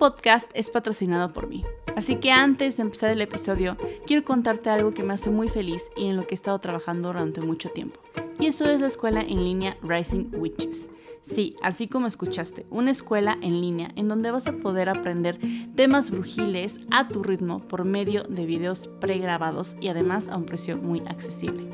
podcast 0.00 0.50
es 0.54 0.70
patrocinado 0.70 1.34
por 1.34 1.46
mí, 1.46 1.62
así 1.94 2.16
que 2.16 2.32
antes 2.32 2.78
de 2.78 2.84
empezar 2.84 3.10
el 3.10 3.20
episodio, 3.20 3.76
quiero 4.06 4.24
contarte 4.24 4.70
algo 4.70 4.92
que 4.92 5.02
me 5.02 5.12
hace 5.12 5.28
muy 5.28 5.50
feliz 5.50 5.90
y 5.94 6.06
en 6.06 6.16
lo 6.16 6.26
que 6.26 6.34
he 6.34 6.36
estado 6.36 6.58
trabajando 6.58 7.08
durante 7.08 7.42
mucho 7.42 7.68
tiempo. 7.68 8.00
Y 8.38 8.46
eso 8.46 8.64
es 8.64 8.80
la 8.80 8.86
escuela 8.86 9.20
en 9.20 9.44
línea 9.44 9.76
Rising 9.82 10.30
Witches. 10.32 10.88
Sí, 11.20 11.54
así 11.62 11.86
como 11.86 12.06
escuchaste, 12.06 12.64
una 12.70 12.90
escuela 12.90 13.36
en 13.42 13.60
línea 13.60 13.90
en 13.94 14.08
donde 14.08 14.30
vas 14.30 14.46
a 14.46 14.54
poder 14.54 14.88
aprender 14.88 15.38
temas 15.74 16.10
brujiles 16.10 16.80
a 16.90 17.06
tu 17.06 17.22
ritmo 17.22 17.58
por 17.58 17.84
medio 17.84 18.22
de 18.22 18.46
videos 18.46 18.88
pregrabados 19.00 19.76
y 19.82 19.88
además 19.88 20.28
a 20.28 20.38
un 20.38 20.46
precio 20.46 20.78
muy 20.78 21.00
accesible. 21.00 21.68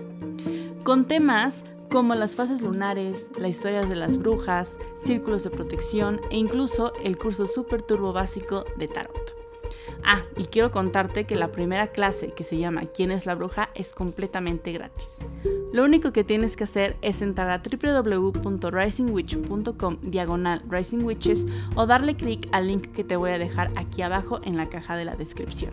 Con 0.82 1.04
temas 1.04 1.64
como 1.90 2.14
las 2.14 2.36
fases 2.36 2.62
lunares, 2.62 3.30
la 3.38 3.48
historia 3.48 3.80
de 3.80 3.96
las 3.96 4.18
brujas, 4.18 4.78
círculos 5.04 5.42
de 5.44 5.50
protección 5.50 6.20
e 6.30 6.36
incluso 6.36 6.92
el 7.02 7.18
curso 7.18 7.46
Super 7.46 7.82
Turbo 7.82 8.12
básico 8.12 8.64
de 8.76 8.88
Tarot. 8.88 9.36
Ah, 10.04 10.22
y 10.36 10.44
quiero 10.44 10.70
contarte 10.70 11.24
que 11.24 11.34
la 11.34 11.50
primera 11.50 11.88
clase 11.88 12.32
que 12.32 12.44
se 12.44 12.58
llama 12.58 12.82
¿Quién 12.82 13.10
es 13.10 13.26
la 13.26 13.34
bruja? 13.34 13.70
es 13.74 13.92
completamente 13.92 14.70
gratis. 14.72 15.26
Lo 15.72 15.82
único 15.84 16.12
que 16.12 16.22
tienes 16.22 16.54
que 16.56 16.62
hacer 16.64 16.96
es 17.02 17.22
entrar 17.22 17.50
a 17.50 17.60
www.risingwitch.com 17.60 19.96
diagonal 20.02 20.62
risingwitches 20.68 21.46
o 21.74 21.86
darle 21.86 22.14
clic 22.16 22.48
al 22.52 22.68
link 22.68 22.92
que 22.92 23.02
te 23.04 23.16
voy 23.16 23.30
a 23.30 23.38
dejar 23.38 23.72
aquí 23.76 24.02
abajo 24.02 24.40
en 24.44 24.56
la 24.56 24.68
caja 24.68 24.96
de 24.96 25.04
la 25.04 25.16
descripción. 25.16 25.72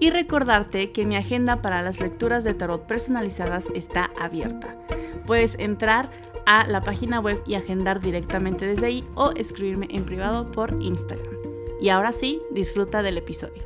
Y 0.00 0.10
recordarte 0.10 0.90
que 0.90 1.06
mi 1.06 1.14
agenda 1.16 1.62
para 1.62 1.80
las 1.80 2.00
lecturas 2.00 2.42
de 2.42 2.54
tarot 2.54 2.84
personalizadas 2.86 3.68
está 3.74 4.10
abierta 4.18 4.76
puedes 5.26 5.58
entrar 5.58 6.10
a 6.46 6.66
la 6.66 6.82
página 6.82 7.20
web 7.20 7.42
y 7.46 7.54
agendar 7.54 8.00
directamente 8.00 8.66
desde 8.66 8.86
ahí 8.86 9.04
o 9.14 9.32
escribirme 9.32 9.88
en 9.90 10.04
privado 10.04 10.50
por 10.50 10.80
Instagram. 10.82 11.34
Y 11.80 11.88
ahora 11.88 12.12
sí, 12.12 12.40
disfruta 12.50 13.02
del 13.02 13.18
episodio. 13.18 13.62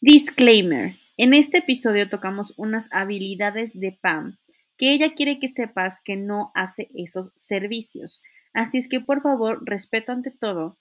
Disclaimer. 0.00 0.94
En 1.16 1.34
este 1.34 1.58
episodio 1.58 2.08
tocamos 2.08 2.54
unas 2.56 2.88
habilidades 2.92 3.78
de 3.78 3.98
Pam 4.00 4.38
que 4.78 4.94
ella 4.94 5.12
quiere 5.12 5.38
que 5.38 5.48
sepas 5.48 6.00
que 6.02 6.16
no 6.16 6.52
hace 6.54 6.88
esos 6.94 7.32
servicios. 7.34 8.22
Así 8.54 8.78
es 8.78 8.88
que 8.88 9.00
por 9.00 9.20
favor, 9.20 9.60
respeto 9.66 10.12
ante 10.12 10.30
todo 10.30 10.78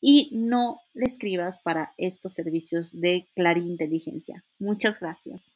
y 0.00 0.30
no 0.32 0.80
le 0.94 1.06
escribas 1.06 1.60
para 1.62 1.92
estos 1.96 2.34
servicios 2.34 3.00
de 3.00 3.28
clariinteligencia. 3.34 4.44
Muchas 4.58 5.00
gracias. 5.00 5.52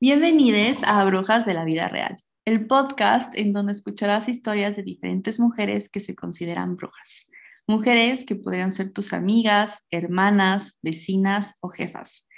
Bienvenidos 0.00 0.82
a 0.84 1.04
Brujas 1.04 1.46
de 1.46 1.54
la 1.54 1.64
Vida 1.64 1.88
Real, 1.88 2.18
el 2.44 2.66
podcast 2.66 3.34
en 3.34 3.52
donde 3.52 3.72
escucharás 3.72 4.28
historias 4.28 4.76
de 4.76 4.82
diferentes 4.82 5.40
mujeres 5.40 5.88
que 5.88 6.00
se 6.00 6.14
consideran 6.14 6.76
brujas. 6.76 7.28
Mujeres 7.66 8.24
que 8.24 8.36
podrían 8.36 8.70
ser 8.70 8.92
tus 8.92 9.12
amigas, 9.12 9.82
hermanas, 9.90 10.78
vecinas 10.82 11.54
o 11.60 11.68
jefas. 11.68 12.28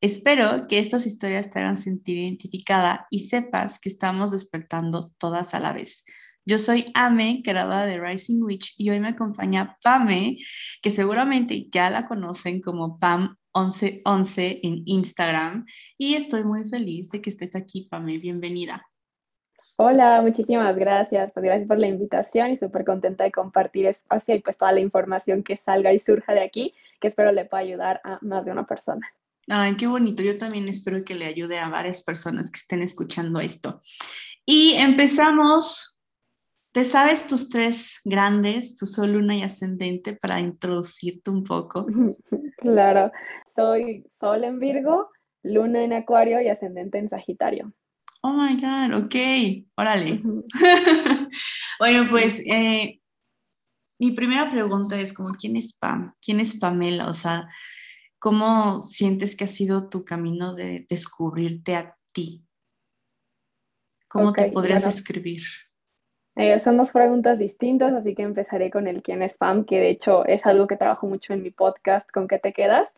Espero 0.00 0.68
que 0.68 0.78
estas 0.78 1.06
historias 1.06 1.50
te 1.50 1.58
hagan 1.58 1.76
sentir 1.76 2.18
identificada 2.18 3.06
y 3.10 3.26
sepas 3.26 3.80
que 3.80 3.88
estamos 3.88 4.30
despertando 4.30 5.10
todas 5.18 5.54
a 5.54 5.60
la 5.60 5.72
vez 5.72 6.04
yo 6.48 6.58
soy 6.58 6.86
Ame, 6.94 7.42
creadora 7.44 7.84
de 7.84 8.00
Rising 8.00 8.42
Witch, 8.42 8.74
y 8.78 8.88
hoy 8.88 9.00
me 9.00 9.08
acompaña 9.08 9.76
Pame, 9.82 10.38
que 10.80 10.88
seguramente 10.88 11.68
ya 11.70 11.90
la 11.90 12.06
conocen 12.06 12.62
como 12.62 12.98
Pam1111 12.98 14.60
en 14.62 14.82
Instagram. 14.86 15.66
Y 15.98 16.14
estoy 16.14 16.44
muy 16.44 16.64
feliz 16.64 17.10
de 17.10 17.20
que 17.20 17.28
estés 17.28 17.54
aquí, 17.54 17.86
Pame. 17.90 18.16
Bienvenida. 18.16 18.82
Hola, 19.76 20.22
muchísimas 20.22 20.74
gracias. 20.74 21.30
Pues 21.34 21.44
gracias 21.44 21.68
por 21.68 21.78
la 21.78 21.86
invitación 21.86 22.50
y 22.50 22.56
súper 22.56 22.86
contenta 22.86 23.24
de 23.24 23.30
compartir 23.30 23.84
espacio 23.84 24.34
y 24.34 24.40
pues 24.40 24.56
toda 24.56 24.72
la 24.72 24.80
información 24.80 25.42
que 25.42 25.58
salga 25.58 25.92
y 25.92 25.98
surja 25.98 26.32
de 26.32 26.40
aquí, 26.40 26.72
que 26.98 27.08
espero 27.08 27.30
le 27.30 27.44
pueda 27.44 27.62
ayudar 27.62 28.00
a 28.04 28.18
más 28.22 28.46
de 28.46 28.52
una 28.52 28.66
persona. 28.66 29.06
Ay, 29.50 29.76
qué 29.76 29.86
bonito. 29.86 30.22
Yo 30.22 30.38
también 30.38 30.66
espero 30.66 31.04
que 31.04 31.14
le 31.14 31.26
ayude 31.26 31.58
a 31.58 31.68
varias 31.68 32.02
personas 32.02 32.50
que 32.50 32.56
estén 32.56 32.80
escuchando 32.80 33.38
esto. 33.38 33.80
Y 34.46 34.72
empezamos 34.78 35.97
¿Te 36.78 36.84
sabes 36.84 37.26
tus 37.26 37.48
tres 37.48 38.00
grandes, 38.04 38.76
tu 38.76 38.86
sol, 38.86 39.14
luna 39.14 39.34
y 39.34 39.42
ascendente, 39.42 40.12
para 40.14 40.38
introducirte 40.38 41.28
un 41.28 41.42
poco? 41.42 41.84
Claro, 42.58 43.10
soy 43.52 44.04
sol 44.20 44.44
en 44.44 44.60
Virgo, 44.60 45.10
luna 45.42 45.82
en 45.82 45.92
Acuario 45.92 46.40
y 46.40 46.46
ascendente 46.46 46.98
en 46.98 47.08
Sagitario. 47.08 47.72
Oh 48.20 48.32
my 48.32 48.54
God, 48.54 49.04
ok, 49.04 49.14
órale. 49.76 50.22
bueno, 51.80 52.06
pues 52.08 52.44
eh, 52.46 53.00
mi 53.98 54.12
primera 54.12 54.48
pregunta 54.48 55.00
es 55.00 55.12
como, 55.12 55.30
¿quién 55.34 55.56
es 55.56 55.76
Pam? 55.76 56.14
¿Quién 56.22 56.38
es 56.38 56.60
Pamela? 56.60 57.08
O 57.08 57.14
sea, 57.14 57.48
¿cómo 58.20 58.82
sientes 58.82 59.34
que 59.34 59.44
ha 59.44 59.48
sido 59.48 59.88
tu 59.88 60.04
camino 60.04 60.54
de 60.54 60.86
descubrirte 60.88 61.74
a 61.74 61.96
ti? 62.12 62.44
¿Cómo 64.06 64.32
te 64.32 64.52
podrías 64.52 64.86
escribir? 64.86 65.42
Eh, 66.38 66.60
son 66.60 66.76
dos 66.76 66.92
preguntas 66.92 67.36
distintas, 67.36 67.92
así 67.92 68.14
que 68.14 68.22
empezaré 68.22 68.70
con 68.70 68.86
el 68.86 69.02
quién 69.02 69.22
es 69.24 69.32
spam, 69.32 69.64
que 69.64 69.80
de 69.80 69.90
hecho 69.90 70.24
es 70.24 70.46
algo 70.46 70.68
que 70.68 70.76
trabajo 70.76 71.08
mucho 71.08 71.32
en 71.32 71.42
mi 71.42 71.50
podcast, 71.50 72.08
¿Con 72.10 72.28
qué 72.28 72.38
te 72.38 72.52
quedas? 72.52 72.88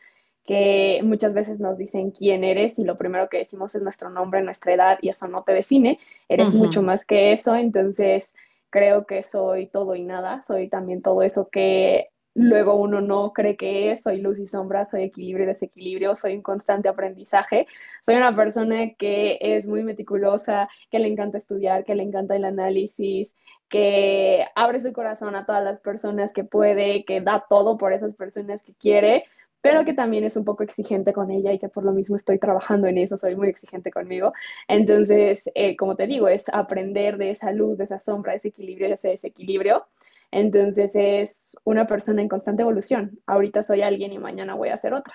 que 0.45 1.01
muchas 1.05 1.33
veces 1.33 1.61
nos 1.61 1.79
dicen 1.79 2.11
quién 2.11 2.45
eres 2.45 2.79
y 2.79 2.85
lo 2.85 2.99
primero 2.99 3.29
que 3.29 3.39
decimos 3.39 3.75
es 3.75 3.83
nuestro 3.83 4.11
nombre, 4.11 4.43
nuestra 4.43 4.75
edad 4.75 4.99
y 5.01 5.09
eso 5.09 5.29
no 5.29 5.43
te 5.43 5.53
define, 5.53 5.99
eres 6.29 6.53
mucho 6.53 6.83
más 6.83 7.07
que 7.07 7.33
eso, 7.33 7.55
entonces 7.55 8.35
creo 8.69 9.07
que 9.07 9.23
soy 9.23 9.69
todo 9.69 9.95
y 9.95 10.03
nada, 10.03 10.43
soy 10.43 10.69
también 10.69 11.03
todo 11.03 11.23
eso 11.23 11.49
que 11.51 12.09
luego 12.35 12.75
uno 12.75 13.01
no 13.01 13.33
cree 13.33 13.57
que 13.57 13.93
es, 13.93 14.03
soy 14.03 14.21
luz 14.21 14.39
y 14.39 14.47
sombra, 14.47 14.85
soy 14.85 15.05
equilibrio 15.05 15.45
y 15.45 15.49
desequilibrio, 15.49 16.17
soy 16.17 16.35
un 16.35 16.43
constante 16.43 16.89
aprendizaje, 16.89 17.67
soy 18.01 18.17
una 18.17 18.35
persona 18.35 18.95
que 18.99 19.39
es 19.41 19.67
muy 19.67 19.83
meticulosa, 19.83 20.69
que 20.91 20.99
le 20.99 21.09
encanta 21.09 21.39
estudiar, 21.39 21.85
que 21.85 21.95
le 21.95 22.03
encanta 22.03 22.37
el 22.37 22.45
análisis, 22.45 23.35
que 23.69 24.45
abre 24.55 24.81
su 24.81 24.93
corazón 24.93 25.37
a 25.37 25.47
todas 25.47 25.65
las 25.65 25.81
personas 25.81 26.33
que 26.33 26.45
puede, 26.45 27.05
que 27.05 27.21
da 27.21 27.45
todo 27.49 27.79
por 27.79 27.93
esas 27.93 28.15
personas 28.15 28.63
que 28.63 28.75
quiere, 28.75 29.25
pero 29.61 29.85
que 29.85 29.93
también 29.93 30.25
es 30.25 30.37
un 30.37 30.45
poco 30.45 30.63
exigente 30.63 31.13
con 31.13 31.31
ella 31.31 31.53
y 31.53 31.59
que 31.59 31.69
por 31.69 31.85
lo 31.85 31.93
mismo 31.93 32.17
estoy 32.17 32.39
trabajando 32.39 32.87
en 32.89 32.99
eso, 32.99 33.17
soy 33.17 33.37
muy 33.37 33.49
exigente 33.49 33.91
conmigo. 33.91 34.33
Entonces, 34.69 35.43
eh, 35.55 35.77
como 35.77 35.97
te 35.97 36.07
digo, 36.07 36.29
es 36.29 36.49
aprender 36.49 37.19
de 37.19 37.31
esa 37.31 37.53
luz, 37.53 37.79
de 37.79 37.85
esa 37.85 37.99
sombra, 37.99 38.33
de 38.33 38.39
ese 38.39 38.49
equilibrio, 38.49 38.89
de 38.89 38.95
ese 38.95 39.09
desequilibrio 39.09 39.87
entonces 40.31 40.93
es 40.95 41.57
una 41.65 41.87
persona 41.87 42.23
en 42.23 42.29
constante 42.29 42.63
evolución. 42.63 43.19
Ahorita 43.27 43.63
soy 43.63 43.83
alguien 43.83 44.13
y 44.13 44.19
mañana 44.19 44.55
voy 44.55 44.69
a 44.69 44.79
ser 44.79 44.95
otra. 44.95 45.15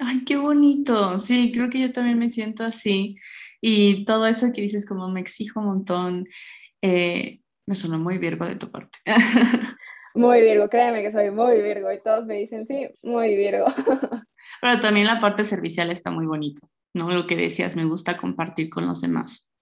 Ay, 0.00 0.24
qué 0.24 0.36
bonito. 0.36 1.18
Sí, 1.18 1.52
creo 1.52 1.70
que 1.70 1.80
yo 1.80 1.92
también 1.92 2.18
me 2.18 2.28
siento 2.28 2.64
así. 2.64 3.16
Y 3.60 4.04
todo 4.04 4.26
eso 4.26 4.52
que 4.54 4.60
dices 4.60 4.86
como 4.86 5.08
me 5.08 5.20
exijo 5.20 5.60
un 5.60 5.66
montón, 5.66 6.24
eh, 6.82 7.40
me 7.66 7.74
suena 7.74 7.98
muy 7.98 8.18
virgo 8.18 8.44
de 8.46 8.56
tu 8.56 8.70
parte. 8.70 8.98
Muy 10.16 10.40
virgo, 10.40 10.70
créeme 10.70 11.02
que 11.02 11.12
soy 11.12 11.30
muy 11.30 11.60
virgo 11.60 11.92
y 11.92 12.00
todos 12.02 12.24
me 12.24 12.36
dicen, 12.36 12.66
sí, 12.66 12.88
muy 13.02 13.36
virgo. 13.36 13.66
Pero 14.62 14.80
también 14.80 15.06
la 15.06 15.20
parte 15.20 15.44
servicial 15.44 15.90
está 15.90 16.10
muy 16.10 16.24
bonito, 16.24 16.70
¿no? 16.94 17.10
Lo 17.10 17.26
que 17.26 17.36
decías, 17.36 17.76
me 17.76 17.84
gusta 17.84 18.16
compartir 18.16 18.70
con 18.70 18.86
los 18.86 19.02
demás. 19.02 19.52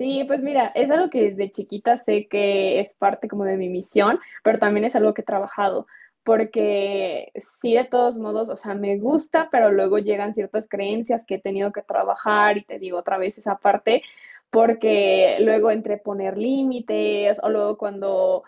Sí, 0.00 0.24
pues 0.26 0.40
mira, 0.40 0.72
es 0.74 0.90
algo 0.90 1.10
que 1.10 1.30
desde 1.30 1.50
chiquita 1.50 2.02
sé 2.04 2.26
que 2.26 2.80
es 2.80 2.94
parte 2.94 3.28
como 3.28 3.44
de 3.44 3.58
mi 3.58 3.68
misión, 3.68 4.18
pero 4.42 4.58
también 4.58 4.86
es 4.86 4.94
algo 4.94 5.12
que 5.12 5.20
he 5.20 5.24
trabajado, 5.26 5.86
porque 6.24 7.30
sí, 7.60 7.74
de 7.74 7.84
todos 7.84 8.16
modos, 8.16 8.48
o 8.48 8.56
sea, 8.56 8.74
me 8.74 8.96
gusta, 8.96 9.50
pero 9.52 9.70
luego 9.70 9.98
llegan 9.98 10.32
ciertas 10.34 10.68
creencias 10.70 11.22
que 11.26 11.34
he 11.34 11.38
tenido 11.38 11.70
que 11.70 11.82
trabajar 11.82 12.56
y 12.56 12.64
te 12.64 12.78
digo 12.78 12.96
otra 12.96 13.18
vez 13.18 13.36
esa 13.36 13.58
parte, 13.58 14.02
porque 14.48 15.36
luego 15.40 15.70
entre 15.70 15.98
poner 15.98 16.38
límites 16.38 17.38
o 17.42 17.50
luego 17.50 17.76
cuando 17.76 18.44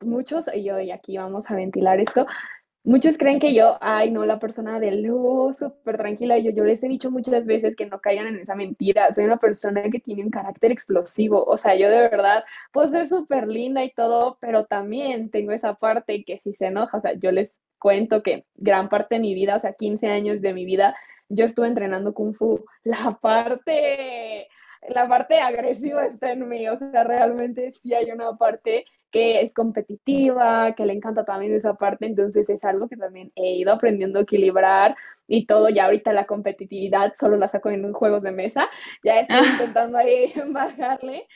muchos, 0.00 0.50
y 0.54 0.64
yo 0.64 0.80
y 0.80 0.90
aquí 0.90 1.16
vamos 1.16 1.50
a 1.50 1.54
ventilar 1.54 1.98
esto, 1.98 2.26
Muchos 2.82 3.18
creen 3.18 3.40
que 3.40 3.52
yo, 3.52 3.76
ay, 3.82 4.10
no, 4.10 4.24
la 4.24 4.38
persona 4.38 4.80
de 4.80 4.92
luz, 4.92 5.58
súper 5.58 5.98
tranquila. 5.98 6.38
Yo, 6.38 6.50
yo 6.50 6.64
les 6.64 6.82
he 6.82 6.88
dicho 6.88 7.10
muchas 7.10 7.46
veces 7.46 7.76
que 7.76 7.84
no 7.84 8.00
caigan 8.00 8.26
en 8.26 8.38
esa 8.38 8.54
mentira. 8.54 9.12
Soy 9.12 9.26
una 9.26 9.36
persona 9.36 9.82
que 9.90 10.00
tiene 10.00 10.24
un 10.24 10.30
carácter 10.30 10.72
explosivo. 10.72 11.44
O 11.44 11.58
sea, 11.58 11.76
yo 11.76 11.90
de 11.90 12.00
verdad 12.00 12.42
puedo 12.72 12.88
ser 12.88 13.06
súper 13.06 13.48
linda 13.48 13.84
y 13.84 13.92
todo, 13.92 14.38
pero 14.40 14.64
también 14.64 15.30
tengo 15.30 15.52
esa 15.52 15.74
parte 15.74 16.24
que 16.24 16.40
si 16.42 16.54
se 16.54 16.66
enoja, 16.66 16.96
o 16.96 17.00
sea, 17.00 17.12
yo 17.12 17.32
les 17.32 17.60
cuento 17.78 18.22
que 18.22 18.46
gran 18.54 18.88
parte 18.88 19.16
de 19.16 19.20
mi 19.20 19.34
vida, 19.34 19.56
o 19.56 19.60
sea, 19.60 19.74
15 19.74 20.06
años 20.06 20.40
de 20.40 20.54
mi 20.54 20.64
vida, 20.64 20.96
yo 21.28 21.44
estuve 21.44 21.68
entrenando 21.68 22.14
kung 22.14 22.34
fu. 22.34 22.64
La 22.84 23.18
parte, 23.20 24.48
la 24.88 25.06
parte 25.06 25.38
agresiva 25.38 26.06
está 26.06 26.32
en 26.32 26.48
mí. 26.48 26.66
O 26.68 26.78
sea, 26.78 27.04
realmente 27.04 27.74
sí 27.82 27.92
hay 27.94 28.10
una 28.10 28.38
parte 28.38 28.86
que 29.10 29.40
es 29.42 29.54
competitiva, 29.54 30.74
que 30.74 30.86
le 30.86 30.92
encanta 30.94 31.24
también 31.24 31.54
esa 31.54 31.74
parte, 31.74 32.06
entonces 32.06 32.48
es 32.50 32.64
algo 32.64 32.88
que 32.88 32.96
también 32.96 33.32
he 33.36 33.56
ido 33.56 33.72
aprendiendo 33.72 34.18
a 34.18 34.22
equilibrar 34.22 34.96
y 35.26 35.46
todo, 35.46 35.68
ya 35.68 35.86
ahorita 35.86 36.12
la 36.12 36.26
competitividad 36.26 37.14
solo 37.18 37.36
la 37.36 37.48
saco 37.48 37.70
en 37.70 37.92
juegos 37.92 38.22
de 38.22 38.32
mesa, 38.32 38.68
ya 39.04 39.20
estoy 39.20 39.46
intentando 39.46 39.98
ahí 39.98 40.32
bajarle, 40.52 41.26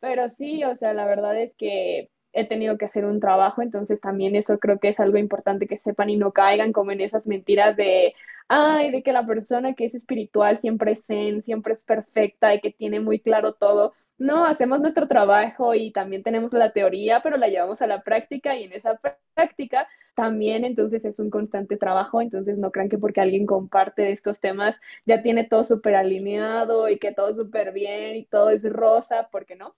Pero 0.00 0.28
sí, 0.28 0.64
o 0.64 0.76
sea, 0.76 0.94
la 0.94 1.06
verdad 1.06 1.38
es 1.40 1.54
que 1.56 2.10
he 2.32 2.46
tenido 2.46 2.76
que 2.78 2.84
hacer 2.86 3.04
un 3.06 3.20
trabajo, 3.20 3.62
entonces 3.62 4.00
también 4.00 4.36
eso 4.36 4.58
creo 4.58 4.78
que 4.78 4.88
es 4.88 5.00
algo 5.00 5.18
importante 5.18 5.66
que 5.66 5.78
sepan 5.78 6.10
y 6.10 6.16
no 6.16 6.32
caigan 6.32 6.72
como 6.72 6.90
en 6.92 7.00
esas 7.00 7.26
mentiras 7.26 7.76
de, 7.76 8.14
ay, 8.48 8.90
de 8.90 9.02
que 9.02 9.12
la 9.12 9.26
persona 9.26 9.74
que 9.74 9.86
es 9.86 9.94
espiritual 9.94 10.60
siempre 10.60 10.92
es 10.92 11.04
zen, 11.06 11.42
siempre 11.42 11.72
es 11.72 11.82
perfecta 11.82 12.52
y 12.54 12.60
que 12.60 12.70
tiene 12.72 13.00
muy 13.00 13.20
claro 13.20 13.52
todo. 13.54 13.94
No, 14.18 14.44
hacemos 14.44 14.80
nuestro 14.80 15.06
trabajo 15.08 15.74
y 15.74 15.90
también 15.92 16.22
tenemos 16.22 16.52
la 16.52 16.70
teoría, 16.72 17.20
pero 17.22 17.36
la 17.36 17.48
llevamos 17.48 17.82
a 17.82 17.86
la 17.86 18.02
práctica 18.02 18.56
y 18.56 18.64
en 18.64 18.72
esa 18.72 19.00
práctica 19.34 19.88
también 20.16 20.64
entonces 20.64 21.04
es 21.04 21.18
un 21.18 21.30
constante 21.30 21.76
trabajo, 21.76 22.20
entonces 22.20 22.56
no 22.58 22.70
crean 22.70 22.88
que 22.88 22.98
porque 22.98 23.20
alguien 23.20 23.46
comparte 23.46 24.12
estos 24.12 24.40
temas 24.40 24.80
ya 25.04 25.22
tiene 25.22 25.44
todo 25.44 25.64
súper 25.64 25.96
alineado 25.96 26.88
y 26.88 26.98
que 26.98 27.12
todo 27.12 27.34
súper 27.34 27.72
bien 27.72 28.16
y 28.16 28.24
todo 28.24 28.50
es 28.50 28.64
rosa, 28.70 29.28
porque 29.32 29.56
no. 29.56 29.74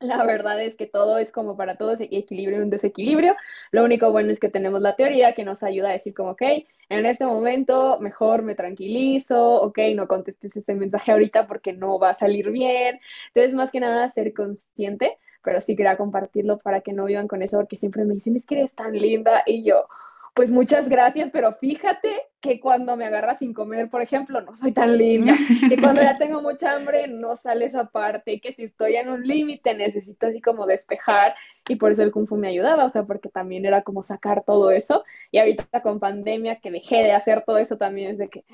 La 0.00 0.24
verdad 0.24 0.62
es 0.62 0.76
que 0.76 0.86
todo 0.86 1.18
es 1.18 1.32
como 1.32 1.56
para 1.56 1.76
todos 1.76 2.00
equilibrio 2.00 2.58
y 2.58 2.62
un 2.62 2.70
desequilibrio. 2.70 3.34
Lo 3.72 3.84
único 3.84 4.12
bueno 4.12 4.30
es 4.30 4.38
que 4.38 4.48
tenemos 4.48 4.80
la 4.80 4.94
teoría 4.94 5.32
que 5.32 5.44
nos 5.44 5.64
ayuda 5.64 5.88
a 5.88 5.92
decir 5.92 6.14
como, 6.14 6.30
ok, 6.30 6.42
en 6.88 7.04
este 7.04 7.26
momento 7.26 7.98
mejor 8.00 8.42
me 8.42 8.54
tranquilizo, 8.54 9.60
ok, 9.60 9.78
no 9.96 10.06
contestes 10.06 10.56
ese 10.56 10.74
mensaje 10.74 11.10
ahorita 11.10 11.48
porque 11.48 11.72
no 11.72 11.98
va 11.98 12.10
a 12.10 12.14
salir 12.14 12.50
bien. 12.50 13.00
Entonces, 13.34 13.54
más 13.54 13.72
que 13.72 13.80
nada, 13.80 14.10
ser 14.12 14.32
consciente, 14.32 15.18
pero 15.42 15.60
sí 15.60 15.74
quería 15.74 15.96
compartirlo 15.96 16.58
para 16.58 16.80
que 16.80 16.92
no 16.92 17.06
vivan 17.06 17.26
con 17.26 17.42
eso 17.42 17.56
porque 17.58 17.76
siempre 17.76 18.04
me 18.04 18.14
dicen, 18.14 18.36
es 18.36 18.44
que 18.46 18.54
eres 18.56 18.72
tan 18.74 18.92
linda 18.92 19.42
y 19.46 19.64
yo, 19.64 19.88
pues 20.38 20.52
muchas 20.52 20.88
gracias, 20.88 21.30
pero 21.32 21.52
fíjate 21.54 22.10
que 22.40 22.60
cuando 22.60 22.96
me 22.96 23.06
agarra 23.06 23.36
sin 23.36 23.52
comer, 23.52 23.90
por 23.90 24.02
ejemplo, 24.02 24.40
no 24.40 24.54
soy 24.54 24.70
tan 24.70 24.96
linda, 24.96 25.34
que 25.68 25.76
cuando 25.76 26.00
ya 26.00 26.16
tengo 26.16 26.40
mucha 26.42 26.76
hambre 26.76 27.08
no 27.08 27.34
sale 27.34 27.64
esa 27.64 27.86
parte, 27.86 28.40
que 28.40 28.52
si 28.52 28.62
estoy 28.62 28.94
en 28.94 29.08
un 29.08 29.24
límite 29.24 29.74
necesito 29.74 30.28
así 30.28 30.40
como 30.40 30.66
despejar 30.66 31.34
y 31.68 31.74
por 31.74 31.90
eso 31.90 32.04
el 32.04 32.12
kung 32.12 32.28
fu 32.28 32.36
me 32.36 32.50
ayudaba, 32.50 32.84
o 32.84 32.88
sea, 32.88 33.02
porque 33.02 33.28
también 33.28 33.66
era 33.66 33.82
como 33.82 34.04
sacar 34.04 34.44
todo 34.44 34.70
eso 34.70 35.02
y 35.32 35.38
ahorita 35.38 35.82
con 35.82 35.98
pandemia 35.98 36.60
que 36.60 36.70
dejé 36.70 37.02
de 37.02 37.10
hacer 37.10 37.42
todo 37.44 37.58
eso 37.58 37.76
también 37.76 38.12
es 38.12 38.18
de 38.18 38.28
que 38.28 38.44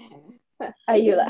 ayuda. 0.86 1.26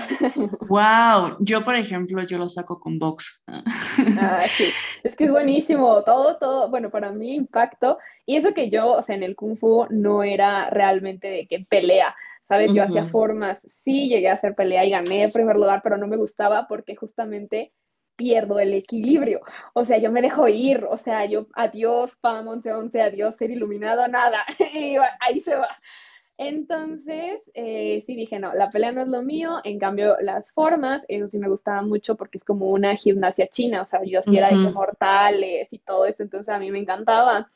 Wow, 0.69 1.37
yo 1.41 1.63
por 1.65 1.75
ejemplo, 1.77 2.23
yo 2.23 2.39
lo 2.39 2.49
saco 2.49 2.79
con 2.79 2.99
box. 2.99 3.45
Ah, 3.47 4.43
sí, 4.49 4.71
es 5.03 5.17
que 5.17 5.25
es 5.25 5.31
buenísimo, 5.31 6.03
todo, 6.05 6.37
todo, 6.39 6.71
bueno, 6.71 6.91
para 6.91 7.13
mí 7.13 7.35
impacto, 7.35 7.99
y 8.27 8.37
eso 8.37 8.53
que 8.55 8.71
yo, 8.71 8.93
o 8.93 9.03
sea, 9.03 9.17
en 9.17 9.23
el 9.23 9.37
kung 9.37 9.57
fu 9.57 9.87
no 9.91 10.23
era 10.23 10.71
realmente 10.71 11.29
de 11.29 11.47
que 11.47 11.61
pelea, 11.61 12.15
¿sabes? 12.45 12.73
Yo 12.73 12.83
hacía 12.83 13.05
formas, 13.05 13.67
sí, 13.83 14.09
llegué 14.09 14.29
a 14.29 14.35
hacer 14.35 14.55
pelea 14.55 14.85
y 14.85 14.91
gané 14.91 15.25
el 15.25 15.33
primer 15.33 15.57
lugar, 15.57 15.81
pero 15.83 15.97
no 15.97 16.07
me 16.07 16.17
gustaba 16.17 16.67
porque 16.69 16.95
justamente 16.95 17.73
pierdo 18.17 18.61
el 18.61 18.75
equilibrio. 18.75 19.41
O 19.73 19.85
sea, 19.85 19.99
yo 19.99 20.11
me 20.13 20.23
dejo 20.23 20.47
ir, 20.49 20.85
o 20.89 20.99
sea, 20.99 21.25
yo, 21.27 21.47
adiós, 21.55 22.17
PAM 22.17 22.45
1111, 22.45 23.03
adiós, 23.03 23.37
ser 23.37 23.51
iluminado, 23.51 24.07
nada, 24.09 24.45
y 24.75 24.97
ahí 25.21 25.41
se 25.41 25.57
va. 25.57 25.69
Entonces, 26.37 27.49
eh, 27.55 28.03
sí 28.05 28.17
dije, 28.17 28.41
no, 28.41 28.55
la 28.55 28.69
pelea 28.69 28.91
no 28.91 29.03
es 29.03 29.09
lo 29.09 29.23
mío, 29.23 29.61
en 29.63 29.79
cambio 29.79 30.17
las 30.21 30.53
formas, 30.53 31.05
eso 31.07 31.29
sí 31.29 31.39
me 31.39 31.49
gustaba 31.49 31.83
mucho 31.83 32.17
porque 32.17 32.39
es 32.39 32.45
como 32.45 32.71
una 32.71 32.97
gimnasia 32.97 33.47
china, 33.47 33.83
o 33.83 33.87
sea, 33.87 34.03
yo 34.05 34.19
hacía 34.19 34.49
de 34.49 34.57
mortales 34.57 35.69
y 35.71 35.79
todo 35.79 36.07
eso, 36.07 36.25
entonces 36.25 36.53
a 36.53 36.59
mí 36.59 36.71
me 36.73 36.81
encantaba. 36.81 37.51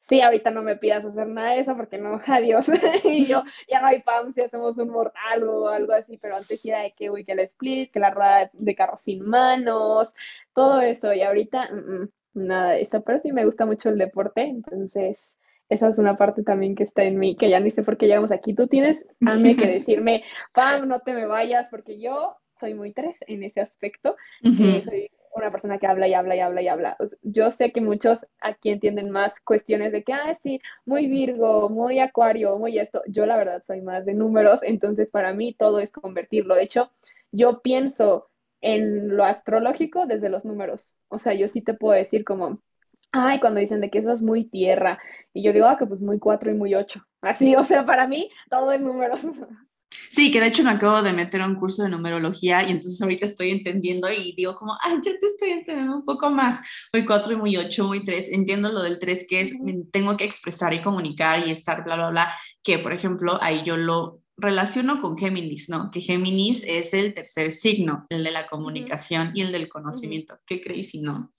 Sí, 0.00 0.20
ahorita 0.22 0.50
no 0.50 0.62
me 0.62 0.76
pidas 0.76 1.04
hacer 1.04 1.26
nada 1.28 1.50
de 1.54 1.60
eso 1.60 1.76
porque 1.76 1.98
no, 1.98 2.20
adiós. 2.26 2.70
y 3.04 3.26
yo, 3.26 3.42
ya 3.68 3.80
no 3.80 3.88
hay 3.88 4.00
PAM 4.00 4.32
si 4.32 4.40
hacemos 4.42 4.78
un 4.78 4.90
mortal 4.90 5.42
o 5.44 5.68
algo 5.68 5.92
así, 5.92 6.16
pero 6.16 6.36
antes 6.36 6.64
era 6.64 6.82
de 6.82 6.92
que, 6.92 7.10
uy, 7.10 7.24
que 7.24 7.32
el 7.32 7.40
split, 7.40 7.92
que 7.92 8.00
la 8.00 8.10
rueda 8.10 8.50
de 8.52 8.74
carro 8.74 8.96
sin 8.98 9.24
manos, 9.28 10.14
todo 10.54 10.80
eso, 10.80 11.12
y 11.12 11.22
ahorita, 11.22 11.70
mm, 11.72 12.02
mm, 12.02 12.08
nada 12.46 12.70
de 12.72 12.82
eso, 12.82 13.02
pero 13.02 13.18
sí 13.18 13.32
me 13.32 13.44
gusta 13.44 13.66
mucho 13.66 13.88
el 13.90 13.98
deporte, 13.98 14.42
entonces 14.42 15.36
esa 15.70 15.88
es 15.88 15.98
una 15.98 16.16
parte 16.16 16.42
también 16.42 16.74
que 16.74 16.82
está 16.82 17.04
en 17.04 17.18
mí, 17.18 17.36
que 17.36 17.48
ya 17.48 17.60
ni 17.60 17.70
sé 17.70 17.82
por 17.82 17.96
qué 17.96 18.06
llegamos 18.06 18.32
aquí. 18.32 18.54
Tú 18.54 18.66
tienes, 18.66 19.04
a 19.26 19.36
mí 19.36 19.56
que 19.56 19.66
decirme, 19.70 20.24
Pam, 20.52 20.88
no 20.88 20.98
te 21.00 21.14
me 21.14 21.26
vayas, 21.26 21.68
porque 21.70 21.98
yo 21.98 22.36
soy 22.58 22.74
muy 22.74 22.92
tres 22.92 23.18
en 23.26 23.44
ese 23.44 23.60
aspecto, 23.60 24.16
soy 24.42 25.10
una 25.32 25.50
persona 25.52 25.78
que 25.78 25.86
habla 25.86 26.08
y 26.08 26.14
habla 26.14 26.34
y 26.34 26.40
habla 26.40 26.62
y 26.62 26.68
habla. 26.68 26.96
yo 27.22 27.52
sé 27.52 27.72
que 27.72 27.80
muchos 27.80 28.26
aquí 28.40 28.70
entienden 28.70 29.10
más 29.10 29.38
cuestiones 29.40 29.92
de 29.92 30.02
que, 30.02 30.12
ah, 30.12 30.34
sí, 30.42 30.60
muy 30.84 31.06
Virgo, 31.06 31.70
muy 31.70 32.00
Acuario, 32.00 32.58
muy 32.58 32.78
esto. 32.78 33.02
Yo 33.06 33.24
la 33.26 33.36
verdad 33.36 33.62
soy 33.64 33.80
más 33.80 34.04
de 34.04 34.14
números, 34.14 34.60
entonces 34.64 35.10
para 35.12 35.32
mí 35.32 35.54
todo 35.54 35.78
es 35.78 35.92
convertirlo. 35.92 36.56
De 36.56 36.64
hecho, 36.64 36.90
yo 37.30 37.62
pienso 37.62 38.28
en 38.60 39.16
lo 39.16 39.24
astrológico 39.24 40.06
desde 40.06 40.28
los 40.28 40.44
números. 40.44 40.96
O 41.08 41.18
sea, 41.18 41.32
yo 41.34 41.46
sí 41.46 41.62
te 41.62 41.74
puedo 41.74 41.94
decir 41.94 42.24
como, 42.24 42.60
Ay, 43.12 43.40
cuando 43.40 43.60
dicen 43.60 43.80
de 43.80 43.90
que 43.90 43.98
eso 43.98 44.12
es 44.12 44.22
muy 44.22 44.44
tierra. 44.44 44.98
Y 45.34 45.42
yo 45.42 45.52
digo, 45.52 45.66
ah, 45.66 45.76
que 45.76 45.86
pues 45.86 46.00
muy 46.00 46.18
cuatro 46.18 46.50
y 46.50 46.54
muy 46.54 46.74
ocho. 46.74 47.02
Así, 47.22 47.54
o 47.56 47.64
sea, 47.64 47.84
para 47.84 48.06
mí 48.06 48.30
todo 48.50 48.72
es 48.72 48.80
números. 48.80 49.22
Sí, 50.08 50.30
que 50.32 50.40
de 50.40 50.48
hecho 50.48 50.64
me 50.64 50.70
acabo 50.70 51.02
de 51.02 51.12
meter 51.12 51.42
a 51.42 51.46
un 51.46 51.54
curso 51.54 51.84
de 51.84 51.88
numerología 51.88 52.62
y 52.62 52.72
entonces 52.72 53.00
ahorita 53.00 53.26
estoy 53.26 53.50
entendiendo 53.50 54.08
y 54.10 54.34
digo 54.36 54.54
como, 54.56 54.76
ay, 54.82 54.94
yo 55.04 55.16
te 55.18 55.26
estoy 55.26 55.50
entendiendo 55.50 55.96
un 55.96 56.04
poco 56.04 56.30
más. 56.30 56.60
Muy 56.92 57.04
cuatro 57.04 57.32
y 57.32 57.36
muy 57.36 57.56
ocho, 57.56 57.84
muy 57.84 58.04
tres. 58.04 58.28
Entiendo 58.28 58.72
lo 58.72 58.82
del 58.82 58.98
tres 58.98 59.24
que 59.28 59.40
es, 59.40 59.54
tengo 59.92 60.16
que 60.16 60.24
expresar 60.24 60.74
y 60.74 60.82
comunicar 60.82 61.46
y 61.46 61.50
estar, 61.50 61.84
bla, 61.84 61.96
bla, 61.96 62.10
bla. 62.10 62.32
Que, 62.62 62.78
por 62.78 62.92
ejemplo, 62.92 63.38
ahí 63.40 63.62
yo 63.64 63.76
lo 63.76 64.20
relaciono 64.36 64.98
con 64.98 65.16
Géminis, 65.16 65.68
¿no? 65.68 65.90
Que 65.92 66.00
Géminis 66.00 66.64
es 66.66 66.94
el 66.94 67.14
tercer 67.14 67.52
signo, 67.52 68.06
el 68.08 68.24
de 68.24 68.30
la 68.30 68.46
comunicación 68.46 69.30
y 69.34 69.42
el 69.42 69.52
del 69.52 69.68
conocimiento. 69.68 70.38
¿Qué 70.46 70.60
creéis 70.60 70.90
si 70.90 71.02
no? 71.02 71.30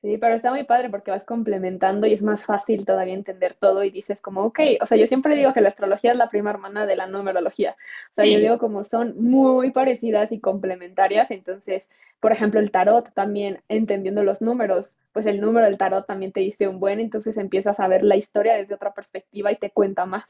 Sí, 0.00 0.16
pero 0.16 0.36
está 0.36 0.50
muy 0.52 0.62
padre 0.62 0.90
porque 0.90 1.10
vas 1.10 1.24
complementando 1.24 2.06
y 2.06 2.12
es 2.12 2.22
más 2.22 2.46
fácil 2.46 2.86
todavía 2.86 3.14
entender 3.14 3.56
todo 3.58 3.82
y 3.82 3.90
dices 3.90 4.22
como, 4.22 4.44
ok, 4.44 4.60
o 4.80 4.86
sea, 4.86 4.96
yo 4.96 5.08
siempre 5.08 5.34
digo 5.34 5.52
que 5.52 5.60
la 5.60 5.70
astrología 5.70 6.12
es 6.12 6.16
la 6.16 6.30
prima 6.30 6.50
hermana 6.50 6.86
de 6.86 6.94
la 6.94 7.08
numerología. 7.08 7.76
O 8.12 8.14
sea, 8.14 8.24
yo 8.24 8.38
digo 8.38 8.58
como 8.58 8.84
son 8.84 9.14
muy 9.16 9.72
parecidas 9.72 10.30
y 10.30 10.38
complementarias, 10.38 11.32
entonces, 11.32 11.88
por 12.20 12.30
ejemplo, 12.30 12.60
el 12.60 12.70
tarot 12.70 13.12
también, 13.12 13.60
entendiendo 13.68 14.22
los 14.22 14.40
números, 14.40 14.98
pues 15.12 15.26
el 15.26 15.40
número 15.40 15.66
del 15.66 15.78
tarot 15.78 16.06
también 16.06 16.30
te 16.30 16.40
dice 16.40 16.68
un 16.68 16.78
buen, 16.78 17.00
entonces 17.00 17.36
empiezas 17.36 17.80
a 17.80 17.88
ver 17.88 18.04
la 18.04 18.14
historia 18.14 18.54
desde 18.54 18.76
otra 18.76 18.94
perspectiva 18.94 19.50
y 19.50 19.56
te 19.56 19.70
cuenta 19.70 20.06
más. 20.06 20.26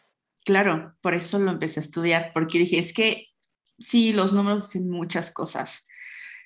Claro, 0.46 0.94
por 1.02 1.12
eso 1.12 1.38
lo 1.38 1.50
empecé 1.50 1.80
a 1.80 1.82
estudiar, 1.82 2.30
porque 2.32 2.56
dije, 2.56 2.78
es 2.78 2.94
que 2.94 3.26
sí, 3.78 4.14
los 4.14 4.32
números 4.32 4.72
dicen 4.72 4.88
muchas 4.88 5.30
cosas. 5.30 5.86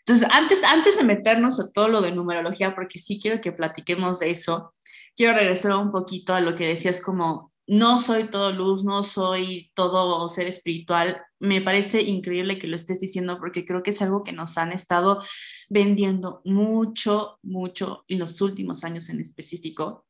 Entonces, 0.05 0.29
antes, 0.33 0.65
antes 0.65 0.97
de 0.97 1.05
meternos 1.05 1.61
a 1.61 1.71
todo 1.73 1.89
lo 1.89 2.01
de 2.01 2.13
numerología, 2.13 2.75
porque 2.75 2.99
sí 2.99 3.21
quiero 3.21 3.41
que 3.41 3.53
platiquemos 3.53 4.19
de 4.19 4.31
eso, 4.31 4.73
quiero 5.15 5.35
regresar 5.35 5.77
un 5.77 5.93
poquito 5.93 6.35
a 6.35 6.41
lo 6.41 6.57
que 6.57 6.67
decías 6.67 7.01
como, 7.01 7.53
no 7.67 7.97
soy 7.99 8.25
todo 8.25 8.53
luz, 8.53 8.85
no 8.85 9.03
soy 9.03 9.71
todo 9.75 10.27
ser 10.27 10.49
espiritual. 10.49 11.23
Me 11.39 11.61
parece 11.61 12.03
increíble 12.03 12.59
que 12.59 12.67
lo 12.67 12.75
estés 12.75 12.99
diciendo 12.99 13.39
porque 13.39 13.65
creo 13.65 13.83
que 13.83 13.91
es 13.91 14.03
algo 14.03 14.25
que 14.25 14.33
nos 14.33 14.59
han 14.59 14.73
estado 14.73 15.23
vendiendo 15.69 16.43
mucho, 16.45 17.39
mucho 17.43 18.05
en 18.09 18.19
los 18.19 18.41
últimos 18.41 18.83
años 18.83 19.09
en 19.09 19.21
específico. 19.21 20.05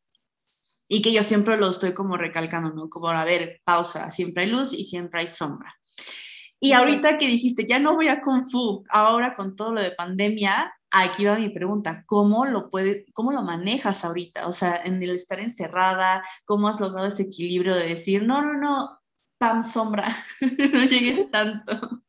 Y 0.89 1.03
que 1.03 1.13
yo 1.13 1.23
siempre 1.23 1.57
lo 1.59 1.69
estoy 1.69 1.95
como 1.95 2.17
recalcando, 2.17 2.71
¿no? 2.71 2.89
Como, 2.89 3.09
a 3.09 3.25
ver, 3.25 3.61
pausa, 3.65 4.11
siempre 4.11 4.45
hay 4.45 4.51
luz 4.51 4.73
y 4.73 4.85
siempre 4.85 5.21
hay 5.21 5.27
sombra. 5.27 5.75
Y 6.65 6.75
ahorita 6.75 7.19
que 7.19 7.27
dijiste, 7.27 7.67
ya 7.67 7.81
no 7.81 7.97
voy 7.97 8.07
a 8.07 8.21
Kung 8.21 8.45
Fu, 8.45 8.85
ahora 8.89 9.35
con 9.35 9.57
todo 9.57 9.73
lo 9.73 9.83
de 9.83 9.91
pandemia, 9.91 10.73
aquí 10.93 11.25
va 11.25 11.37
mi 11.37 11.49
pregunta, 11.49 12.05
¿cómo 12.07 12.45
lo, 12.45 12.71
puede, 12.71 13.05
cómo 13.15 13.33
lo 13.33 13.43
manejas 13.43 14.05
ahorita? 14.05 14.47
O 14.47 14.53
sea, 14.53 14.81
en 14.85 15.03
el 15.03 15.11
estar 15.11 15.41
encerrada, 15.41 16.23
¿cómo 16.45 16.69
has 16.69 16.79
logrado 16.79 17.09
ese 17.09 17.25
equilibrio 17.25 17.75
de 17.75 17.89
decir, 17.89 18.23
no, 18.23 18.43
no, 18.43 18.53
no, 18.53 19.01
pam, 19.39 19.61
sombra, 19.61 20.05
no 20.41 20.85
llegues 20.85 21.29
tanto? 21.33 22.05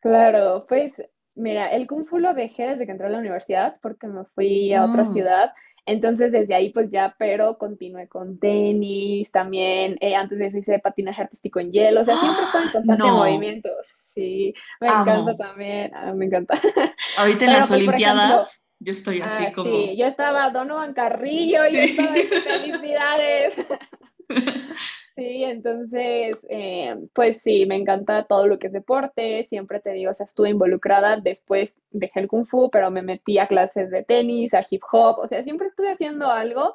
Claro, 0.00 0.66
pues 0.68 0.92
mira, 1.36 1.68
el 1.68 1.86
Kung 1.86 2.06
Fu 2.06 2.18
lo 2.18 2.34
dejé 2.34 2.64
desde 2.68 2.86
que 2.86 2.92
entré 2.92 3.06
a 3.06 3.10
la 3.10 3.18
universidad 3.18 3.76
porque 3.80 4.08
me 4.08 4.24
fui 4.34 4.74
a 4.74 4.84
otra 4.84 5.04
mm. 5.04 5.06
ciudad 5.06 5.52
entonces 5.86 6.32
desde 6.32 6.54
ahí 6.54 6.70
pues 6.70 6.90
ya, 6.90 7.14
pero 7.16 7.56
continué 7.58 8.08
con 8.08 8.38
tenis 8.40 9.30
también, 9.30 9.96
eh, 10.00 10.16
antes 10.16 10.36
de 10.38 10.46
eso 10.46 10.58
hice 10.58 10.80
patinaje 10.80 11.22
artístico 11.22 11.60
en 11.60 11.70
hielo, 11.70 12.00
o 12.00 12.04
sea, 12.04 12.18
siempre 12.18 12.42
estoy 12.44 12.62
en 12.64 12.72
constante 12.72 13.04
movimiento, 13.04 13.70
sí, 14.04 14.52
me 14.80 14.88
encanta 14.88 15.34
también, 15.34 15.92
ah, 15.94 16.12
me 16.12 16.26
encanta. 16.26 16.54
Ahorita 17.18 17.44
en 17.44 17.52
las 17.52 17.68
pues, 17.68 17.80
Olimpiadas 17.80 18.66
yo 18.80 18.92
estoy 18.92 19.20
así 19.20 19.44
ah, 19.46 19.52
como... 19.54 19.70
Sí, 19.70 19.96
yo 19.96 20.06
estaba 20.06 20.50
Donovan 20.50 20.92
Carrillo, 20.92 21.60
y 21.70 21.72
yo 21.72 21.80
estaba 21.80 22.12
felicidades. 22.12 23.56
Sí, 25.16 25.44
entonces, 25.44 26.36
eh, 26.50 26.94
pues 27.14 27.38
sí, 27.40 27.64
me 27.64 27.76
encanta 27.76 28.24
todo 28.24 28.46
lo 28.46 28.58
que 28.58 28.66
es 28.66 28.72
deporte, 28.74 29.44
siempre 29.44 29.80
te 29.80 29.92
digo, 29.92 30.10
o 30.10 30.14
sea, 30.14 30.26
estuve 30.26 30.50
involucrada, 30.50 31.16
después 31.16 31.74
dejé 31.90 32.20
el 32.20 32.28
kung 32.28 32.44
fu, 32.44 32.70
pero 32.70 32.90
me 32.90 33.00
metí 33.00 33.38
a 33.38 33.46
clases 33.48 33.90
de 33.90 34.02
tenis, 34.04 34.52
a 34.52 34.62
hip 34.68 34.82
hop, 34.92 35.18
o 35.20 35.26
sea, 35.26 35.42
siempre 35.42 35.68
estuve 35.68 35.90
haciendo 35.90 36.30
algo, 36.30 36.74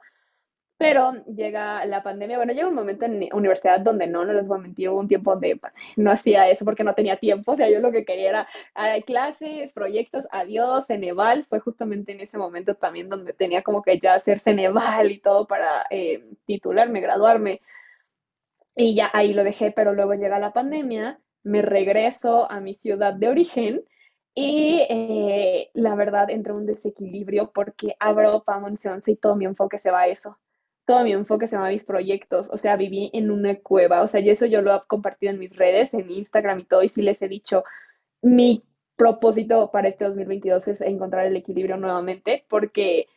Pero 0.81 1.13
llega 1.25 1.85
la 1.85 2.01
pandemia, 2.01 2.37
bueno, 2.37 2.53
llega 2.53 2.67
un 2.67 2.73
momento 2.73 3.05
en 3.05 3.29
universidad 3.33 3.81
donde 3.81 4.07
no, 4.07 4.25
no 4.25 4.33
les 4.33 4.47
voy 4.47 4.57
a 4.57 4.61
mentir, 4.63 4.89
hubo 4.89 4.99
un 4.99 5.07
tiempo 5.07 5.29
donde 5.29 5.59
no 5.95 6.11
hacía 6.11 6.49
eso 6.49 6.65
porque 6.65 6.83
no 6.83 6.95
tenía 6.95 7.17
tiempo, 7.17 7.51
o 7.51 7.55
sea, 7.55 7.69
yo 7.69 7.79
lo 7.81 7.91
que 7.91 8.03
quería 8.03 8.29
era 8.31 8.47
clases, 9.05 9.73
proyectos, 9.73 10.27
adiós, 10.31 10.87
Ceneval, 10.87 11.45
fue 11.47 11.59
justamente 11.59 12.13
en 12.13 12.21
ese 12.21 12.39
momento 12.39 12.73
también 12.73 13.09
donde 13.09 13.31
tenía 13.33 13.61
como 13.61 13.83
que 13.83 13.99
ya 13.99 14.15
hacer 14.15 14.39
Ceneval 14.39 15.11
y 15.11 15.19
todo 15.19 15.45
para 15.45 15.85
eh, 15.91 16.25
titularme, 16.47 16.99
graduarme, 16.99 17.61
y 18.75 18.95
ya 18.95 19.11
ahí 19.13 19.33
lo 19.35 19.43
dejé, 19.43 19.69
pero 19.69 19.93
luego 19.93 20.15
llega 20.15 20.39
la 20.39 20.51
pandemia, 20.51 21.19
me 21.43 21.61
regreso 21.61 22.51
a 22.51 22.59
mi 22.59 22.73
ciudad 22.73 23.13
de 23.13 23.27
origen 23.27 23.83
y 24.33 24.81
eh, 24.89 25.69
la 25.75 25.93
verdad 25.93 26.31
entró 26.31 26.55
un 26.55 26.65
desequilibrio 26.65 27.51
porque 27.51 27.95
abro 27.99 28.43
Pam 28.43 28.75
y 29.05 29.15
todo 29.17 29.35
mi 29.35 29.45
enfoque 29.45 29.77
se 29.77 29.91
va 29.91 30.01
a 30.01 30.07
eso 30.07 30.39
todo 30.91 31.05
mi 31.05 31.13
enfoque 31.13 31.47
se 31.47 31.57
va 31.57 31.67
a 31.67 31.69
mis 31.69 31.85
proyectos, 31.85 32.49
o 32.51 32.57
sea, 32.57 32.75
viví 32.75 33.09
en 33.13 33.31
una 33.31 33.55
cueva, 33.55 34.01
o 34.01 34.09
sea, 34.09 34.19
y 34.19 34.29
eso 34.29 34.45
yo 34.45 34.61
lo 34.61 34.75
he 34.75 34.81
compartido 34.87 35.31
en 35.31 35.39
mis 35.39 35.55
redes, 35.55 35.93
en 35.93 36.11
Instagram 36.11 36.59
y 36.59 36.65
todo, 36.65 36.83
y 36.83 36.89
sí 36.89 37.01
les 37.01 37.21
he 37.21 37.29
dicho, 37.29 37.63
mi 38.21 38.61
propósito 38.97 39.71
para 39.71 39.87
este 39.87 40.03
2022 40.03 40.67
es 40.67 40.81
encontrar 40.81 41.27
el 41.27 41.37
equilibrio 41.37 41.77
nuevamente, 41.77 42.43
porque 42.49 43.07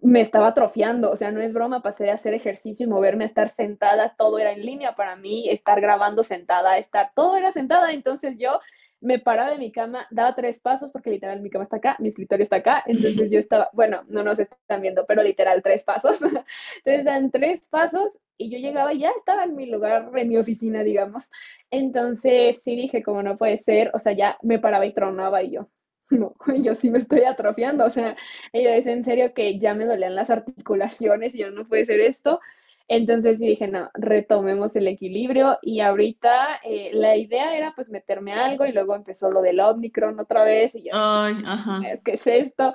me 0.00 0.22
estaba 0.22 0.46
atrofiando, 0.46 1.10
o 1.10 1.18
sea, 1.18 1.30
no 1.30 1.42
es 1.42 1.52
broma, 1.52 1.82
pasé 1.82 2.04
de 2.04 2.12
hacer 2.12 2.32
ejercicio 2.32 2.86
y 2.86 2.88
moverme 2.88 3.24
a 3.24 3.28
estar 3.28 3.54
sentada, 3.54 4.14
todo 4.16 4.38
era 4.38 4.52
en 4.52 4.64
línea 4.64 4.96
para 4.96 5.14
mí, 5.14 5.50
estar 5.50 5.82
grabando 5.82 6.24
sentada, 6.24 6.78
estar, 6.78 7.12
todo 7.14 7.36
era 7.36 7.52
sentada, 7.52 7.92
entonces 7.92 8.36
yo 8.38 8.58
me 9.00 9.18
paraba 9.18 9.50
de 9.50 9.58
mi 9.58 9.70
cama, 9.70 10.06
daba 10.10 10.34
tres 10.34 10.58
pasos, 10.60 10.90
porque 10.90 11.10
literal 11.10 11.40
mi 11.40 11.50
cama 11.50 11.62
está 11.62 11.76
acá, 11.76 11.96
mi 12.00 12.08
escritorio 12.08 12.44
está 12.44 12.56
acá, 12.56 12.82
entonces 12.86 13.30
yo 13.30 13.38
estaba, 13.38 13.70
bueno, 13.72 14.02
no 14.08 14.22
nos 14.22 14.38
están 14.38 14.82
viendo, 14.82 15.06
pero 15.06 15.22
literal 15.22 15.62
tres 15.62 15.84
pasos. 15.84 16.20
Entonces 16.84 17.04
dan 17.04 17.30
tres 17.30 17.66
pasos 17.68 18.18
y 18.36 18.50
yo 18.50 18.58
llegaba 18.58 18.92
y 18.92 19.00
ya 19.00 19.10
estaba 19.10 19.44
en 19.44 19.54
mi 19.56 19.66
lugar, 19.66 20.10
en 20.14 20.28
mi 20.28 20.36
oficina, 20.36 20.82
digamos. 20.82 21.30
Entonces 21.70 22.62
sí 22.62 22.76
dije, 22.76 23.02
como 23.02 23.22
no 23.22 23.36
puede 23.36 23.58
ser, 23.58 23.90
o 23.94 24.00
sea, 24.00 24.12
ya 24.12 24.38
me 24.42 24.58
paraba 24.58 24.86
y 24.86 24.92
tronaba 24.92 25.42
y 25.42 25.52
yo, 25.52 25.68
no, 26.10 26.34
yo 26.62 26.74
sí 26.74 26.90
me 26.90 26.98
estoy 26.98 27.22
atrofiando, 27.24 27.84
o 27.84 27.90
sea, 27.90 28.16
ella 28.52 28.76
es 28.76 28.86
en 28.86 29.04
serio 29.04 29.34
que 29.34 29.58
ya 29.58 29.74
me 29.74 29.86
dolían 29.86 30.14
las 30.14 30.30
articulaciones 30.30 31.34
y 31.34 31.38
yo 31.38 31.50
no 31.50 31.66
puede 31.68 31.86
ser 31.86 32.00
esto. 32.00 32.40
Entonces 32.88 33.38
dije, 33.38 33.68
no, 33.68 33.90
retomemos 33.94 34.74
el 34.74 34.88
equilibrio 34.88 35.58
y 35.60 35.80
ahorita 35.80 36.60
eh, 36.64 36.90
la 36.94 37.16
idea 37.16 37.54
era 37.54 37.74
pues 37.74 37.90
meterme 37.90 38.32
algo 38.32 38.64
y 38.64 38.72
luego 38.72 38.94
empezó 38.94 39.30
lo 39.30 39.42
del 39.42 39.60
Omicron 39.60 40.18
otra 40.18 40.42
vez 40.44 40.74
y 40.74 40.84
yo, 40.84 40.90
Ay, 40.94 41.36
ajá. 41.46 41.80
¿qué 42.02 42.12
es 42.12 42.26
esto? 42.26 42.74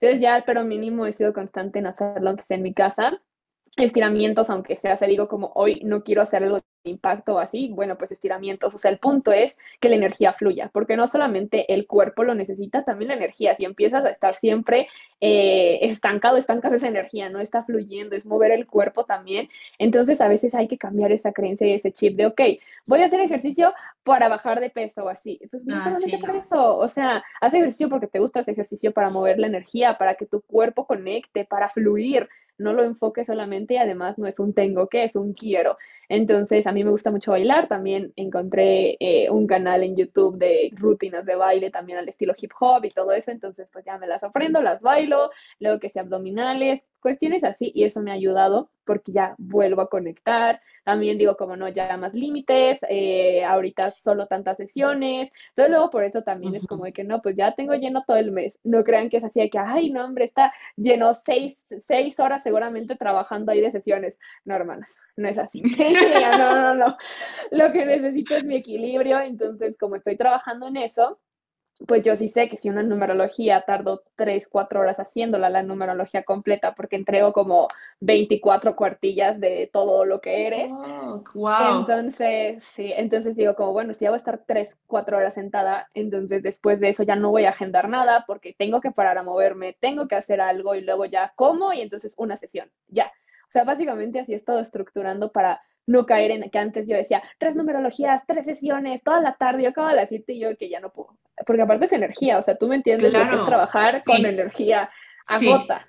Entonces 0.00 0.20
ya, 0.22 0.42
pero 0.46 0.64
mínimo 0.64 1.04
he 1.04 1.12
sido 1.12 1.34
constante 1.34 1.78
en 1.78 1.86
hacerlo 1.86 2.30
aunque 2.30 2.44
sea 2.44 2.56
en 2.56 2.62
mi 2.62 2.72
casa 2.72 3.20
estiramientos, 3.76 4.50
aunque 4.50 4.76
sea, 4.76 4.96
se 4.96 5.06
digo 5.06 5.28
como 5.28 5.52
hoy 5.54 5.80
no 5.84 6.02
quiero 6.02 6.22
hacer 6.22 6.42
algo 6.42 6.56
de 6.56 6.90
impacto 6.90 7.34
o 7.34 7.38
así, 7.38 7.68
bueno, 7.72 7.96
pues 7.96 8.10
estiramientos, 8.10 8.74
o 8.74 8.78
sea, 8.78 8.90
el 8.90 8.98
punto 8.98 9.32
es 9.32 9.58
que 9.80 9.88
la 9.88 9.96
energía 9.96 10.32
fluya, 10.32 10.70
porque 10.72 10.96
no 10.96 11.06
solamente 11.06 11.72
el 11.72 11.86
cuerpo 11.86 12.24
lo 12.24 12.34
necesita, 12.34 12.84
también 12.84 13.08
la 13.08 13.14
energía, 13.14 13.54
si 13.56 13.64
empiezas 13.64 14.04
a 14.04 14.08
estar 14.08 14.34
siempre 14.34 14.88
eh, 15.20 15.78
estancado, 15.82 16.36
estancas 16.36 16.72
esa 16.72 16.88
energía, 16.88 17.28
no 17.28 17.38
está 17.38 17.62
fluyendo, 17.62 18.16
es 18.16 18.26
mover 18.26 18.50
el 18.50 18.66
cuerpo 18.66 19.04
también, 19.04 19.48
entonces 19.78 20.20
a 20.20 20.28
veces 20.28 20.54
hay 20.54 20.66
que 20.66 20.78
cambiar 20.78 21.12
esa 21.12 21.32
creencia 21.32 21.66
y 21.66 21.74
ese 21.74 21.92
chip 21.92 22.16
de, 22.16 22.26
ok, 22.26 22.40
voy 22.86 23.02
a 23.02 23.06
hacer 23.06 23.20
ejercicio 23.20 23.72
para 24.02 24.28
bajar 24.28 24.58
de 24.60 24.70
peso 24.70 25.04
o 25.04 25.08
así, 25.10 25.38
pues 25.50 25.64
no 25.64 25.76
ah, 25.76 25.82
solamente 25.82 26.18
por 26.18 26.34
eso, 26.34 26.78
o 26.78 26.88
sea, 26.88 27.22
haz 27.40 27.54
ejercicio 27.54 27.88
porque 27.88 28.08
te 28.08 28.18
gusta 28.18 28.40
ese 28.40 28.52
ejercicio 28.52 28.92
para 28.92 29.10
mover 29.10 29.38
la 29.38 29.46
energía, 29.46 29.96
para 29.98 30.14
que 30.14 30.26
tu 30.26 30.40
cuerpo 30.40 30.86
conecte, 30.86 31.44
para 31.44 31.68
fluir, 31.68 32.28
no 32.60 32.72
lo 32.72 32.84
enfoque 32.84 33.24
solamente 33.24 33.74
y 33.74 33.76
además 33.78 34.18
no 34.18 34.26
es 34.26 34.38
un 34.38 34.54
tengo 34.54 34.88
que, 34.88 35.04
es 35.04 35.16
un 35.16 35.32
quiero. 35.32 35.76
Entonces, 36.08 36.66
a 36.66 36.72
mí 36.72 36.84
me 36.84 36.90
gusta 36.90 37.10
mucho 37.10 37.32
bailar, 37.32 37.68
también 37.68 38.12
encontré 38.16 38.96
eh, 39.00 39.30
un 39.30 39.46
canal 39.46 39.82
en 39.82 39.96
YouTube 39.96 40.38
de 40.38 40.70
rutinas 40.74 41.26
de 41.26 41.36
baile 41.36 41.70
también 41.70 41.98
al 41.98 42.08
estilo 42.08 42.34
hip 42.36 42.52
hop 42.60 42.84
y 42.84 42.90
todo 42.90 43.12
eso, 43.12 43.30
entonces 43.30 43.68
pues 43.72 43.84
ya 43.84 43.98
me 43.98 44.06
las 44.06 44.22
aprendo, 44.24 44.62
las 44.62 44.82
bailo, 44.82 45.30
luego 45.58 45.80
que 45.80 45.90
sea 45.90 46.02
abdominales, 46.02 46.82
cuestiones 47.00 47.44
así 47.44 47.72
y 47.74 47.84
eso 47.84 48.00
me 48.00 48.10
ha 48.10 48.14
ayudado 48.14 48.70
porque 48.84 49.12
ya 49.12 49.34
vuelvo 49.38 49.82
a 49.82 49.88
conectar. 49.88 50.60
También 50.84 51.18
digo, 51.18 51.36
como 51.36 51.56
no, 51.56 51.68
ya 51.68 51.96
más 51.96 52.14
límites, 52.14 52.80
eh, 52.88 53.44
ahorita 53.44 53.92
solo 53.92 54.26
tantas 54.26 54.56
sesiones. 54.56 55.30
Entonces 55.50 55.70
luego 55.70 55.90
por 55.90 56.04
eso 56.04 56.22
también 56.22 56.54
es 56.54 56.66
como 56.66 56.84
de 56.84 56.92
que 56.92 57.04
no, 57.04 57.22
pues 57.22 57.36
ya 57.36 57.54
tengo 57.54 57.74
lleno 57.74 58.02
todo 58.04 58.16
el 58.16 58.32
mes. 58.32 58.58
No 58.64 58.82
crean 58.82 59.08
que 59.08 59.18
es 59.18 59.24
así 59.24 59.40
de 59.40 59.50
que, 59.50 59.58
ay, 59.58 59.90
no, 59.90 60.04
hombre, 60.04 60.24
está 60.24 60.52
lleno 60.76 61.14
seis, 61.14 61.64
seis 61.86 62.18
horas 62.18 62.42
seguramente 62.42 62.96
trabajando 62.96 63.52
ahí 63.52 63.60
de 63.60 63.70
sesiones. 63.70 64.18
No, 64.44 64.56
hermanas, 64.56 64.98
no 65.16 65.28
es 65.28 65.38
así. 65.38 65.62
no, 66.38 66.60
no, 66.60 66.74
no. 66.74 66.96
Lo 67.52 67.72
que 67.72 67.86
necesito 67.86 68.34
es 68.34 68.44
mi 68.44 68.56
equilibrio. 68.56 69.20
Entonces, 69.20 69.76
como 69.78 69.96
estoy 69.96 70.16
trabajando 70.16 70.66
en 70.66 70.78
eso, 70.78 71.20
pues 71.86 72.02
yo 72.02 72.14
sí 72.16 72.28
sé 72.28 72.48
que 72.48 72.58
si 72.58 72.68
una 72.68 72.82
numerología 72.82 73.62
tardo 73.62 74.02
3, 74.16 74.48
4 74.48 74.80
horas 74.80 74.98
haciéndola, 74.98 75.48
la 75.48 75.62
numerología 75.62 76.22
completa, 76.22 76.74
porque 76.74 76.96
entrego 76.96 77.32
como 77.32 77.68
24 78.00 78.76
cuartillas 78.76 79.40
de 79.40 79.70
todo 79.72 80.04
lo 80.04 80.20
que 80.20 80.46
eres. 80.46 80.70
wow. 81.34 81.80
Entonces, 81.80 82.62
sí, 82.62 82.92
entonces 82.96 83.36
digo 83.36 83.54
como, 83.54 83.72
bueno, 83.72 83.94
si 83.94 84.06
hago 84.06 84.16
estar 84.16 84.42
3, 84.46 84.78
4 84.86 85.16
horas 85.16 85.34
sentada, 85.34 85.88
entonces 85.94 86.42
después 86.42 86.80
de 86.80 86.90
eso 86.90 87.02
ya 87.02 87.16
no 87.16 87.30
voy 87.30 87.44
a 87.44 87.50
agendar 87.50 87.88
nada 87.88 88.24
porque 88.26 88.54
tengo 88.56 88.80
que 88.80 88.90
parar 88.90 89.18
a 89.18 89.22
moverme, 89.22 89.76
tengo 89.80 90.06
que 90.06 90.16
hacer 90.16 90.40
algo 90.40 90.74
y 90.74 90.82
luego 90.82 91.06
ya 91.06 91.32
como 91.36 91.72
y 91.72 91.80
entonces 91.80 92.14
una 92.18 92.36
sesión, 92.36 92.70
ya. 92.88 93.12
O 93.50 93.52
sea, 93.52 93.64
básicamente 93.64 94.20
así 94.20 94.32
he 94.32 94.36
estado 94.36 94.60
estructurando 94.60 95.32
para 95.32 95.60
no 95.90 96.06
caer 96.06 96.30
en 96.30 96.48
que 96.50 96.58
antes 96.58 96.86
yo 96.86 96.96
decía, 96.96 97.20
tres 97.38 97.56
numerologías, 97.56 98.22
tres 98.24 98.44
sesiones, 98.44 99.02
toda 99.02 99.20
la 99.20 99.34
tarde, 99.34 99.64
yo 99.64 99.70
acabo 99.70 99.88
de 99.88 99.96
las 99.96 100.12
y 100.12 100.38
yo 100.38 100.56
que 100.56 100.70
ya 100.70 100.78
no 100.78 100.92
puedo. 100.92 101.18
Porque 101.44 101.62
aparte 101.62 101.86
es 101.86 101.92
energía, 101.92 102.38
o 102.38 102.42
sea, 102.44 102.54
tú 102.54 102.68
me 102.68 102.76
entiendes 102.76 103.12
lo 103.12 103.18
que 103.18 103.34
es 103.34 103.44
trabajar 103.44 104.02
con 104.04 104.24
energía, 104.24 104.88
agota. 105.26 105.88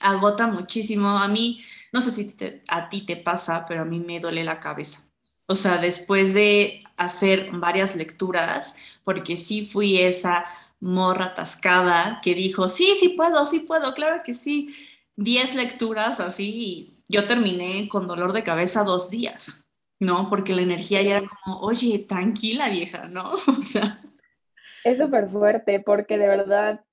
Agota 0.00 0.46
muchísimo. 0.46 1.10
A 1.10 1.28
mí, 1.28 1.60
no 1.92 2.00
sé 2.00 2.10
si 2.10 2.34
a 2.68 2.88
ti 2.88 3.04
te 3.04 3.16
pasa, 3.16 3.66
pero 3.66 3.82
a 3.82 3.84
mí 3.84 4.00
me 4.00 4.20
duele 4.20 4.42
la 4.42 4.58
cabeza. 4.58 5.00
O 5.46 5.54
sea, 5.54 5.76
después 5.76 6.32
de 6.32 6.82
hacer 6.96 7.50
varias 7.52 7.94
lecturas, 7.94 8.74
porque 9.04 9.36
sí 9.36 9.66
fui 9.66 9.98
esa 9.98 10.46
morra 10.80 11.26
atascada 11.26 12.20
que 12.22 12.34
dijo, 12.34 12.70
sí, 12.70 12.94
sí 12.98 13.10
puedo, 13.10 13.44
sí 13.44 13.60
puedo, 13.60 13.92
claro 13.92 14.22
que 14.24 14.32
sí. 14.32 14.74
Diez 15.16 15.54
lecturas 15.54 16.20
así 16.20 16.97
yo 17.08 17.26
terminé 17.26 17.88
con 17.88 18.06
dolor 18.06 18.32
de 18.32 18.42
cabeza 18.42 18.84
dos 18.84 19.10
días, 19.10 19.66
¿no? 19.98 20.26
Porque 20.28 20.54
la 20.54 20.62
energía 20.62 21.02
ya 21.02 21.18
era 21.18 21.30
como, 21.44 21.60
oye, 21.60 22.04
tranquila 22.06 22.68
vieja, 22.68 23.08
¿no? 23.08 23.32
O 23.48 23.60
sea. 23.60 23.98
Es 24.84 24.98
súper 24.98 25.28
fuerte 25.28 25.80
porque 25.80 26.18
de 26.18 26.28
verdad 26.28 26.84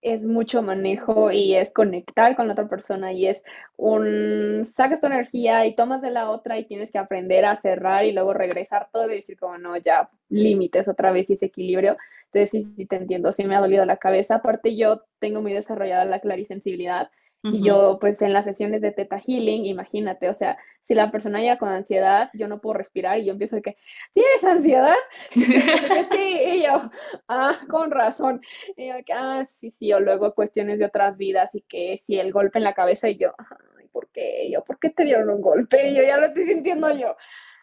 es 0.00 0.24
mucho 0.24 0.62
manejo 0.62 1.32
y 1.32 1.54
es 1.54 1.72
conectar 1.72 2.36
con 2.36 2.46
la 2.46 2.52
otra 2.52 2.68
persona 2.68 3.12
y 3.12 3.26
es 3.26 3.42
un, 3.76 4.62
sacas 4.64 5.00
tu 5.00 5.06
energía 5.06 5.66
y 5.66 5.74
tomas 5.74 6.02
de 6.02 6.10
la 6.10 6.30
otra 6.30 6.56
y 6.56 6.64
tienes 6.64 6.92
que 6.92 6.98
aprender 6.98 7.44
a 7.44 7.60
cerrar 7.60 8.04
y 8.04 8.12
luego 8.12 8.32
regresar 8.32 8.88
todo 8.92 9.10
y 9.10 9.16
decir 9.16 9.38
como 9.38 9.58
no, 9.58 9.76
ya 9.76 10.08
límites 10.28 10.88
otra 10.88 11.10
vez 11.10 11.30
y 11.30 11.32
ese 11.32 11.46
equilibrio. 11.46 11.96
Entonces 12.26 12.50
sí, 12.50 12.62
sí 12.62 12.86
te 12.86 12.96
entiendo, 12.96 13.32
sí 13.32 13.44
me 13.44 13.56
ha 13.56 13.60
dolido 13.60 13.84
la 13.84 13.96
cabeza. 13.96 14.36
Aparte 14.36 14.76
yo 14.76 15.02
tengo 15.18 15.42
muy 15.42 15.52
desarrollada 15.52 16.04
la 16.04 16.20
clarisensibilidad 16.20 17.10
y 17.42 17.62
yo, 17.62 17.98
pues 18.00 18.20
en 18.22 18.32
las 18.32 18.44
sesiones 18.44 18.80
de 18.80 18.90
Teta 18.90 19.18
Healing, 19.18 19.64
imagínate, 19.64 20.28
o 20.28 20.34
sea, 20.34 20.58
si 20.82 20.94
la 20.94 21.10
persona 21.10 21.40
llega 21.40 21.58
con 21.58 21.68
ansiedad, 21.68 22.30
yo 22.32 22.48
no 22.48 22.60
puedo 22.60 22.74
respirar 22.74 23.18
y 23.18 23.26
yo 23.26 23.32
empiezo 23.32 23.56
de 23.56 23.62
que, 23.62 23.76
¿tienes 24.12 24.42
ansiedad? 24.44 24.96
sí, 25.30 26.40
y 26.46 26.62
yo, 26.62 26.90
ah, 27.28 27.52
con 27.68 27.90
razón. 27.90 28.40
Y 28.76 28.88
yo, 28.88 28.94
ah, 29.14 29.46
sí, 29.60 29.70
sí, 29.70 29.92
o 29.92 30.00
luego 30.00 30.34
cuestiones 30.34 30.78
de 30.78 30.86
otras 30.86 31.16
vidas 31.16 31.54
y 31.54 31.62
que 31.62 32.00
si 32.04 32.18
el 32.18 32.32
golpe 32.32 32.58
en 32.58 32.64
la 32.64 32.74
cabeza 32.74 33.08
y 33.08 33.18
yo, 33.18 33.34
ay, 33.38 33.86
¿por 33.92 34.08
qué? 34.08 34.50
Yo, 34.50 34.64
¿por 34.64 34.78
qué 34.78 34.90
te 34.90 35.04
dieron 35.04 35.30
un 35.30 35.40
golpe? 35.40 35.90
Y 35.90 35.94
yo 35.94 36.02
ya 36.02 36.16
lo 36.16 36.26
estoy 36.26 36.46
sintiendo 36.46 36.90
yo. 36.98 37.16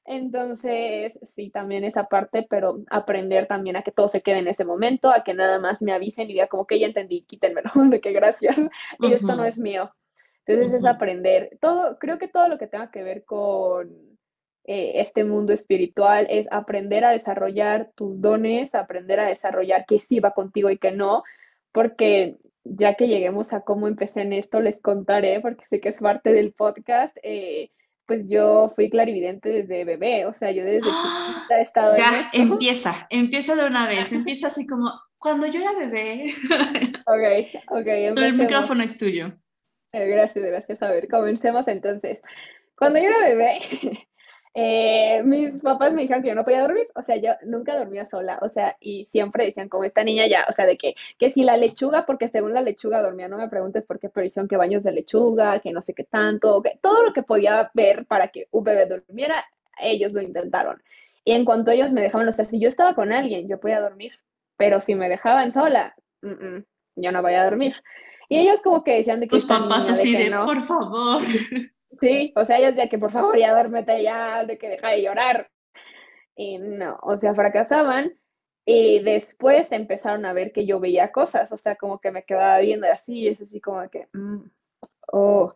Entonces, 0.06 1.14
sí, 1.24 1.50
también 1.50 1.84
esa 1.84 2.06
parte, 2.06 2.46
pero 2.48 2.84
aprender 2.92 3.48
también 3.48 3.76
a 3.76 3.82
que 3.82 3.92
todo 3.92 4.08
se 4.08 4.22
quede 4.22 4.38
en 4.38 4.48
ese 4.48 4.64
momento, 4.64 5.12
a 5.12 5.24
que 5.24 5.34
nada 5.34 5.60
más 5.60 5.82
me 5.82 5.94
avisen 5.94 6.30
y 6.30 6.34
diga 6.34 6.48
como 6.48 6.68
que 6.68 6.80
ya 6.80 6.86
entendí, 6.86 7.24
quítenmelo, 7.24 7.72
de 7.90 8.00
que 8.00 8.12
gracias, 8.12 8.56
y 9.00 9.14
esto 9.14 9.36
no 9.36 9.46
es 9.46 9.58
mío. 9.58 9.92
Entonces 10.46 10.74
es 10.74 10.86
aprender. 10.86 11.58
Todo, 11.60 11.98
creo 11.98 12.20
que 12.20 12.28
todo 12.28 12.48
lo 12.48 12.60
que 12.60 12.68
tenga 12.68 12.92
que 12.92 13.02
ver 13.02 13.26
con 13.26 13.90
eh, 14.64 15.02
este 15.02 15.24
mundo 15.24 15.54
espiritual 15.54 16.28
es 16.30 16.48
aprender 16.52 17.04
a 17.04 17.10
desarrollar 17.10 17.92
tus 17.96 18.22
dones, 18.22 18.76
aprender 18.76 19.20
a 19.20 19.28
desarrollar 19.28 19.86
qué 19.88 20.00
sí 20.00 20.20
va 20.20 20.32
contigo 20.32 20.70
y 20.70 20.78
qué 20.78 20.92
no, 20.92 21.24
porque 21.72 22.38
ya 22.64 22.94
que 22.94 23.08
lleguemos 23.08 23.54
a 23.54 23.62
cómo 23.62 23.88
empecé 23.88 24.22
en 24.22 24.34
esto, 24.34 24.60
les 24.62 24.82
contaré, 24.82 25.40
porque 25.40 25.66
sé 25.70 25.80
que 25.80 25.90
es 25.90 26.00
parte 26.00 26.32
del 26.32 26.54
podcast. 26.54 27.18
Eh, 27.24 27.72
pues 28.06 28.28
yo 28.28 28.72
fui 28.76 28.90
clarividente 28.90 29.50
desde 29.50 29.84
bebé, 29.84 30.26
o 30.26 30.34
sea, 30.34 30.52
yo 30.52 30.64
desde 30.64 30.90
¡Ah! 30.92 31.34
chiquita 31.34 31.58
he 31.58 31.62
estado 31.64 31.98
ya, 31.98 32.30
empieza, 32.34 33.08
empieza 33.10 33.56
de 33.56 33.66
una 33.66 33.88
vez, 33.88 34.12
empieza 34.14 34.48
así 34.48 34.68
como, 34.68 34.92
cuando 35.18 35.48
yo 35.48 35.62
era 35.62 35.74
bebé. 35.74 36.26
Ok, 37.08 37.62
ok. 37.68 37.86
El 37.86 38.34
micrófono 38.34 38.82
es 38.82 38.98
tuyo. 38.98 39.32
Gracias, 39.94 40.44
gracias. 40.44 40.82
A 40.82 40.90
ver, 40.90 41.08
comencemos 41.08 41.68
entonces. 41.68 42.20
Cuando 42.76 43.00
yo 43.00 43.06
era 43.06 43.22
bebé, 43.22 43.60
eh, 44.58 45.22
mis 45.26 45.62
papás 45.62 45.92
me 45.92 46.04
dijeron 46.04 46.24
que 46.24 46.30
yo 46.30 46.36
no 46.36 46.46
podía 46.46 46.62
dormir, 46.62 46.88
o 46.96 47.04
sea, 47.04 47.18
yo 47.18 47.34
nunca 47.46 47.78
dormía 47.78 48.06
sola, 48.06 48.40
o 48.42 48.48
sea, 48.48 48.78
y 48.80 49.04
siempre 49.04 49.44
decían 49.44 49.68
como 49.68 49.84
esta 49.84 50.02
niña 50.06 50.28
ya, 50.28 50.46
o 50.50 50.54
sea, 50.54 50.66
de 50.66 50.78
que, 50.78 50.96
que 51.20 51.30
si 51.30 51.44
la 51.44 51.58
lechuga, 51.58 52.06
porque 52.06 52.30
según 52.30 52.54
la 52.54 52.62
lechuga 52.62 53.02
dormía, 53.02 53.28
no 53.28 53.36
me 53.38 53.50
preguntes 53.50 53.86
por 53.86 54.00
qué, 54.00 54.08
pero 54.08 54.26
hicieron 54.26 54.48
que 54.48 54.56
baños 54.56 54.82
de 54.82 54.94
lechuga, 54.94 55.60
que 55.60 55.74
no 55.74 55.82
sé 55.82 55.94
qué 55.94 56.06
tanto, 56.06 56.62
que 56.62 56.80
todo 56.82 57.04
lo 57.04 57.12
que 57.12 57.22
podía 57.22 57.70
ver 57.74 58.06
para 58.06 58.30
que 58.30 58.48
un 58.52 58.64
bebé 58.64 58.86
durmiera, 58.86 59.44
ellos 59.78 60.14
lo 60.14 60.22
intentaron. 60.22 60.82
Y 61.26 61.34
en 61.34 61.44
cuanto 61.44 61.72
ellos 61.72 61.92
me 61.92 62.02
dejaban, 62.02 62.30
o 62.30 62.32
sea, 62.32 62.46
si 62.46 62.58
yo 62.58 62.70
estaba 62.70 62.96
con 62.96 63.12
alguien, 63.12 63.50
yo 63.50 63.60
podía 63.60 63.82
dormir, 63.82 64.14
pero 64.56 64.80
si 64.80 64.96
me 64.96 65.10
dejaban 65.10 65.52
sola, 65.52 65.96
yo 66.22 67.12
no 67.12 67.22
voy 67.22 67.34
a 67.34 67.44
dormir. 67.44 67.76
Y 68.30 68.40
ellos 68.40 68.62
como 68.62 68.86
que 68.86 68.96
decían 68.96 69.20
de 69.20 69.28
que... 69.28 69.32
Tus 69.36 69.44
papás 69.44 69.90
así 69.90 70.16
de, 70.16 70.32
por 70.32 70.62
favor. 70.62 71.22
Sí, 72.00 72.34
o 72.36 72.46
sea, 72.46 72.58
ellos 72.58 72.76
de 72.76 72.90
que 72.90 72.98
por 72.98 73.12
favor 73.12 73.38
ya 73.38 73.52
duérmete 73.52 74.04
ya, 74.04 74.44
de 74.46 74.58
que 74.58 74.70
deja 74.70 74.90
de 74.92 75.02
llorar. 75.02 75.50
Y 76.36 76.58
no, 76.58 77.00
o 77.02 77.18
sea, 77.18 77.34
fracasaban. 77.34 78.14
Y 78.66 79.00
después 79.04 79.72
empezaron 79.72 80.26
a 80.26 80.34
ver 80.34 80.52
que 80.52 80.66
yo 80.66 80.80
veía 80.80 81.12
cosas, 81.12 81.52
o 81.52 81.58
sea, 81.58 81.76
como 81.76 82.00
que 82.00 82.12
me 82.12 82.24
quedaba 82.24 82.60
viendo 82.60 82.88
así, 82.92 83.14
y 83.20 83.28
es 83.28 83.40
así 83.42 83.62
como 83.62 83.88
que, 83.90 84.08
mm, 84.14 84.42
oh. 85.12 85.54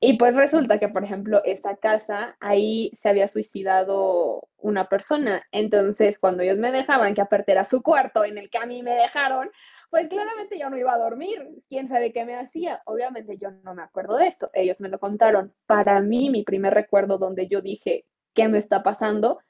Y 0.00 0.16
pues 0.16 0.34
resulta 0.34 0.78
que, 0.78 0.88
por 0.88 1.04
ejemplo, 1.04 1.42
esa 1.44 1.76
casa, 1.76 2.36
ahí 2.40 2.92
se 3.02 3.08
había 3.08 3.28
suicidado 3.28 4.48
una 4.56 4.88
persona. 4.88 5.44
Entonces, 5.52 6.18
cuando 6.20 6.42
ellos 6.42 6.58
me 6.58 6.70
dejaban, 6.72 7.14
que 7.14 7.20
aparte 7.22 7.54
su 7.64 7.82
cuarto 7.82 8.24
en 8.24 8.38
el 8.38 8.50
que 8.50 8.58
a 8.58 8.66
mí 8.66 8.82
me 8.82 8.94
dejaron, 8.94 9.50
pues 9.90 10.08
claramente 10.08 10.58
yo 10.58 10.68
no 10.70 10.76
iba 10.76 10.92
a 10.92 10.98
dormir. 10.98 11.62
¿Quién 11.68 11.88
sabe 11.88 12.12
qué 12.12 12.24
me 12.24 12.36
hacía? 12.36 12.82
Obviamente 12.84 13.38
yo 13.38 13.50
no 13.64 13.74
me 13.74 13.82
acuerdo 13.82 14.16
de 14.16 14.26
esto. 14.26 14.50
Ellos 14.52 14.80
me 14.80 14.88
lo 14.88 14.98
contaron. 14.98 15.54
Para 15.66 16.00
mí, 16.00 16.30
mi 16.30 16.42
primer 16.42 16.74
recuerdo 16.74 17.18
donde 17.18 17.48
yo 17.48 17.62
dije, 17.62 18.04
¿qué 18.34 18.48
me 18.48 18.58
está 18.58 18.82
pasando? 18.82 19.40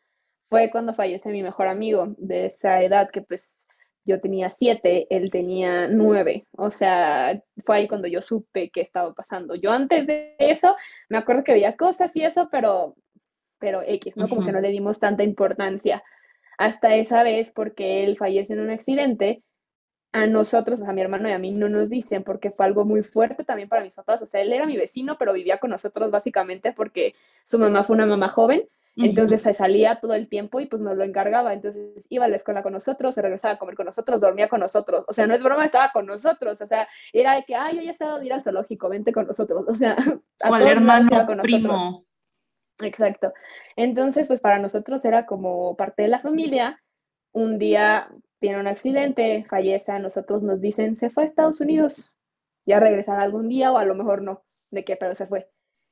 Fue 0.49 0.71
cuando 0.71 0.95
fallece 0.95 1.30
mi 1.30 1.42
mejor 1.42 1.68
amigo 1.68 2.14
de 2.18 2.47
esa 2.47 2.83
edad 2.83 3.11
que 3.11 3.23
pues 3.23 3.66
yo 4.04 4.21
tenía 4.21 4.49
siete, 4.49 5.07
él 5.11 5.30
tenía 5.30 5.88
nueve. 5.88 6.47
O 6.52 6.71
sea, 6.71 7.42
fue 7.66 7.76
ahí 7.76 7.88
cuando 7.88 8.09
yo 8.09 8.23
supe 8.23 8.71
qué 8.71 8.80
estaba 8.80 9.12
pasando. 9.12 9.54
Yo 9.54 9.71
antes 9.73 10.07
de 10.07 10.37
eso 10.38 10.76
me 11.09 11.18
acuerdo 11.18 11.45
que 11.45 11.52
veía 11.52 11.76
cosas 11.76 12.14
y 12.16 12.25
eso, 12.25 12.49
pero, 12.50 12.95
pero 13.59 13.83
X, 13.83 14.16
¿no? 14.16 14.28
Como 14.28 14.47
que 14.47 14.52
no 14.52 14.61
le 14.61 14.71
dimos 14.71 15.00
tanta 15.00 15.25
importancia 15.25 16.02
hasta 16.59 16.95
esa 16.95 17.23
vez 17.23 17.52
porque 17.52 18.04
él 18.04 18.16
fallece 18.16 18.54
en 18.54 18.61
un 18.61 18.71
accidente 18.71 19.42
a 20.12 20.27
nosotros, 20.27 20.85
a 20.85 20.93
mi 20.93 21.00
hermano 21.00 21.29
y 21.29 21.33
a 21.33 21.38
mí, 21.38 21.50
no 21.50 21.69
nos 21.69 21.91
dicen 21.91 22.25
porque 22.25 22.50
fue 22.50 22.67
algo 22.67 22.85
muy 22.85 23.03
fuerte 23.03 23.45
también 23.45 23.69
para 23.69 23.85
mis 23.85 23.93
papás. 23.93 24.23
O 24.23 24.27
sea, 24.27 24.41
él 24.41 24.53
era 24.53 24.67
mi 24.67 24.77
vecino, 24.77 25.19
pero 25.19 25.33
vivía 25.33 25.59
con 25.59 25.71
nosotros 25.71 26.11
básicamente 26.11 26.73
porque 26.73 27.15
su 27.45 27.59
mamá 27.59 27.85
fue 27.85 27.97
una 27.97 28.07
mamá 28.07 28.29
joven. 28.29 28.62
Entonces 29.00 29.43
se 29.43 29.55
salía 29.55 30.00
todo 30.00 30.15
el 30.15 30.29
tiempo 30.29 30.59
y 30.59 30.67
pues 30.67 30.83
nos 30.83 30.97
lo 30.97 31.05
encargaba. 31.05 31.53
Entonces 31.53 32.07
iba 32.11 32.25
a 32.25 32.29
la 32.29 32.35
escuela 32.35 32.65
con 32.65 32.73
nosotros, 32.73 33.15
se 33.15 33.23
regresaba 33.23 33.55
a 33.55 33.59
comer 33.59 33.77
con 33.77 33.87
nosotros, 33.87 34.21
dormía 34.21 34.49
con 34.49 34.59
nosotros. 34.59 35.05
O 35.07 35.12
sea, 35.12 35.29
no 35.29 35.35
es 35.35 35.42
broma, 35.42 35.66
estaba 35.66 35.92
con 35.92 36.07
nosotros. 36.07 36.61
O 36.61 36.66
sea, 36.66 36.88
era 37.12 37.37
de 37.37 37.44
que, 37.44 37.55
ay, 37.55 37.77
yo 37.77 37.83
ya 37.83 37.92
estaba 37.92 38.18
de 38.18 38.27
ir 38.27 38.33
al 38.33 38.42
zoológico, 38.42 38.88
vente 38.88 39.12
con 39.12 39.29
nosotros. 39.29 39.66
O 39.68 39.75
sea, 39.77 39.92
a 40.42 40.49
¿Cuál 40.49 40.66
hermano 40.66 41.27
con 41.27 41.38
primo? 41.38 41.73
Nosotros. 41.73 42.05
Exacto. 42.81 43.33
Entonces, 43.77 44.27
pues 44.27 44.40
para 44.40 44.59
nosotros 44.59 45.05
era 45.05 45.27
como 45.27 45.77
parte 45.77 46.03
de 46.03 46.09
la 46.09 46.18
familia. 46.18 46.83
Un 47.31 47.59
día 47.59 48.11
tiene 48.40 48.61
un 48.61 48.66
accidente, 48.66 49.44
fallece, 49.48 49.92
a 49.92 49.98
nosotros 49.98 50.42
nos 50.42 50.61
dicen, 50.61 50.96
se 50.96 51.11
fue 51.11 51.24
a 51.24 51.27
Estados 51.27 51.61
Unidos, 51.61 52.12
ya 52.66 52.81
regresará 52.81 53.22
algún 53.22 53.48
día 53.48 53.72
o 53.72 53.79
a 53.79 53.85
lo 53.85 53.94
mejor 53.94 54.22
no, 54.22 54.44
de 54.70 54.85
qué, 54.85 54.96
pero 54.96 55.14
se 55.14 55.27
fue. 55.27 55.48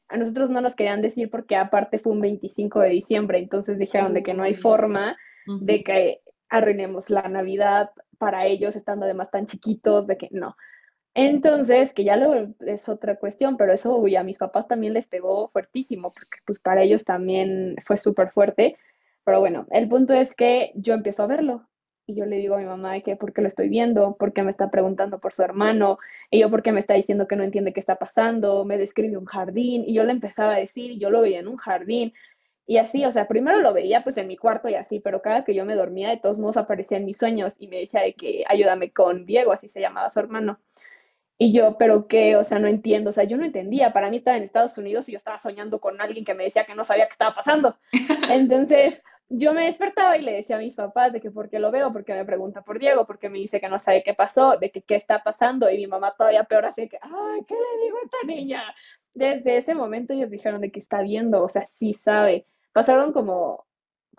A 0.08 0.16
nosotros 0.16 0.50
no 0.50 0.60
nos 0.60 0.76
querían 0.76 1.02
decir 1.02 1.30
porque 1.30 1.56
aparte 1.56 1.98
fue 1.98 2.12
un 2.12 2.20
25 2.20 2.80
de 2.80 2.90
diciembre, 2.90 3.38
entonces 3.38 3.78
dijeron 3.78 4.14
de 4.14 4.22
que 4.22 4.34
no 4.34 4.44
hay 4.44 4.54
forma 4.54 5.16
de 5.60 5.82
que 5.84 6.22
arruinemos 6.48 7.10
la 7.10 7.28
Navidad 7.28 7.90
para 8.18 8.46
ellos, 8.46 8.76
estando 8.76 9.04
además 9.04 9.30
tan 9.30 9.46
chiquitos, 9.46 10.06
de 10.06 10.16
que 10.16 10.28
no. 10.30 10.56
Entonces, 11.14 11.94
que 11.94 12.04
ya 12.04 12.16
lo, 12.16 12.54
es 12.60 12.88
otra 12.88 13.16
cuestión, 13.16 13.56
pero 13.56 13.72
eso 13.72 13.96
uy, 13.96 14.16
a 14.16 14.22
mis 14.22 14.38
papás 14.38 14.68
también 14.68 14.92
les 14.92 15.06
pegó 15.06 15.48
fuertísimo, 15.48 16.12
porque 16.12 16.40
pues 16.44 16.60
para 16.60 16.82
ellos 16.82 17.04
también 17.04 17.76
fue 17.84 17.96
súper 17.96 18.30
fuerte. 18.30 18.76
Pero 19.24 19.40
bueno, 19.40 19.66
el 19.70 19.88
punto 19.88 20.12
es 20.12 20.36
que 20.36 20.72
yo 20.74 20.94
empiezo 20.94 21.22
a 21.22 21.26
verlo, 21.26 21.66
y 22.06 22.14
yo 22.14 22.24
le 22.24 22.36
digo 22.36 22.54
a 22.54 22.58
mi 22.58 22.64
mamá 22.64 23.00
que 23.00 23.16
por 23.16 23.32
qué 23.32 23.42
lo 23.42 23.48
estoy 23.48 23.68
viendo, 23.68 24.16
por 24.16 24.32
qué 24.32 24.42
me 24.42 24.50
está 24.50 24.70
preguntando 24.70 25.18
por 25.18 25.34
su 25.34 25.42
hermano, 25.42 25.98
y 26.30 26.40
yo 26.40 26.50
por 26.50 26.62
qué 26.62 26.72
me 26.72 26.80
está 26.80 26.94
diciendo 26.94 27.26
que 27.26 27.36
no 27.36 27.42
entiende 27.42 27.72
qué 27.72 27.80
está 27.80 27.96
pasando, 27.96 28.64
me 28.64 28.78
describe 28.78 29.16
un 29.16 29.26
jardín, 29.26 29.84
y 29.86 29.94
yo 29.94 30.04
le 30.04 30.12
empezaba 30.12 30.54
a 30.54 30.58
decir, 30.58 30.98
yo 30.98 31.10
lo 31.10 31.22
veía 31.22 31.40
en 31.40 31.48
un 31.48 31.56
jardín, 31.56 32.14
y 32.66 32.78
así, 32.78 33.04
o 33.04 33.12
sea, 33.12 33.28
primero 33.28 33.60
lo 33.60 33.72
veía 33.72 34.02
pues 34.02 34.16
en 34.18 34.26
mi 34.26 34.36
cuarto 34.36 34.68
y 34.68 34.74
así, 34.74 35.00
pero 35.00 35.22
cada 35.22 35.44
que 35.44 35.54
yo 35.54 35.64
me 35.64 35.74
dormía, 35.76 36.10
de 36.10 36.16
todos 36.16 36.38
modos 36.38 36.56
aparecía 36.56 36.98
en 36.98 37.04
mis 37.04 37.16
sueños 37.18 37.56
y 37.60 37.68
me 37.68 37.78
decía 37.78 38.00
de 38.02 38.14
que 38.14 38.44
ayúdame 38.48 38.92
con 38.92 39.24
Diego, 39.24 39.52
así 39.52 39.68
se 39.68 39.80
llamaba 39.80 40.10
su 40.10 40.18
hermano. 40.18 40.58
Y 41.38 41.52
yo, 41.52 41.76
pero 41.78 42.08
qué, 42.08 42.34
o 42.36 42.44
sea, 42.44 42.58
no 42.58 42.66
entiendo, 42.66 43.10
o 43.10 43.12
sea, 43.12 43.24
yo 43.24 43.36
no 43.36 43.44
entendía, 43.44 43.92
para 43.92 44.10
mí 44.10 44.16
estaba 44.16 44.36
en 44.36 44.42
Estados 44.44 44.78
Unidos 44.78 45.08
y 45.08 45.12
yo 45.12 45.18
estaba 45.18 45.38
soñando 45.38 45.80
con 45.80 46.00
alguien 46.00 46.24
que 46.24 46.34
me 46.34 46.44
decía 46.44 46.64
que 46.64 46.74
no 46.74 46.82
sabía 46.82 47.06
qué 47.06 47.12
estaba 47.12 47.34
pasando. 47.36 47.76
Entonces, 48.30 49.02
yo 49.28 49.52
me 49.54 49.66
despertaba 49.66 50.16
y 50.16 50.22
le 50.22 50.32
decía 50.32 50.56
a 50.56 50.60
mis 50.60 50.76
papás 50.76 51.12
de 51.12 51.20
que 51.20 51.30
por 51.30 51.50
qué 51.50 51.58
lo 51.58 51.70
veo, 51.72 51.92
porque 51.92 52.14
me 52.14 52.24
pregunta 52.24 52.62
por 52.62 52.78
Diego, 52.78 53.06
porque 53.06 53.28
me 53.28 53.38
dice 53.38 53.60
que 53.60 53.68
no 53.68 53.78
sabe 53.78 54.02
qué 54.04 54.14
pasó, 54.14 54.56
de 54.56 54.70
que 54.70 54.82
qué 54.82 54.94
está 54.96 55.22
pasando, 55.22 55.70
y 55.70 55.78
mi 55.78 55.86
mamá 55.86 56.14
todavía 56.16 56.44
peor 56.44 56.66
así 56.66 56.88
que, 56.88 56.98
ay, 57.02 57.40
¿qué 57.46 57.54
le 57.54 57.84
digo 57.84 57.96
a 57.98 58.04
esta 58.04 58.26
niña? 58.26 58.62
Desde 59.14 59.56
ese 59.56 59.74
momento 59.74 60.12
ellos 60.12 60.30
dijeron 60.30 60.60
de 60.60 60.70
que 60.70 60.80
está 60.80 61.02
viendo, 61.02 61.42
o 61.42 61.48
sea, 61.48 61.66
sí 61.66 61.94
sabe. 61.94 62.46
Pasaron 62.72 63.12
como 63.12 63.66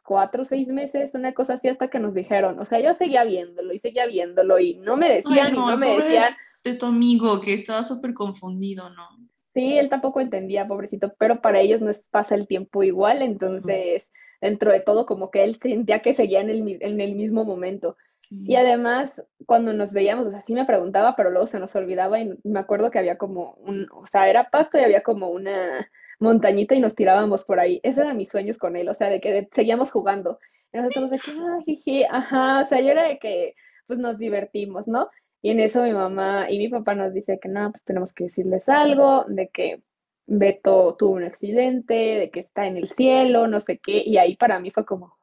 cuatro 0.04 0.44
o 0.44 0.46
seis 0.46 0.68
meses, 0.70 1.16
una 1.16 1.34
cosa 1.34 1.54
así, 1.54 1.70
hasta 1.70 1.90
que 1.90 2.00
nos 2.00 2.14
dijeron, 2.14 2.60
o 2.60 2.66
sea, 2.66 2.80
yo 2.80 2.94
seguía 2.94 3.24
viéndolo 3.24 3.74
y 3.74 3.80
seguía 3.80 4.08
viéndolo 4.08 4.60
y 4.60 4.76
no 4.76 4.98
me 4.98 5.10
decían 5.10 5.54
y 5.54 5.58
no 5.58 5.78
me 5.78 5.98
decían. 5.98 6.36
De 6.64 6.74
tu 6.74 6.86
amigo 6.86 7.40
que 7.40 7.54
estaba 7.54 7.84
súper 7.84 8.14
confundido, 8.14 8.90
¿no? 8.90 9.08
Sí, 9.54 9.78
él 9.78 9.90
tampoco 9.90 10.20
entendía, 10.20 10.68
pobrecito, 10.68 11.14
pero 11.18 11.42
para 11.42 11.60
ellos 11.60 11.82
no 11.82 11.92
pasa 12.12 12.36
el 12.36 12.48
tiempo 12.48 12.84
igual, 12.84 13.22
entonces 13.22 14.12
dentro 14.42 14.72
de 14.72 14.80
todo, 14.80 15.06
como 15.06 15.32
que 15.32 15.44
él 15.44 15.56
sentía 15.56 16.02
que 16.02 16.14
seguía 16.14 16.42
en 16.42 16.50
el, 16.50 16.78
en 16.82 17.02
el 17.02 17.16
mismo 17.16 17.44
momento. 17.46 17.98
Y 18.30 18.56
además, 18.56 19.24
cuando 19.46 19.74
nos 19.74 19.94
veíamos, 19.94 20.28
o 20.28 20.32
sea, 20.32 20.42
sí 20.42 20.54
me 20.54 20.66
preguntaba, 20.66 21.16
pero 21.16 21.30
luego 21.30 21.48
se 21.48 21.60
nos 21.60 21.76
olvidaba 21.76 22.20
y 22.20 22.38
me 22.44 22.60
acuerdo 22.60 22.92
que 22.92 23.00
había 23.00 23.18
como 23.18 23.54
un, 23.54 23.88
o 23.94 24.06
sea, 24.06 24.28
era 24.28 24.50
pasto 24.50 24.78
y 24.78 24.84
había 24.84 25.02
como 25.02 25.30
una 25.30 25.90
montañita 26.20 26.76
y 26.76 26.82
nos 26.82 26.96
tirábamos 26.96 27.46
por 27.46 27.60
ahí. 27.60 27.80
Esos 27.84 28.00
eran 28.04 28.18
mis 28.18 28.30
sueños 28.30 28.58
con 28.58 28.76
él, 28.76 28.90
o 28.90 28.94
sea, 28.94 29.10
de 29.10 29.22
que 29.22 29.48
seguíamos 29.54 29.92
jugando. 29.92 30.40
Y 30.74 30.78
nosotros 30.78 31.10
de 31.12 31.20
que, 31.20 32.06
ah, 32.06 32.18
ajá, 32.18 32.62
o 32.62 32.66
sea, 32.66 32.82
yo 32.82 32.90
era 32.90 33.08
de 33.08 33.18
que, 33.18 33.56
pues 33.86 34.00
nos 34.00 34.18
divertimos, 34.18 34.88
¿no? 34.88 35.10
Y 35.42 35.52
en 35.52 35.60
eso 35.62 35.84
mi 35.84 35.94
mamá 35.94 36.48
y 36.50 36.58
mi 36.58 36.68
papá 36.68 36.96
nos 36.96 37.14
dice 37.14 37.40
que 37.40 37.48
no, 37.48 37.72
pues 37.72 37.84
tenemos 37.84 38.14
que 38.14 38.26
decirles 38.26 38.68
algo, 38.68 39.24
de 39.28 39.48
que 39.48 39.82
Beto 40.28 40.96
tuvo 40.98 41.16
un 41.16 41.24
accidente, 41.24 41.94
de 41.94 42.30
que 42.30 42.42
está 42.42 42.68
en 42.68 42.78
el 42.78 42.88
cielo, 42.88 43.48
no 43.48 43.62
sé 43.62 43.80
qué, 43.80 44.04
y 44.06 44.18
ahí 44.18 44.36
para 44.36 44.60
mí 44.60 44.72
fue 44.72 44.86
como, 44.86 45.18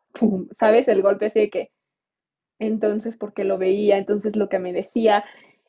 ¿sabes? 0.59 0.88
El 0.88 1.03
golpe 1.03 1.27
así 1.27 1.40
de 1.40 1.51
que, 1.51 1.71
entonces, 2.59 3.17
porque 3.17 3.45
lo 3.45 3.59
veía, 3.59 3.99
entonces 3.99 4.37
lo 4.37 4.49
que 4.49 4.59
me 4.59 4.73
decía, 4.73 5.25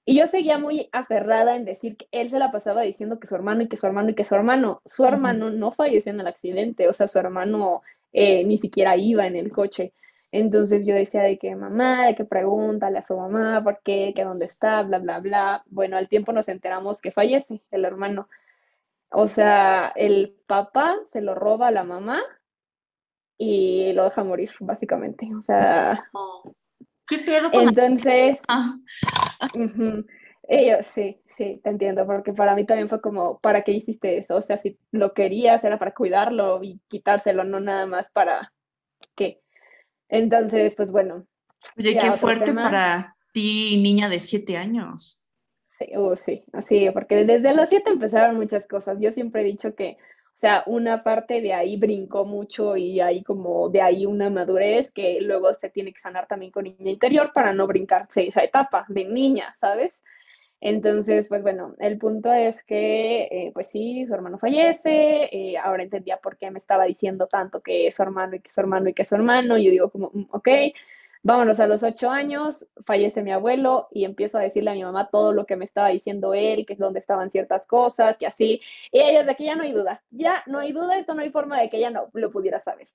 y 0.05 0.19
yo 0.19 0.27
seguía 0.27 0.59
muy 0.59 0.87
aferrada 0.91 1.55
en 1.55 1.65
decir 1.65 1.97
que 1.97 2.07
él 2.11 2.29
se 2.29 2.39
la 2.39 2.51
pasaba 2.51 2.83
diciendo 2.83 3.19
que 3.19 3.27
su 3.27 3.35
hermano 3.35 3.63
y 3.63 3.67
que 3.67 3.77
su 3.77 3.87
hermano 3.87 4.11
y 4.11 4.15
que 4.15 4.25
su 4.25 4.35
hermano, 4.35 4.81
su 4.85 5.03
hermano 5.03 5.49
no 5.49 5.71
falleció 5.71 6.13
en 6.13 6.19
el 6.19 6.27
accidente, 6.27 6.87
o 6.87 6.93
sea, 6.93 7.07
su 7.07 7.17
hermano 7.17 7.81
eh, 8.13 8.43
ni 8.45 8.57
siquiera 8.57 8.95
iba 8.97 9.25
en 9.25 9.35
el 9.35 9.51
coche. 9.51 9.93
Entonces 10.31 10.85
yo 10.85 10.93
decía 10.93 11.23
de 11.23 11.37
que 11.37 11.55
mamá, 11.55 12.07
de 12.07 12.15
que 12.15 12.25
pregúntale 12.25 12.99
a 12.99 13.03
su 13.03 13.15
mamá 13.17 13.63
por 13.63 13.81
qué, 13.83 14.13
que 14.15 14.23
dónde 14.23 14.45
está, 14.45 14.83
bla, 14.83 14.99
bla, 14.99 15.19
bla. 15.19 15.63
Bueno, 15.67 15.97
al 15.97 16.07
tiempo 16.07 16.33
nos 16.33 16.49
enteramos 16.49 17.01
que 17.01 17.11
fallece 17.11 17.61
el 17.71 17.85
hermano. 17.85 18.29
O 19.11 19.27
sea, 19.27 19.93
el 19.95 20.35
papá 20.47 20.97
se 21.11 21.21
lo 21.21 21.35
roba 21.35 21.67
a 21.67 21.71
la 21.71 21.83
mamá 21.83 22.21
y 23.37 23.93
lo 23.93 24.05
deja 24.05 24.23
morir, 24.23 24.51
básicamente. 24.59 25.29
O 25.35 25.41
sea. 25.41 26.09
¿Qué 27.07 27.19
pedo 27.19 27.49
entonces. 27.53 28.37
Ah. 28.47 28.73
ellos, 30.47 30.87
sí, 30.87 31.21
sí, 31.37 31.59
te 31.63 31.69
entiendo, 31.69 32.05
porque 32.05 32.33
para 32.33 32.55
mí 32.55 32.65
también 32.65 32.89
fue 32.89 33.01
como, 33.01 33.39
¿para 33.39 33.61
qué 33.61 33.71
hiciste 33.71 34.17
eso? 34.17 34.37
O 34.37 34.41
sea, 34.41 34.57
si 34.57 34.77
lo 34.91 35.13
querías 35.13 35.63
era 35.63 35.77
para 35.77 35.93
cuidarlo 35.93 36.63
y 36.63 36.79
quitárselo, 36.87 37.43
no 37.43 37.59
nada 37.59 37.85
más 37.85 38.09
para 38.09 38.53
qué. 39.15 39.41
Entonces, 40.09 40.75
pues 40.75 40.91
bueno. 40.91 41.25
Oye, 41.77 41.97
qué 41.97 42.11
fuerte 42.11 42.53
para 42.53 43.15
ti, 43.33 43.77
niña 43.77 44.09
de 44.09 44.19
siete 44.19 44.57
años. 44.57 45.24
Sí, 45.77 45.85
uh, 45.97 46.15
sí, 46.15 46.45
así, 46.53 46.89
porque 46.93 47.25
desde 47.25 47.53
los 47.55 47.67
siete 47.69 47.89
empezaron 47.89 48.37
muchas 48.37 48.65
cosas. 48.67 48.97
Yo 48.99 49.11
siempre 49.11 49.41
he 49.41 49.43
dicho 49.45 49.75
que, 49.75 49.97
o 49.99 50.33
sea, 50.37 50.63
una 50.67 51.03
parte 51.03 51.41
de 51.41 51.53
ahí 51.53 51.75
brincó 51.77 52.23
mucho 52.25 52.77
y 52.77 53.01
hay 53.01 53.23
como 53.23 53.67
de 53.69 53.81
ahí 53.81 54.05
una 54.05 54.29
madurez 54.29 54.91
que 54.93 55.19
luego 55.21 55.53
se 55.53 55.69
tiene 55.69 55.91
que 55.91 55.99
sanar 55.99 56.27
también 56.27 56.51
con 56.51 56.63
niña 56.63 56.91
interior 56.91 57.31
para 57.33 57.51
no 57.53 57.67
brincarse 57.67 58.27
esa 58.27 58.41
etapa 58.43 58.85
de 58.87 59.03
niña, 59.05 59.55
¿sabes? 59.59 60.05
Entonces, 60.61 61.29
pues 61.29 61.41
bueno, 61.43 61.75
el 61.79 61.97
punto 61.99 62.33
es 62.33 62.63
que, 62.63 63.23
eh, 63.23 63.51
pues 63.53 63.69
sí, 63.69 64.05
su 64.07 64.13
hermano 64.13 64.39
fallece, 64.39 65.29
eh, 65.31 65.57
ahora 65.57 65.83
entendía 65.83 66.17
por 66.17 66.37
qué 66.37 66.51
me 66.51 66.59
estaba 66.59 66.85
diciendo 66.85 67.27
tanto 67.27 67.61
que 67.61 67.87
es 67.87 67.95
su 67.95 68.03
hermano 68.03 68.35
y 68.35 68.41
que 68.41 68.49
es 68.49 68.53
su 68.55 68.61
hermano 68.61 68.89
y 68.89 68.93
que 68.93 69.03
es 69.03 69.09
su 69.09 69.15
hermano, 69.15 69.57
y 69.57 69.65
yo 69.65 69.71
digo 69.71 69.89
como, 69.91 70.11
mm, 70.13 70.27
ok, 70.31 70.49
vámonos 71.25 71.59
a 71.59 71.65
los 71.65 71.81
ocho 71.83 72.11
años, 72.11 72.67
fallece 72.85 73.23
mi 73.23 73.31
abuelo 73.31 73.87
y 73.91 74.05
empiezo 74.05 74.37
a 74.37 74.41
decirle 74.41 74.69
a 74.69 74.75
mi 74.75 74.83
mamá 74.83 75.09
todo 75.09 75.33
lo 75.33 75.47
que 75.47 75.55
me 75.55 75.65
estaba 75.65 75.89
diciendo 75.89 76.35
él, 76.35 76.67
que 76.67 76.73
es 76.73 76.79
donde 76.79 76.99
estaban 76.99 77.31
ciertas 77.31 77.65
cosas, 77.65 78.15
que 78.19 78.27
así, 78.27 78.61
y 78.91 78.99
ella 78.99 79.23
de 79.23 79.35
que 79.35 79.45
ya 79.45 79.55
no 79.55 79.63
hay 79.63 79.71
duda, 79.71 80.03
ya 80.11 80.43
no 80.45 80.59
hay 80.59 80.71
duda, 80.71 80.99
esto 80.99 81.15
no 81.15 81.23
hay 81.23 81.31
forma 81.31 81.59
de 81.59 81.71
que 81.71 81.77
ella 81.77 81.89
no 81.89 82.09
lo 82.13 82.29
pudiera 82.29 82.61
saber. 82.61 82.89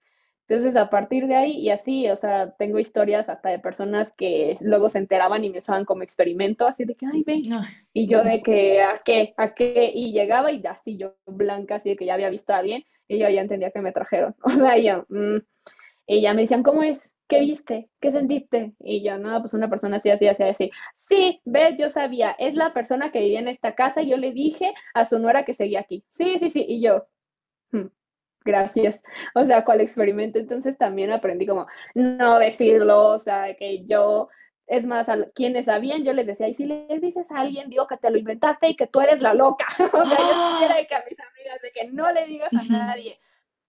Entonces, 0.47 0.77
a 0.77 0.90
partir 0.90 1.27
de 1.27 1.35
ahí, 1.35 1.59
y 1.59 1.71
así, 1.71 2.09
o 2.09 2.16
sea, 2.16 2.53
tengo 2.53 2.79
historias 2.79 3.29
hasta 3.29 3.49
de 3.49 3.59
personas 3.59 4.12
que 4.12 4.59
luego 4.61 4.88
se 4.88 4.99
enteraban 4.99 5.43
y 5.45 5.51
me 5.51 5.59
usaban 5.59 5.85
como 5.85 6.05
experimento, 6.05 6.69
así 6.69 6.85
de 6.85 6.95
que, 6.95 7.07
ay, 7.07 7.25
ve, 7.27 7.43
y 7.93 8.07
yo 8.07 8.23
de 8.23 8.43
que, 8.43 8.81
¿a 8.81 9.01
qué? 9.05 9.35
¿A 9.37 9.55
qué? 9.55 9.90
Y 9.93 10.12
llegaba 10.12 10.53
y 10.53 10.62
así 10.64 10.97
yo 10.97 11.16
blanca, 11.27 11.77
así 11.77 11.90
de 11.90 11.97
que 11.97 12.07
ya 12.07 12.14
había 12.14 12.31
visto 12.31 12.53
a 12.53 12.59
alguien, 12.59 12.85
y 13.09 13.19
yo 13.19 13.29
ya 13.29 13.40
entendía 13.40 13.73
que 13.73 13.81
me 13.81 13.90
trajeron. 13.93 14.37
O 14.45 14.51
sea, 14.51 14.79
yo, 14.79 15.05
mm. 15.09 15.38
y 16.07 16.23
ya 16.23 16.33
me 16.33 16.43
decían, 16.43 16.62
¿cómo 16.62 16.85
es? 16.85 17.12
¿Qué 17.31 17.40
viste? 17.40 17.88
¿Qué 18.01 18.12
sentiste? 18.12 18.75
Y 18.81 19.03
yo, 19.03 19.16
no, 19.16 19.40
pues 19.40 19.55
una 19.55 19.71
persona 19.71 19.97
así, 19.97 20.11
así, 20.11 20.27
así, 20.27 20.43
así. 20.43 20.71
Sí, 21.09 21.40
ves, 21.45 21.77
yo 21.79 21.88
sabía, 21.88 22.33
es 22.38 22.55
la 22.55 22.75
persona 22.75 23.11
que 23.11 23.21
vivía 23.21 23.40
en 23.40 23.49
esta 23.49 23.75
casa 23.75 24.03
y 24.03 24.11
yo 24.11 24.16
le 24.16 24.33
dije 24.33 24.75
a 24.95 25.07
su 25.07 25.19
nuera 25.19 25.45
que 25.45 25.55
seguía 25.55 25.81
aquí. 25.81 26.05
Sí, 26.11 26.38
sí, 26.38 26.51
sí, 26.51 26.64
y 26.69 26.83
yo, 26.83 27.07
hmm 27.73 27.87
gracias. 28.45 29.03
O 29.35 29.45
sea, 29.45 29.64
cuál 29.64 29.81
experimento. 29.81 30.38
Entonces 30.38 30.77
también 30.79 31.11
aprendí 31.11 31.47
como 31.47 31.66
no 31.95 32.38
decirlo, 32.38 33.09
o 33.09 33.19
sea, 33.19 33.55
que 33.57 33.85
yo, 33.85 34.29
es 34.66 34.87
más, 34.87 35.09
a 35.09 35.31
quienes 35.35 35.66
sabían, 35.66 36.05
yo 36.05 36.12
les 36.12 36.27
decía, 36.27 36.49
y 36.49 36.55
si 36.55 36.66
les 36.66 37.01
dices 37.01 37.27
a 37.31 37.40
alguien, 37.40 37.71
digo 37.71 37.87
que 37.87 37.97
te 37.97 38.11
lo 38.11 38.19
inventaste 38.19 38.69
y 38.69 38.77
que 38.77 38.87
tú 38.87 39.01
eres 39.01 39.21
la 39.21 39.35
loca. 39.35 39.66
o 39.93 40.07
sea, 40.07 40.19
yo 40.19 40.59
quisiera 40.59 40.85
que 40.88 40.95
a 40.95 41.05
mis 41.09 41.21
amigas 41.21 41.62
de 41.62 41.73
que 41.73 41.88
no 41.90 42.12
le 42.12 42.27
digas 42.27 42.51
a 42.53 42.73
nadie. 42.73 43.19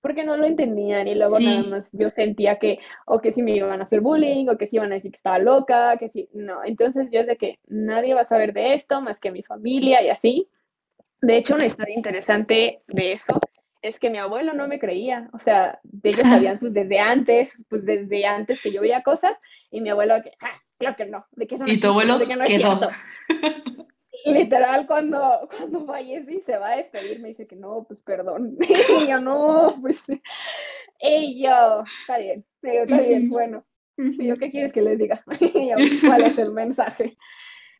Porque 0.01 0.23
no 0.23 0.35
lo 0.35 0.45
entendían 0.45 1.07
y 1.07 1.15
luego 1.15 1.39
nada 1.39 1.63
más 1.63 1.91
yo 1.93 2.09
sentía 2.09 2.57
que, 2.57 2.79
o 3.05 3.21
que 3.21 3.31
si 3.31 3.43
me 3.43 3.55
iban 3.55 3.79
a 3.79 3.83
hacer 3.83 4.01
bullying, 4.01 4.47
o 4.47 4.57
que 4.57 4.67
si 4.67 4.77
iban 4.77 4.91
a 4.91 4.95
decir 4.95 5.11
que 5.11 5.17
estaba 5.17 5.37
loca, 5.37 5.97
que 5.97 6.09
si, 6.09 6.29
no. 6.33 6.63
Entonces 6.65 7.09
yo 7.11 7.23
sé 7.23 7.37
que 7.37 7.59
nadie 7.67 8.13
va 8.13 8.21
a 8.21 8.25
saber 8.25 8.53
de 8.53 8.73
esto 8.73 8.99
más 9.01 9.19
que 9.19 9.31
mi 9.31 9.43
familia 9.43 10.01
y 10.01 10.09
así. 10.09 10.49
De 11.21 11.37
hecho, 11.37 11.55
una 11.55 11.65
historia 11.65 11.95
interesante 11.95 12.81
de 12.87 13.13
eso 13.13 13.39
es 13.81 13.99
que 13.99 14.09
mi 14.09 14.17
abuelo 14.17 14.53
no 14.53 14.67
me 14.67 14.79
creía, 14.79 15.29
o 15.33 15.39
sea, 15.39 15.79
de 15.83 16.09
ellos 16.09 16.23
sabían 16.27 16.59
pues 16.59 16.73
desde 16.73 16.99
antes, 16.99 17.63
pues 17.69 17.85
desde 17.85 18.25
antes 18.25 18.61
que 18.61 18.71
yo 18.71 18.81
veía 18.81 19.01
cosas, 19.01 19.37
y 19.69 19.81
mi 19.81 19.89
abuelo, 19.89 20.15
ah, 20.15 20.59
claro 20.77 20.95
que 20.95 21.05
no, 21.05 21.25
de 21.31 21.47
que 21.47 21.55
eso 21.55 21.65
no 21.65 21.71
¿Y 21.71 21.79
tu 21.79 21.87
abuelo 21.87 22.19
quedó? 22.45 22.79
Literal, 24.25 24.87
cuando, 24.87 25.47
cuando 25.57 25.85
fallece 25.85 26.33
y 26.33 26.41
se 26.41 26.57
va 26.57 26.71
a 26.71 26.77
despedir, 26.77 27.19
me 27.19 27.29
dice 27.29 27.47
que 27.47 27.55
no, 27.55 27.83
pues 27.83 28.01
perdón, 28.01 28.57
y 29.03 29.07
yo 29.07 29.19
no, 29.19 29.67
pues, 29.81 30.03
y 30.99 31.43
yo, 31.43 31.83
está 32.01 32.17
bien, 32.17 32.45
está 32.61 33.01
bien, 33.01 33.29
bueno, 33.29 33.65
y 33.97 34.27
yo, 34.27 34.35
¿qué 34.35 34.51
quieres 34.51 34.73
que 34.73 34.81
les 34.81 34.97
diga? 34.97 35.23
y 35.39 35.69
yo, 35.69 35.75
¿cuál 36.07 36.23
es 36.23 36.37
el 36.37 36.51
mensaje? 36.51 37.17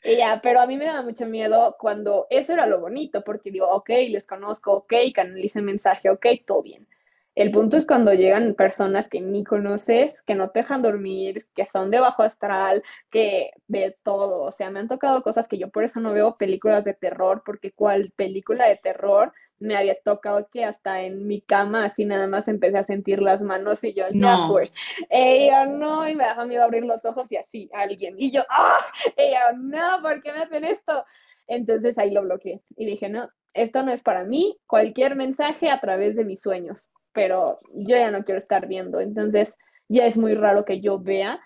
Y 0.04 0.18
ya, 0.18 0.40
pero 0.42 0.62
a 0.62 0.68
mí 0.68 0.78
me 0.78 0.86
da 0.86 1.04
mucho 1.04 1.28
miedo 1.28 1.76
cuando 1.80 2.26
eso 2.32 2.54
era 2.54 2.66
lo 2.66 2.80
bonito, 2.80 3.24
porque 3.24 3.52
digo, 3.52 3.70
ok, 3.70 3.90
les 4.10 4.26
conozco, 4.26 4.74
ok, 4.74 4.94
canalicen 5.14 5.64
mensaje, 5.64 6.10
ok, 6.10 6.26
todo 6.46 6.64
bien. 6.64 6.88
El 7.34 7.52
punto 7.52 7.78
es 7.78 7.86
cuando 7.86 8.14
llegan 8.14 8.56
personas 8.56 9.08
que 9.08 9.22
ni 9.22 9.44
conoces, 9.44 10.22
que 10.22 10.36
no 10.36 10.50
te 10.50 10.60
dejan 10.60 10.82
dormir, 10.82 11.48
que 11.56 11.66
son 11.66 11.90
de 11.90 12.00
bajo 12.00 12.24
astral, 12.24 12.84
que 13.10 13.52
de 13.68 13.96
todo. 14.04 14.44
O 14.44 14.52
sea, 14.52 14.70
me 14.70 14.80
han 14.80 14.90
tocado 14.90 15.22
cosas 15.22 15.48
que 15.48 15.58
yo 15.58 15.70
por 15.70 15.84
eso 15.84 16.02
no 16.02 16.12
veo 16.12 16.38
películas 16.38 16.84
de 16.84 16.94
terror, 16.94 17.44
porque 17.46 17.72
cual 17.72 18.12
película 18.16 18.68
de 18.68 18.76
terror 18.76 19.32
me 19.60 19.78
había 19.78 19.96
tocado 20.04 20.50
que 20.52 20.66
hasta 20.66 21.04
en 21.04 21.28
mi 21.28 21.40
cama 21.40 21.86
así 21.86 22.04
nada 22.04 22.28
más 22.28 22.48
empecé 22.48 22.80
a 22.80 22.84
sentir 22.84 23.22
las 23.22 23.44
manos 23.44 23.84
y 23.84 23.94
yo 23.94 24.06
ya 24.12 24.48
fue. 24.48 24.72
Ella 25.10 25.66
no, 25.68 26.10
y 26.10 26.16
me 26.16 26.26
dejó 26.26 26.46
miedo 26.46 26.64
abrir 26.64 26.84
los 26.84 27.06
ojos 27.06 27.32
y 27.32 27.38
así 27.38 27.70
alguien. 27.74 28.16
Y 28.18 28.32
yo, 28.32 28.42
¡ah! 28.50 28.78
Ella, 29.16 29.54
no, 29.56 30.02
¿por 30.02 30.22
qué 30.22 30.34
me 30.34 30.40
hacen 30.40 30.66
esto? 30.66 31.06
Entonces 31.48 31.98
ahí 31.98 32.12
lo 32.12 32.24
bloqueé 32.24 32.62
y 32.76 32.86
dije, 32.86 33.08
no, 33.08 33.30
esto 33.54 33.84
no 33.84 33.92
es 33.92 34.04
para 34.04 34.24
mí, 34.24 34.58
cualquier 34.66 35.16
mensaje 35.16 35.70
a 35.70 35.80
través 35.80 36.16
de 36.16 36.26
mis 36.26 36.42
sueños, 36.42 36.88
pero 37.14 37.58
yo 37.74 37.96
ya 37.96 38.12
no 38.12 38.24
quiero 38.24 38.40
estar 38.40 38.68
viendo. 38.68 39.00
Entonces 39.00 39.56
ya 39.88 40.06
es 40.06 40.18
muy 40.18 40.34
raro 40.34 40.66
que 40.66 40.80
yo 40.80 41.00
vea, 41.00 41.40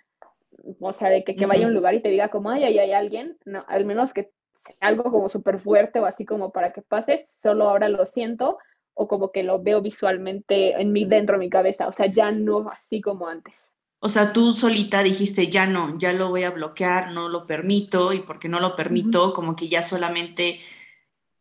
o 0.80 0.94
sea, 0.94 1.10
de 1.10 1.24
que, 1.24 1.36
que 1.36 1.46
vaya 1.46 1.66
a 1.66 1.70
un 1.70 1.74
lugar 1.74 1.94
y 1.96 2.02
te 2.02 2.10
diga 2.10 2.30
como, 2.30 2.50
ay, 2.50 2.64
ahí 2.64 2.80
hay 2.80 2.92
alguien, 2.94 3.38
no, 3.46 3.64
al 3.68 3.86
menos 3.86 4.14
que 4.14 4.32
algo 4.80 5.04
como 5.04 5.30
súper 5.30 5.60
fuerte 5.60 6.00
o 6.00 6.06
así 6.06 6.26
como 6.26 6.52
para 6.52 6.74
que 6.74 6.82
pases, 6.82 7.26
solo 7.40 7.70
ahora 7.70 7.90
lo 7.90 8.06
siento 8.06 8.58
o 8.94 9.08
como 9.08 9.32
que 9.32 9.44
lo 9.44 9.62
veo 9.62 9.82
visualmente 9.82 10.80
en 10.82 10.92
mi, 10.92 11.06
dentro 11.06 11.38
de 11.38 11.46
mi 11.46 11.50
cabeza, 11.50 11.88
o 11.88 11.94
sea, 11.94 12.08
ya 12.08 12.32
no 12.32 12.70
así 12.70 13.02
como 13.02 13.28
antes. 13.28 13.54
O 14.00 14.10
sea, 14.10 14.32
tú 14.32 14.52
solita 14.52 15.04
dijiste, 15.04 15.48
ya 15.48 15.66
no, 15.66 15.98
ya 15.98 16.14
lo 16.14 16.30
voy 16.30 16.44
a 16.44 16.52
bloquear, 16.52 17.12
no 17.12 17.28
lo 17.28 17.46
permito, 17.46 18.14
y 18.14 18.20
porque 18.20 18.48
no 18.48 18.60
lo 18.60 18.76
permito, 18.76 19.34
como 19.34 19.56
que 19.56 19.68
ya 19.68 19.84
solamente 19.84 20.60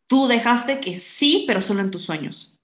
tú 0.07 0.27
dejaste 0.27 0.79
que 0.79 0.99
sí, 0.99 1.45
pero 1.47 1.61
solo 1.61 1.81
en 1.81 1.91
tus 1.91 2.03
sueños. 2.03 2.57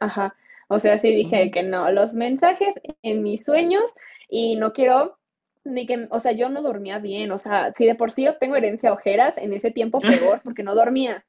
Ajá, 0.00 0.34
o 0.72 0.80
sea, 0.80 0.98
sí 0.98 1.14
dije 1.14 1.50
que 1.50 1.62
no, 1.62 1.90
los 1.92 2.14
mensajes 2.14 2.74
en 3.02 3.22
mis 3.22 3.44
sueños 3.44 3.94
y 4.28 4.56
no 4.56 4.72
quiero 4.72 5.18
ni 5.64 5.86
que, 5.86 6.08
o 6.10 6.18
sea, 6.18 6.32
yo 6.32 6.48
no 6.48 6.62
dormía 6.62 6.98
bien, 6.98 7.30
o 7.30 7.38
sea, 7.38 7.72
si 7.72 7.86
de 7.86 7.94
por 7.94 8.10
sí 8.10 8.24
yo 8.24 8.38
tengo 8.38 8.56
herencia 8.56 8.92
ojeras, 8.92 9.36
en 9.38 9.52
ese 9.52 9.70
tiempo 9.70 10.00
peor, 10.00 10.40
porque 10.42 10.62
no 10.62 10.74
dormía. 10.74 11.24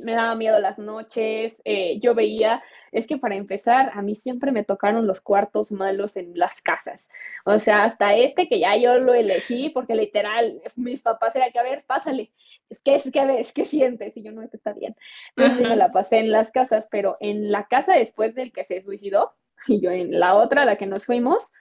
Me 0.00 0.12
daba 0.12 0.34
miedo 0.34 0.58
las 0.60 0.78
noches, 0.78 1.60
eh, 1.64 1.98
yo 2.00 2.14
veía, 2.14 2.62
es 2.92 3.06
que 3.06 3.18
para 3.18 3.36
empezar, 3.36 3.90
a 3.94 4.02
mí 4.02 4.14
siempre 4.14 4.52
me 4.52 4.64
tocaron 4.64 5.06
los 5.06 5.20
cuartos 5.20 5.72
malos 5.72 6.16
en 6.16 6.38
las 6.38 6.60
casas. 6.60 7.08
O 7.44 7.58
sea, 7.58 7.84
hasta 7.84 8.14
este 8.14 8.48
que 8.48 8.60
ya 8.60 8.76
yo 8.76 8.98
lo 8.98 9.14
elegí, 9.14 9.70
porque 9.70 9.94
literal, 9.94 10.60
mis 10.76 11.02
papás 11.02 11.34
era 11.34 11.50
que, 11.50 11.58
a 11.58 11.64
ver, 11.64 11.84
pásale, 11.86 12.30
es 12.70 12.78
que, 12.80 12.94
es 12.94 13.10
que, 13.10 13.24
ves, 13.24 13.52
que 13.52 13.64
sientes, 13.64 14.16
y 14.16 14.22
yo 14.22 14.32
no, 14.32 14.42
esto 14.42 14.56
está 14.56 14.72
bien. 14.72 14.94
Entonces 15.36 15.68
me 15.68 15.76
la 15.76 15.90
pasé 15.90 16.18
en 16.18 16.30
las 16.30 16.52
casas, 16.52 16.88
pero 16.90 17.16
en 17.20 17.50
la 17.50 17.66
casa 17.66 17.94
después 17.94 18.34
del 18.34 18.52
que 18.52 18.64
se 18.64 18.82
suicidó, 18.82 19.34
y 19.66 19.80
yo 19.80 19.90
en 19.90 20.18
la 20.18 20.34
otra, 20.34 20.64
la 20.64 20.76
que 20.76 20.86
nos 20.86 21.06
fuimos, 21.06 21.52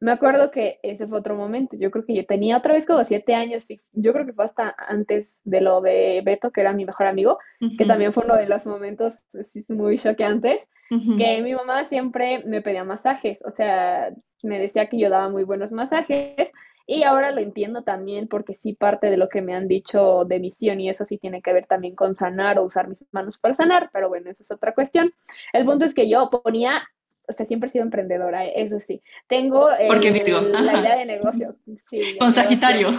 me 0.00 0.12
acuerdo 0.12 0.50
que 0.50 0.80
ese 0.82 1.06
fue 1.06 1.18
otro 1.18 1.36
momento. 1.36 1.76
Yo 1.78 1.90
creo 1.90 2.04
que 2.04 2.14
yo 2.14 2.24
tenía 2.24 2.56
otra 2.56 2.72
vez 2.72 2.86
como 2.86 3.04
siete 3.04 3.34
años 3.34 3.70
y 3.70 3.80
yo 3.92 4.12
creo 4.12 4.24
que 4.24 4.32
fue 4.32 4.46
hasta 4.46 4.74
antes 4.78 5.40
de 5.44 5.60
lo 5.60 5.82
de 5.82 6.22
Beto, 6.24 6.50
que 6.50 6.62
era 6.62 6.72
mi 6.72 6.86
mejor 6.86 7.06
amigo, 7.06 7.38
que 7.76 7.84
también 7.84 8.12
fue 8.12 8.24
uno 8.24 8.36
de 8.36 8.46
los 8.46 8.66
momentos 8.66 9.22
muy 9.68 9.98
choqueantes, 9.98 10.66
que 10.88 11.42
mi 11.42 11.54
mamá 11.54 11.84
siempre 11.84 12.42
me 12.44 12.62
pedía 12.62 12.82
masajes, 12.82 13.44
o 13.44 13.50
sea, 13.50 14.10
me 14.42 14.58
decía 14.58 14.88
que 14.88 14.98
yo 14.98 15.10
daba 15.10 15.28
muy 15.28 15.44
buenos 15.44 15.70
masajes 15.70 16.50
y 16.86 17.04
ahora 17.04 17.30
lo 17.30 17.40
entiendo 17.40 17.82
también 17.82 18.26
porque 18.26 18.54
sí 18.54 18.72
parte 18.72 19.10
de 19.10 19.16
lo 19.16 19.28
que 19.28 19.42
me 19.42 19.54
han 19.54 19.68
dicho 19.68 20.24
de 20.24 20.40
misión 20.40 20.80
y 20.80 20.88
eso 20.88 21.04
sí 21.04 21.18
tiene 21.18 21.42
que 21.42 21.52
ver 21.52 21.66
también 21.66 21.94
con 21.94 22.14
sanar 22.14 22.58
o 22.58 22.64
usar 22.64 22.88
mis 22.88 23.04
manos 23.12 23.38
para 23.38 23.54
sanar, 23.54 23.90
pero 23.92 24.08
bueno, 24.08 24.30
eso 24.30 24.42
es 24.42 24.50
otra 24.50 24.74
cuestión. 24.74 25.12
El 25.52 25.66
punto 25.66 25.84
es 25.84 25.94
que 25.94 26.08
yo 26.08 26.30
ponía 26.30 26.82
o 27.30 27.32
sea, 27.32 27.46
siempre 27.46 27.68
he 27.68 27.70
sido 27.70 27.84
emprendedora, 27.84 28.44
eso 28.44 28.78
sí. 28.78 29.02
Tengo 29.28 29.70
la 29.70 30.80
idea 30.80 30.96
de 30.96 31.06
negocio. 31.06 31.56
Con 32.18 32.32
Sagitario. 32.32 32.90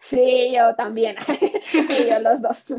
Sí, 0.00 0.52
yo 0.56 0.74
también. 0.76 1.16
y 1.72 2.08
yo 2.08 2.20
los 2.20 2.40
dos. 2.40 2.74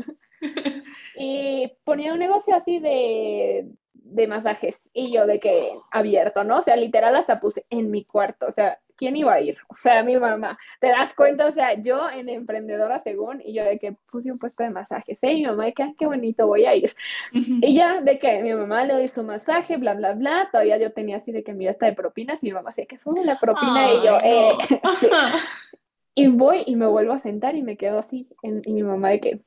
y 1.16 1.70
ponía 1.84 2.12
un 2.12 2.18
negocio 2.18 2.56
así 2.56 2.78
de, 2.78 3.66
de 3.92 4.26
masajes 4.26 4.80
y 4.92 5.12
yo 5.12 5.26
de 5.26 5.38
que 5.38 5.72
abierto, 5.90 6.44
¿no? 6.44 6.58
O 6.58 6.62
sea, 6.62 6.76
literal 6.76 7.14
hasta 7.16 7.40
puse 7.40 7.66
en 7.70 7.90
mi 7.90 8.04
cuarto, 8.04 8.46
o 8.46 8.52
sea, 8.52 8.80
¿quién 9.00 9.16
iba 9.16 9.32
a 9.32 9.40
ir? 9.40 9.56
O 9.68 9.76
sea, 9.78 10.04
mi 10.04 10.18
mamá. 10.18 10.58
¿Te 10.78 10.88
das 10.88 11.14
cuenta? 11.14 11.46
O 11.46 11.52
sea, 11.52 11.80
yo 11.80 12.10
en 12.10 12.28
emprendedora 12.28 13.02
según, 13.02 13.40
y 13.42 13.54
yo 13.54 13.64
de 13.64 13.78
que 13.78 13.96
puse 14.10 14.30
un 14.30 14.38
puesto 14.38 14.62
de 14.62 14.68
masajes, 14.68 15.18
¿eh? 15.22 15.32
Y 15.32 15.36
mi 15.36 15.46
mamá 15.46 15.64
de 15.64 15.72
que, 15.72 15.82
ah, 15.82 15.94
qué 15.98 16.04
bonito, 16.04 16.46
voy 16.46 16.66
a 16.66 16.74
ir. 16.74 16.94
Y 17.32 17.74
ya 17.74 18.02
de 18.02 18.18
que 18.18 18.42
mi 18.42 18.52
mamá 18.52 18.84
le 18.84 18.92
doy 18.92 19.08
su 19.08 19.24
masaje, 19.24 19.78
bla, 19.78 19.94
bla, 19.94 20.12
bla. 20.12 20.50
Todavía 20.52 20.76
yo 20.76 20.92
tenía 20.92 21.16
así 21.16 21.32
de 21.32 21.42
que 21.42 21.54
mira 21.54 21.72
esta 21.72 21.86
de 21.86 21.94
propinas, 21.94 22.42
y 22.42 22.48
mi 22.48 22.52
mamá 22.52 22.70
así, 22.70 22.84
que 22.86 22.98
fue 22.98 23.24
la 23.24 23.40
propina? 23.40 23.90
y 23.94 24.04
yo, 24.04 24.18
eh. 24.22 24.48
Y 26.14 26.26
voy 26.26 26.64
y 26.66 26.76
me 26.76 26.86
vuelvo 26.86 27.14
a 27.14 27.18
sentar 27.18 27.54
y 27.54 27.62
me 27.62 27.78
quedo 27.78 27.98
así. 27.98 28.28
y 28.42 28.72
mi 28.72 28.82
mamá 28.82 29.10
de 29.10 29.20
que, 29.20 29.40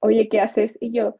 oye, 0.00 0.28
¿qué 0.28 0.40
haces? 0.40 0.78
Y 0.80 0.92
yo, 0.92 1.18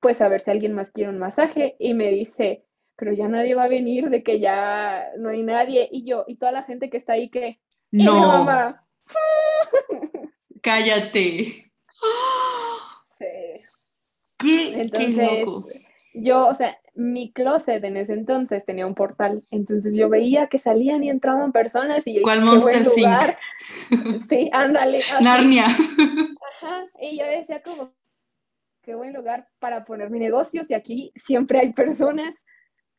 pues 0.00 0.22
a 0.22 0.28
ver 0.28 0.42
si 0.42 0.52
alguien 0.52 0.74
más 0.74 0.92
quiere 0.92 1.10
un 1.10 1.18
masaje. 1.18 1.74
Y 1.80 1.94
me 1.94 2.08
dice, 2.08 2.64
pero 2.98 3.12
ya 3.12 3.28
nadie 3.28 3.54
va 3.54 3.64
a 3.64 3.68
venir, 3.68 4.10
de 4.10 4.24
que 4.24 4.40
ya 4.40 5.12
no 5.18 5.28
hay 5.28 5.44
nadie. 5.44 5.88
Y 5.90 6.04
yo, 6.04 6.24
y 6.26 6.34
toda 6.34 6.50
la 6.50 6.64
gente 6.64 6.90
que 6.90 6.96
está 6.96 7.12
ahí, 7.12 7.30
que... 7.30 7.60
No. 7.92 8.14
mi 8.14 8.20
mamá. 8.20 8.84
Cállate. 10.60 11.44
Sí. 13.16 13.24
¿Qué? 14.36 14.80
Entonces, 14.80 15.46
Yo, 16.12 16.48
o 16.48 16.54
sea, 16.54 16.76
mi 16.94 17.32
closet 17.32 17.82
en 17.84 17.96
ese 17.96 18.14
entonces 18.14 18.66
tenía 18.66 18.86
un 18.86 18.96
portal, 18.96 19.42
entonces 19.52 19.96
yo 19.96 20.08
veía 20.08 20.48
que 20.48 20.58
salían 20.58 21.04
y 21.04 21.10
entraban 21.10 21.52
personas 21.52 22.04
y 22.04 22.14
yo 22.14 22.22
¿Cuál 22.22 22.42
Monster? 22.42 22.84
Sí, 22.84 24.50
ándale. 24.52 25.02
Narnia. 25.20 25.66
Ajá, 25.66 26.86
Y 27.00 27.16
yo 27.18 27.26
decía 27.26 27.62
como, 27.62 27.94
qué 28.82 28.96
buen 28.96 29.12
lugar 29.12 29.48
para 29.60 29.84
poner 29.84 30.10
mi 30.10 30.18
negocio, 30.18 30.64
si 30.64 30.74
aquí 30.74 31.12
siempre 31.14 31.60
hay 31.60 31.72
personas. 31.72 32.34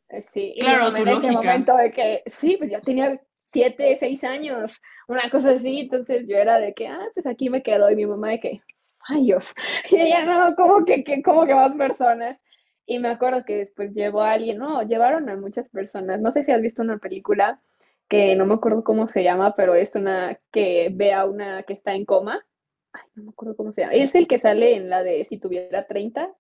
Eh, 0.10 0.26
sí, 0.28 0.56
claro, 0.60 0.94
tu 0.94 1.04
en 1.04 1.08
ese 1.10 1.32
momento 1.32 1.76
de 1.76 1.92
que, 1.92 2.24
sí, 2.28 2.58
pues 2.58 2.72
ya 2.72 2.82
tenía 2.82 3.20
siete, 3.52 3.98
seis 4.00 4.24
años, 4.24 4.82
una 5.08 5.30
cosa 5.30 5.52
así, 5.52 5.80
entonces 5.82 6.26
yo 6.28 6.38
era 6.38 6.58
de 6.60 6.74
que, 6.74 6.88
ah, 6.88 7.08
pues 7.14 7.26
aquí 7.26 7.50
me 7.50 7.62
quedo, 7.62 7.90
y 7.90 7.96
mi 7.96 8.06
mamá 8.06 8.30
de 8.30 8.40
que, 8.40 8.62
ay 9.08 9.26
Dios, 9.26 9.54
y 9.92 9.98
ella 9.98 10.26
no, 10.26 10.56
como 10.56 10.86
que, 10.86 11.04
que, 11.04 11.22
como 11.22 11.46
que 11.46 11.56
más 11.56 11.76
personas. 11.76 12.40
Y 12.86 12.98
me 12.98 13.10
acuerdo 13.10 13.46
que 13.46 13.58
después 13.58 13.94
llevó 13.94 14.24
a 14.24 14.32
alguien, 14.32 14.58
no, 14.58 14.82
llevaron 14.82 15.30
a 15.30 15.36
muchas 15.36 15.70
personas. 15.70 16.20
No 16.20 16.32
sé 16.32 16.44
si 16.44 16.52
has 16.52 16.60
visto 16.60 16.82
una 16.82 16.98
película 16.98 17.62
que 18.08 18.36
no 18.36 18.48
me 18.48 18.56
acuerdo 18.56 18.84
cómo 18.84 19.08
se 19.08 19.24
llama, 19.24 19.56
pero 19.56 19.76
es 19.76 19.96
una 19.96 20.40
que 20.52 20.90
ve 20.92 21.14
a 21.14 21.26
una 21.26 21.62
que 21.62 21.74
está 21.74 21.94
en 21.94 22.06
coma. 22.06 22.44
Ay, 22.92 23.04
no 23.14 23.26
me 23.26 23.30
acuerdo 23.30 23.56
cómo 23.56 23.72
se 23.72 23.82
llama. 23.82 23.94
Es 23.94 24.16
el 24.16 24.28
que 24.28 24.40
sale 24.40 24.76
en 24.76 24.90
la 24.90 25.04
de 25.04 25.24
Si 25.30 25.38
tuviera 25.38 25.86
30, 25.86 26.32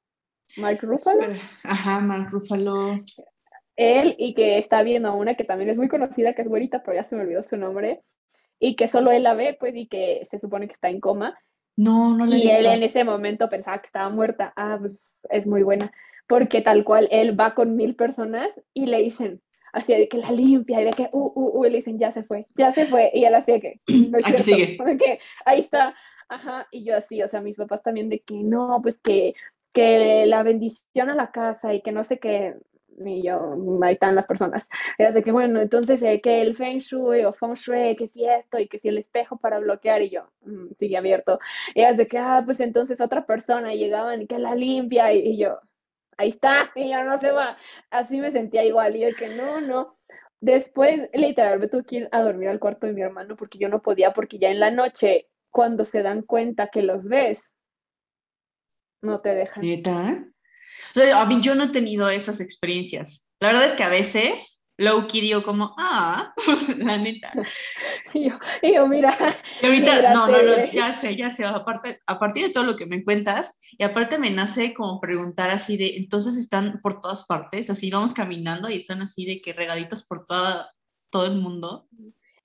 Mark 0.58 0.80
Ruffalo. 0.82 1.36
Ajá, 1.64 2.00
Mark 2.00 2.32
Ruffalo. 2.32 2.98
Él 3.80 4.16
y 4.18 4.34
que 4.34 4.58
está 4.58 4.84
viendo 4.84 5.10
a 5.10 5.14
una 5.14 5.36
que 5.36 5.44
también 5.44 5.70
es 5.70 5.78
muy 5.78 5.88
conocida, 5.88 6.34
que 6.34 6.42
es 6.42 6.48
güerita, 6.48 6.84
pero 6.84 6.96
ya 6.96 7.06
se 7.06 7.16
me 7.16 7.24
olvidó 7.24 7.44
su 7.44 7.58
nombre. 7.58 8.02
Y 8.60 8.76
que 8.76 8.90
solo 8.90 9.12
él 9.12 9.24
la 9.24 9.36
ve, 9.36 9.56
pues, 9.58 9.74
y 9.76 9.88
que 9.88 10.28
se 10.30 10.38
supone 10.38 10.68
que 10.68 10.74
está 10.74 10.90
en 10.90 11.00
coma. 11.00 11.40
No, 11.78 12.16
no 12.18 12.26
la 12.26 12.36
he 12.36 12.40
Y 12.40 12.50
él 12.50 12.66
en 12.66 12.84
ese 12.84 13.06
momento 13.06 13.50
pensaba 13.50 13.80
que 13.80 13.86
estaba 13.86 14.10
muerta. 14.10 14.52
Ah, 14.58 14.78
pues 14.80 15.22
es 15.30 15.46
muy 15.46 15.64
buena. 15.64 15.92
Porque 16.28 16.62
tal 16.62 16.84
cual 16.84 17.08
él 17.10 17.40
va 17.40 17.56
con 17.56 17.78
mil 17.78 17.96
personas 17.96 18.50
y 18.74 18.88
le 18.88 19.02
dicen 19.02 19.42
así 19.74 19.94
de 19.94 20.08
que 20.08 20.18
la 20.18 20.32
limpia 20.32 20.82
y 20.82 20.86
de 20.86 20.92
que, 20.92 21.10
uh, 21.12 21.32
uh, 21.36 21.60
uh, 21.60 21.66
y 21.66 21.70
le 21.70 21.78
dicen, 21.78 22.00
ya 22.00 22.12
se 22.12 22.24
fue, 22.24 22.48
ya 22.56 22.74
se 22.74 22.86
fue. 22.86 23.12
Y 23.14 23.26
él 23.26 23.36
así 23.36 23.52
de 23.54 23.62
que, 23.62 23.80
no 24.10 24.18
es 24.18 24.28
Aquí 24.28 24.42
cierto, 24.44 24.84
sigue. 24.84 24.98
que 24.98 25.20
ahí 25.46 25.60
está. 25.62 25.96
Ajá, 26.28 26.68
y 26.72 26.84
yo 26.84 26.96
así, 26.96 27.22
o 27.24 27.28
sea, 27.28 27.42
mis 27.42 27.56
papás 27.56 27.82
también 27.82 28.10
de 28.10 28.20
que 28.20 28.36
no, 28.36 28.80
pues 28.84 29.00
que, 29.00 29.34
que 29.74 30.26
la 30.28 30.44
bendición 30.44 31.10
a 31.10 31.16
la 31.16 31.32
casa 31.32 31.74
y 31.74 31.82
que 31.82 31.92
no 31.92 32.04
sé 32.04 32.20
qué. 32.20 32.56
Y 33.06 33.24
yo, 33.24 33.56
ahí 33.82 33.94
están 33.94 34.16
las 34.16 34.26
personas. 34.26 34.68
Era 34.98 35.12
de 35.12 35.24
que, 35.24 35.32
bueno, 35.32 35.62
entonces 35.62 36.04
eh, 36.04 36.20
que 36.22 36.42
el 36.42 36.56
Feng 36.56 36.80
Shui 36.80 37.24
o 37.24 37.34
Feng 37.34 37.54
Shui, 37.54 37.96
que 37.96 38.08
si 38.08 38.26
esto 38.26 38.60
y 38.60 38.68
que 38.68 38.80
si 38.80 38.90
el 38.90 38.98
espejo 38.98 39.38
para 39.38 39.60
bloquear, 39.60 40.02
y 40.02 40.10
yo, 40.10 40.30
mm, 40.42 40.74
sigue 40.78 40.98
abierto. 40.98 41.40
Es 41.76 41.98
de 41.98 42.08
que, 42.08 42.18
ah, 42.18 42.42
pues 42.44 42.60
entonces 42.60 43.00
otra 43.02 43.26
persona 43.26 43.74
y 43.74 43.78
llegaban 43.78 44.22
y 44.22 44.28
que 44.28 44.40
la 44.40 44.56
limpia, 44.56 45.14
y, 45.14 45.20
y 45.20 45.38
yo, 45.38 45.60
ahí 46.18 46.30
está, 46.30 46.72
y 46.76 46.90
yo 46.92 47.04
no 47.04 47.20
se 47.20 47.32
va. 47.32 47.58
Así 47.90 48.20
me 48.20 48.32
sentía 48.32 48.66
igual, 48.66 48.96
y 48.96 49.02
yo 49.02 49.16
que 49.18 49.30
no, 49.30 49.62
no. 49.62 49.98
Después, 50.42 51.10
literal, 51.14 51.60
me 51.60 51.68
tuve 51.68 51.84
que 51.84 51.96
ir 51.98 52.10
a 52.12 52.24
dormir 52.24 52.50
al 52.50 52.60
cuarto 52.60 52.88
de 52.88 52.94
mi 52.94 53.02
hermano 53.02 53.36
porque 53.36 53.60
yo 53.60 53.68
no 53.70 53.82
podía, 53.82 54.14
porque 54.14 54.40
ya 54.40 54.50
en 54.50 54.60
la 54.60 54.72
noche, 54.72 55.28
cuando 55.52 55.86
se 55.86 56.02
dan 56.02 56.22
cuenta 56.22 56.68
que 56.68 56.82
los 56.82 57.08
ves, 57.10 57.54
no 59.02 59.20
te 59.22 59.36
dejan. 59.36 59.64
¿Neta? 59.64 60.26
O 60.96 61.00
sea, 61.00 61.22
a 61.22 61.26
mí 61.26 61.40
yo 61.42 61.56
no 61.56 61.66
he 61.66 61.70
tenido 61.70 62.10
esas 62.10 62.40
experiencias. 62.42 63.28
La 63.40 63.50
verdad 63.50 63.66
es 63.66 63.76
que 63.76 63.84
a 63.84 63.90
veces, 63.90 64.64
low-key 64.78 65.22
digo 65.22 65.44
como, 65.44 65.76
ah, 65.78 66.34
la 66.78 66.98
neta. 66.98 67.32
Y 68.14 68.28
yo, 68.28 68.40
y 68.64 68.74
yo, 68.74 68.88
mira, 68.88 69.14
Y 69.62 69.68
ahorita, 69.68 70.14
no, 70.14 70.26
no, 70.26 70.32
no, 70.32 70.42
Líbrate. 70.42 70.76
ya 70.76 70.92
sé, 70.94 71.16
ya 71.16 71.30
sé, 71.30 71.46
aparte, 71.46 72.00
a 72.08 72.18
partir 72.18 72.48
de 72.48 72.50
todo 72.52 72.64
lo 72.64 72.76
que 72.76 72.88
me 72.88 73.04
cuentas, 73.04 73.60
y 73.78 73.84
aparte 73.84 74.18
me 74.18 74.32
nace 74.32 74.74
como 74.74 75.00
preguntar 75.00 75.52
así 75.52 75.78
de, 75.78 75.98
entonces 75.98 76.38
están 76.38 76.80
por 76.82 77.02
todas 77.02 77.26
partes, 77.28 77.70
así 77.70 77.92
vamos 77.92 78.16
caminando 78.16 78.68
y 78.68 78.78
están 78.78 79.04
así 79.04 79.26
de 79.26 79.42
que 79.42 79.54
regaditos 79.54 80.04
por 80.04 80.26
toda, 80.26 80.72
todo 81.12 81.28
el 81.28 81.36
mundo. 81.36 81.88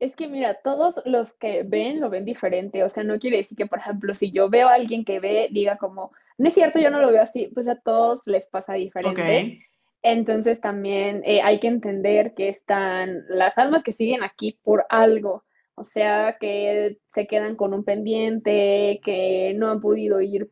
Es 0.01 0.15
que 0.17 0.29
mira, 0.29 0.59
todos 0.63 1.01
los 1.07 1.33
que 1.33 1.63
ven 1.63 1.99
lo 2.01 2.11
ven 2.11 2.27
diferente, 2.27 2.85
o 2.85 2.91
sea, 2.91 3.05
no 3.05 3.19
quiere 3.19 3.39
decir 3.39 3.57
que, 3.57 3.67
por 3.67 3.79
ejemplo, 3.79 4.15
si 4.15 4.31
yo 4.33 4.51
veo 4.51 4.69
a 4.69 4.75
alguien 4.75 5.07
que 5.07 5.19
ve, 5.19 5.49
diga 5.51 5.79
como, 5.79 6.13
no 6.39 6.49
es 6.49 6.55
cierto, 6.55 6.79
yo 6.79 6.91
no 6.91 7.01
lo 7.01 7.13
veo 7.13 7.23
así, 7.23 7.51
pues 7.55 7.69
a 7.69 7.77
todos 7.77 8.27
les 8.27 8.49
pasa 8.49 8.75
diferente. 8.75 9.67
Entonces 10.03 10.61
también 10.61 11.23
eh, 11.25 11.41
hay 11.43 11.61
que 11.61 11.69
entender 11.69 12.35
que 12.35 12.49
están 12.49 13.25
las 13.29 13.57
almas 13.57 13.83
que 13.83 13.95
siguen 13.95 14.23
aquí 14.23 14.59
por 14.63 14.85
algo, 14.91 15.45
o 15.77 15.85
sea, 15.85 16.37
que 16.39 16.99
se 17.15 17.27
quedan 17.27 17.57
con 17.57 17.73
un 17.73 17.85
pendiente, 17.85 19.01
que 19.03 19.55
no 19.57 19.71
han 19.71 19.81
podido 19.81 20.21
ir 20.21 20.51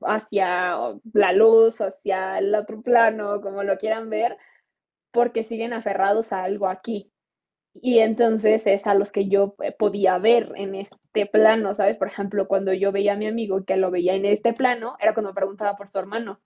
hacia 0.00 0.78
la 1.12 1.32
luz, 1.32 1.80
hacia 1.80 2.38
el 2.38 2.54
otro 2.54 2.82
plano, 2.82 3.40
como 3.40 3.62
lo 3.62 3.76
quieran 3.76 4.08
ver, 4.08 4.36
porque 5.12 5.44
siguen 5.44 5.72
aferrados 5.72 6.32
a 6.32 6.42
algo 6.42 6.68
aquí. 6.68 7.12
Y 7.74 7.98
entonces 7.98 8.66
es 8.66 8.86
a 8.86 8.94
los 8.94 9.12
que 9.12 9.28
yo 9.28 9.56
eh, 9.62 9.72
podía 9.72 10.18
ver 10.18 10.52
en 10.56 10.74
este 10.74 11.26
plano, 11.26 11.74
¿sabes? 11.74 11.96
Por 11.96 12.08
ejemplo, 12.08 12.46
cuando 12.46 12.72
yo 12.72 12.92
veía 12.92 13.14
a 13.14 13.16
mi 13.16 13.26
amigo 13.26 13.64
que 13.64 13.76
lo 13.76 13.90
veía 13.90 14.14
en 14.14 14.24
este 14.24 14.52
plano, 14.52 14.96
era 15.00 15.12
cuando 15.12 15.30
me 15.30 15.34
preguntaba 15.34 15.76
por 15.76 15.88
su 15.88 15.98
hermano. 15.98 16.40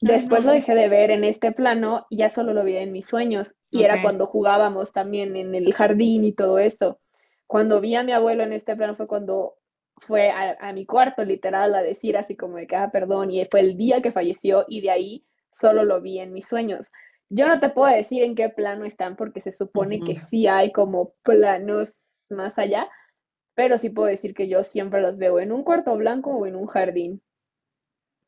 Después 0.00 0.44
lo 0.44 0.52
dejé 0.52 0.74
de 0.74 0.88
ver 0.88 1.10
en 1.10 1.24
este 1.24 1.52
plano 1.52 2.06
y 2.10 2.18
ya 2.18 2.30
solo 2.30 2.52
lo 2.52 2.64
veía 2.64 2.82
en 2.82 2.92
mis 2.92 3.06
sueños. 3.06 3.56
Y 3.70 3.82
era 3.82 4.02
cuando 4.02 4.26
jugábamos 4.26 4.92
también 4.92 5.36
en 5.36 5.54
el 5.54 5.72
jardín 5.74 6.24
y 6.24 6.32
todo 6.32 6.58
esto. 6.58 6.98
Cuando 7.46 7.80
vi 7.80 7.94
a 7.94 8.02
mi 8.02 8.12
abuelo 8.12 8.42
en 8.42 8.52
este 8.52 8.76
plano 8.76 8.96
fue 8.96 9.06
cuando 9.06 9.54
fue 9.98 10.30
a, 10.30 10.56
a 10.60 10.72
mi 10.72 10.84
cuarto, 10.84 11.24
literal, 11.24 11.74
a 11.74 11.82
decir 11.82 12.16
así 12.16 12.36
como 12.36 12.56
de 12.56 12.66
que, 12.66 12.76
ah, 12.76 12.90
perdón, 12.92 13.30
y 13.30 13.44
fue 13.46 13.60
el 13.60 13.76
día 13.76 14.02
que 14.02 14.12
falleció 14.12 14.66
y 14.68 14.82
de 14.82 14.90
ahí 14.90 15.24
solo 15.50 15.84
lo 15.84 16.00
vi 16.00 16.18
en 16.18 16.32
mis 16.32 16.46
sueños. 16.46 16.92
Yo 17.28 17.48
no 17.48 17.58
te 17.58 17.70
puedo 17.70 17.92
decir 17.94 18.22
en 18.22 18.34
qué 18.34 18.48
plano 18.48 18.84
están 18.84 19.16
porque 19.16 19.40
se 19.40 19.52
supone 19.52 20.00
que 20.00 20.20
sí 20.20 20.46
hay 20.46 20.72
como 20.72 21.14
planos 21.22 22.26
más 22.30 22.58
allá, 22.58 22.88
pero 23.54 23.78
sí 23.78 23.90
puedo 23.90 24.08
decir 24.08 24.34
que 24.34 24.48
yo 24.48 24.62
siempre 24.64 25.00
los 25.00 25.18
veo 25.18 25.40
en 25.40 25.50
un 25.52 25.64
cuarto 25.64 25.96
blanco 25.96 26.30
o 26.30 26.46
en 26.46 26.56
un 26.56 26.66
jardín. 26.66 27.22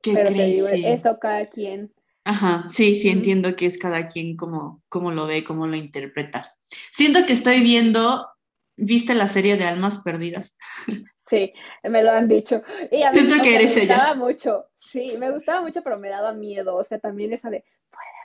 Qué 0.03 0.15
Pero 0.15 0.31
te 0.31 0.45
digo, 0.45 0.67
eso 0.69 1.19
cada 1.19 1.45
quien. 1.45 1.93
Ajá, 2.25 2.65
sí, 2.69 2.95
sí, 2.95 3.09
entiendo 3.09 3.57
que 3.57 3.67
es 3.67 3.79
cada 3.79 4.07
quien 4.07 4.37
como, 4.37 4.83
como 4.89 5.13
lo 5.13 5.27
ve, 5.27 5.45
cómo 5.45 5.67
lo 5.67 5.77
interpreta. 5.77 6.57
Siento 6.91 7.25
que 7.27 7.33
estoy 7.33 7.61
viendo, 7.61 8.29
¿viste 8.77 9.15
la 9.15 9.29
serie 9.29 9.57
de 9.57 9.65
Almas 9.65 9.99
Perdidas? 10.01 10.57
Sí, 11.29 11.53
me 11.83 12.03
lo 12.03 12.11
han 12.13 12.27
dicho. 12.27 12.63
Y 12.91 13.03
a 13.03 13.11
mí, 13.11 13.19
Siento 13.19 13.35
sea, 13.35 13.43
me 13.45 13.63
ella. 13.65 13.97
gustaba 13.97 14.15
mucho. 14.15 14.65
Sí, 14.79 15.15
me 15.19 15.31
gustaba 15.31 15.61
mucho, 15.61 15.83
pero 15.83 15.99
me 15.99 16.09
daba 16.09 16.33
miedo. 16.33 16.75
O 16.75 16.83
sea, 16.85 16.99
también 16.99 17.35
esa 17.35 17.51
de, 17.51 17.65
puede. 17.91 18.18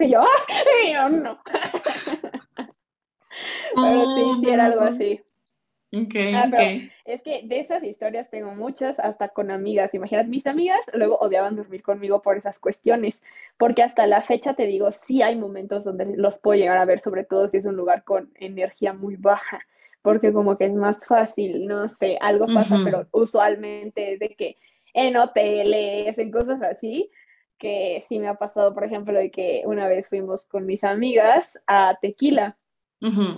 Y 0.00 0.10
yo, 0.10 0.20
¡ay! 0.22 0.26
Y 0.88 0.92
yo, 0.94 1.08
no. 1.10 1.38
Pero 3.74 4.14
sí, 4.14 4.22
Oh, 4.22 4.36
sí 4.40 4.46
no, 4.46 4.52
era 4.54 4.64
algo 4.66 4.80
así. 4.80 5.20
Ok, 5.92 6.14
Ah, 6.34 6.48
pero 6.50 6.62
ok. 6.64 6.90
es 7.04 7.22
que 7.22 7.42
de 7.44 7.60
esas 7.60 7.82
historias 7.82 8.30
tengo 8.30 8.52
muchas, 8.54 8.98
hasta 8.98 9.28
con 9.28 9.50
amigas. 9.50 9.92
Imagínate, 9.94 10.28
mis 10.28 10.46
amigas 10.46 10.80
luego 10.94 11.16
odiaban 11.18 11.56
dormir 11.56 11.82
conmigo 11.82 12.22
por 12.22 12.36
esas 12.36 12.58
cuestiones, 12.58 13.22
porque 13.58 13.82
hasta 13.82 14.06
la 14.06 14.22
fecha 14.22 14.54
te 14.54 14.66
digo, 14.66 14.92
sí 14.92 15.22
hay 15.22 15.36
momentos 15.36 15.84
donde 15.84 16.06
los 16.16 16.38
puedo 16.38 16.58
llegar 16.58 16.78
a 16.78 16.84
ver, 16.84 17.00
sobre 17.00 17.24
todo 17.24 17.48
si 17.48 17.58
es 17.58 17.64
un 17.66 17.76
lugar 17.76 18.04
con 18.04 18.32
energía 18.36 18.92
muy 18.92 19.16
baja, 19.16 19.60
porque 20.02 20.32
como 20.32 20.56
que 20.56 20.66
es 20.66 20.74
más 20.74 21.04
fácil, 21.04 21.66
no 21.66 21.88
sé, 21.88 22.16
algo 22.20 22.46
pasa, 22.46 22.76
Ujú. 22.76 22.84
pero 22.84 23.06
usualmente 23.12 24.14
es 24.14 24.20
de 24.20 24.28
que 24.30 24.56
en 24.94 25.16
hoteles, 25.16 26.16
en 26.18 26.30
cosas 26.30 26.62
así, 26.62 27.10
que 27.60 28.02
sí 28.08 28.18
me 28.18 28.28
ha 28.28 28.34
pasado, 28.34 28.74
por 28.74 28.82
ejemplo, 28.82 29.16
de 29.16 29.30
que 29.30 29.62
una 29.66 29.86
vez 29.86 30.08
fuimos 30.08 30.46
con 30.46 30.66
mis 30.66 30.82
amigas 30.82 31.60
a 31.68 31.96
Tequila. 32.00 32.56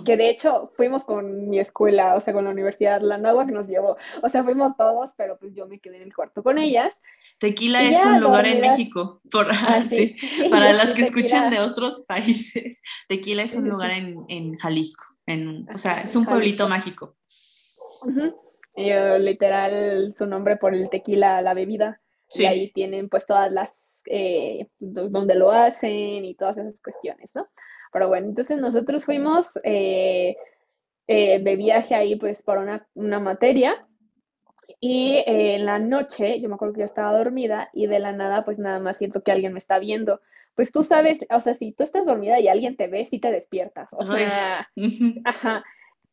Que 0.05 0.17
de 0.17 0.29
hecho 0.29 0.73
fuimos 0.75 1.05
con 1.05 1.47
mi 1.49 1.57
escuela, 1.57 2.15
o 2.17 2.19
sea, 2.19 2.33
con 2.33 2.43
la 2.43 2.51
Universidad 2.51 2.99
La 2.99 3.17
Náhuac 3.17 3.49
nos 3.49 3.69
llevó, 3.69 3.95
o 4.21 4.27
sea, 4.27 4.43
fuimos 4.43 4.75
todos, 4.75 5.13
pero 5.15 5.37
pues 5.39 5.53
yo 5.55 5.65
me 5.67 5.79
quedé 5.79 5.97
en 5.97 6.03
el 6.03 6.13
cuarto 6.13 6.43
con 6.43 6.57
ellas. 6.57 6.91
Tequila 7.39 7.81
y 7.81 7.93
es 7.93 8.03
un 8.03 8.19
lugar 8.19 8.45
en 8.45 8.59
México, 8.59 9.21
por, 9.31 9.47
sí, 9.87 10.17
para 10.51 10.73
las 10.73 10.93
que 10.93 11.03
escuchan 11.03 11.49
de 11.49 11.61
otros 11.61 12.01
países, 12.07 12.81
Tequila 13.07 13.43
es 13.43 13.55
un 13.55 13.69
lugar 13.69 13.91
en, 13.91 14.17
en 14.27 14.57
Jalisco, 14.57 15.05
en, 15.27 15.65
o 15.73 15.77
sea, 15.77 16.01
es 16.01 16.13
un 16.17 16.25
pueblito 16.25 16.67
Jalisco. 16.67 17.15
mágico. 18.03 18.37
Y, 18.75 18.89
eh, 18.89 19.17
literal, 19.17 20.13
su 20.17 20.25
nombre 20.25 20.57
por 20.57 20.75
el 20.75 20.89
tequila, 20.89 21.41
la 21.41 21.53
bebida, 21.53 22.01
y 22.35 22.43
ahí 22.43 22.73
tienen 22.73 23.07
pues 23.07 23.25
todas 23.25 23.49
las, 23.49 23.69
eh, 24.05 24.67
donde 24.79 25.35
lo 25.35 25.51
hacen 25.51 26.25
y 26.25 26.35
todas 26.35 26.57
esas 26.57 26.81
cuestiones, 26.81 27.35
¿no? 27.35 27.47
Pero 27.91 28.07
bueno, 28.07 28.27
entonces 28.27 28.57
nosotros 28.57 29.05
fuimos 29.05 29.59
eh, 29.63 30.35
eh, 31.07 31.39
de 31.39 31.55
viaje 31.55 31.95
ahí 31.95 32.15
pues 32.15 32.41
por 32.41 32.57
una, 32.57 32.87
una 32.95 33.19
materia. 33.19 33.87
Y 34.79 35.17
eh, 35.17 35.55
en 35.55 35.65
la 35.65 35.79
noche, 35.79 36.41
yo 36.41 36.49
me 36.49 36.55
acuerdo 36.55 36.73
que 36.73 36.79
yo 36.81 36.85
estaba 36.85 37.17
dormida 37.17 37.69
y 37.73 37.87
de 37.87 37.99
la 37.99 38.11
nada, 38.11 38.43
pues 38.43 38.57
nada 38.57 38.79
más 38.79 38.97
siento 38.97 39.21
que 39.21 39.31
alguien 39.31 39.53
me 39.53 39.59
está 39.59 39.79
viendo. 39.79 40.21
Pues 40.55 40.71
tú 40.71 40.83
sabes, 40.83 41.19
o 41.29 41.41
sea, 41.41 41.55
si 41.55 41.71
tú 41.71 41.83
estás 41.83 42.05
dormida 42.05 42.39
y 42.39 42.47
alguien 42.47 42.75
te 42.75 42.87
ve, 42.87 43.07
sí 43.09 43.19
te 43.19 43.31
despiertas. 43.31 43.89
O 43.93 44.05
sea, 44.05 44.67
ujú. 44.75 45.21
ajá. 45.25 45.63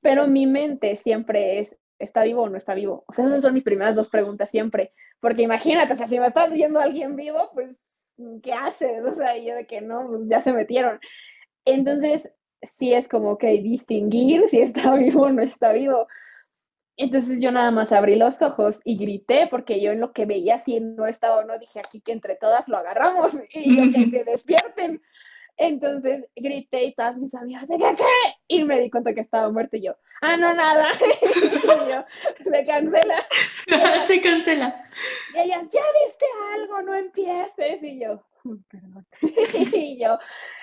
Pero 0.00 0.26
mi 0.26 0.46
mente 0.46 0.96
siempre 0.96 1.60
es, 1.60 1.76
¿está 2.00 2.24
vivo 2.24 2.42
o 2.42 2.48
no 2.48 2.56
está 2.56 2.74
vivo? 2.74 3.04
O 3.06 3.12
sea, 3.12 3.26
esas 3.26 3.42
son 3.42 3.54
mis 3.54 3.62
primeras 3.62 3.94
dos 3.94 4.08
preguntas 4.08 4.50
siempre. 4.50 4.92
Porque 5.20 5.42
imagínate, 5.42 5.94
o 5.94 5.96
sea, 5.96 6.08
si 6.08 6.18
me 6.18 6.26
estás 6.26 6.50
viendo 6.52 6.80
alguien 6.80 7.14
vivo, 7.14 7.50
pues, 7.54 7.78
¿qué 8.42 8.52
haces? 8.52 9.04
O 9.04 9.14
sea, 9.14 9.36
yo 9.38 9.54
de 9.54 9.66
que 9.66 9.80
no, 9.80 10.06
pues 10.08 10.22
ya 10.28 10.42
se 10.42 10.52
metieron. 10.52 10.98
Entonces, 11.64 12.30
sí 12.62 12.92
es 12.92 13.08
como 13.08 13.38
que 13.38 13.48
distinguir 13.60 14.44
si 14.48 14.60
está 14.60 14.94
vivo 14.96 15.22
o 15.22 15.32
no 15.32 15.42
está 15.42 15.72
vivo. 15.72 16.08
Entonces 16.96 17.40
yo 17.40 17.50
nada 17.50 17.70
más 17.70 17.92
abrí 17.92 18.16
los 18.16 18.42
ojos 18.42 18.80
y 18.84 18.98
grité 18.98 19.46
porque 19.50 19.80
yo 19.80 19.92
en 19.92 20.00
lo 20.00 20.12
que 20.12 20.26
veía 20.26 20.62
si 20.64 20.80
no 20.80 21.06
estaba 21.06 21.38
o 21.38 21.44
no 21.44 21.58
dije 21.58 21.78
aquí 21.78 22.02
que 22.02 22.12
entre 22.12 22.36
todas 22.36 22.68
lo 22.68 22.76
agarramos 22.76 23.38
y 23.54 23.76
yo 23.76 23.92
que 23.92 24.10
se 24.18 24.24
despierten. 24.24 25.02
Entonces 25.56 26.26
grité 26.36 26.84
y 26.84 26.94
todas 26.94 27.16
mis 27.16 27.34
amigas, 27.34 27.66
¿de 27.68 27.78
qué, 27.78 28.04
Y 28.48 28.64
me 28.64 28.80
di 28.80 28.90
cuenta 28.90 29.14
que 29.14 29.20
estaba 29.20 29.50
muerto 29.50 29.76
y 29.76 29.82
yo, 29.82 29.96
ah, 30.20 30.36
no, 30.36 30.54
nada. 30.54 30.88
y 31.22 31.90
yo, 31.90 32.04
se 32.50 32.66
cancela. 32.66 33.16
se 34.00 34.20
cancela. 34.20 34.82
Y 35.34 35.38
ella, 35.40 35.58
ya 35.58 35.80
viste 36.04 36.26
algo, 36.54 36.82
no 36.82 36.94
empieces. 36.94 37.82
Y 37.82 38.00
yo, 38.00 38.24
mm, 38.44 38.56
perdón. 38.70 39.06
y 39.74 39.98
yo, 40.00 40.18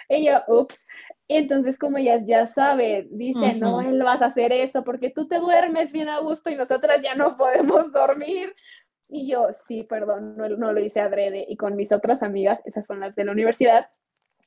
y 0.10 0.26
yo, 0.26 0.44
ups. 0.48 0.88
Entonces, 1.28 1.78
como 1.78 1.98
ellas 1.98 2.24
ya 2.26 2.48
saben, 2.48 3.10
dice, 3.12 3.56
no, 3.56 3.82
él 3.82 4.02
vas 4.02 4.22
a 4.22 4.28
hacer 4.28 4.54
eso 4.54 4.84
porque 4.84 5.10
tú 5.10 5.28
te 5.28 5.40
duermes 5.40 5.92
bien 5.92 6.08
a 6.08 6.20
gusto 6.20 6.50
y 6.50 6.56
nosotras 6.56 7.02
ya 7.04 7.16
no 7.16 7.36
podemos 7.38 7.92
dormir. 7.92 8.56
Y 9.10 9.30
yo, 9.30 9.48
sí, 9.54 9.84
perdón, 9.84 10.36
no, 10.38 10.50
no 10.50 10.74
lo 10.74 10.80
hice 10.82 11.02
adrede. 11.02 11.46
Y 11.48 11.58
con 11.58 11.76
mis 11.76 11.92
otras 11.92 12.24
amigas, 12.24 12.62
esas 12.66 12.86
son 12.86 13.00
las 13.00 13.16
de 13.16 13.26
la 13.26 13.32
universidad, 13.32 13.90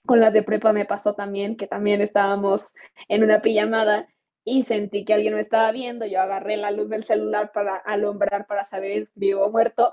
con 0.06 0.20
las 0.20 0.32
de 0.32 0.42
prepa 0.42 0.72
me 0.72 0.86
pasó 0.86 1.14
también, 1.14 1.56
que 1.56 1.66
también 1.66 2.00
estábamos 2.00 2.74
en 3.08 3.24
una 3.24 3.42
pijamada 3.42 4.08
y 4.44 4.64
sentí 4.64 5.04
que 5.04 5.14
alguien 5.14 5.34
me 5.34 5.40
estaba 5.40 5.70
viendo. 5.72 6.06
Yo 6.06 6.20
agarré 6.20 6.56
la 6.56 6.70
luz 6.70 6.88
del 6.88 7.04
celular 7.04 7.52
para 7.52 7.76
alumbrar, 7.76 8.46
para 8.46 8.68
saber 8.68 9.10
vivo 9.14 9.44
o 9.44 9.50
muerto. 9.50 9.92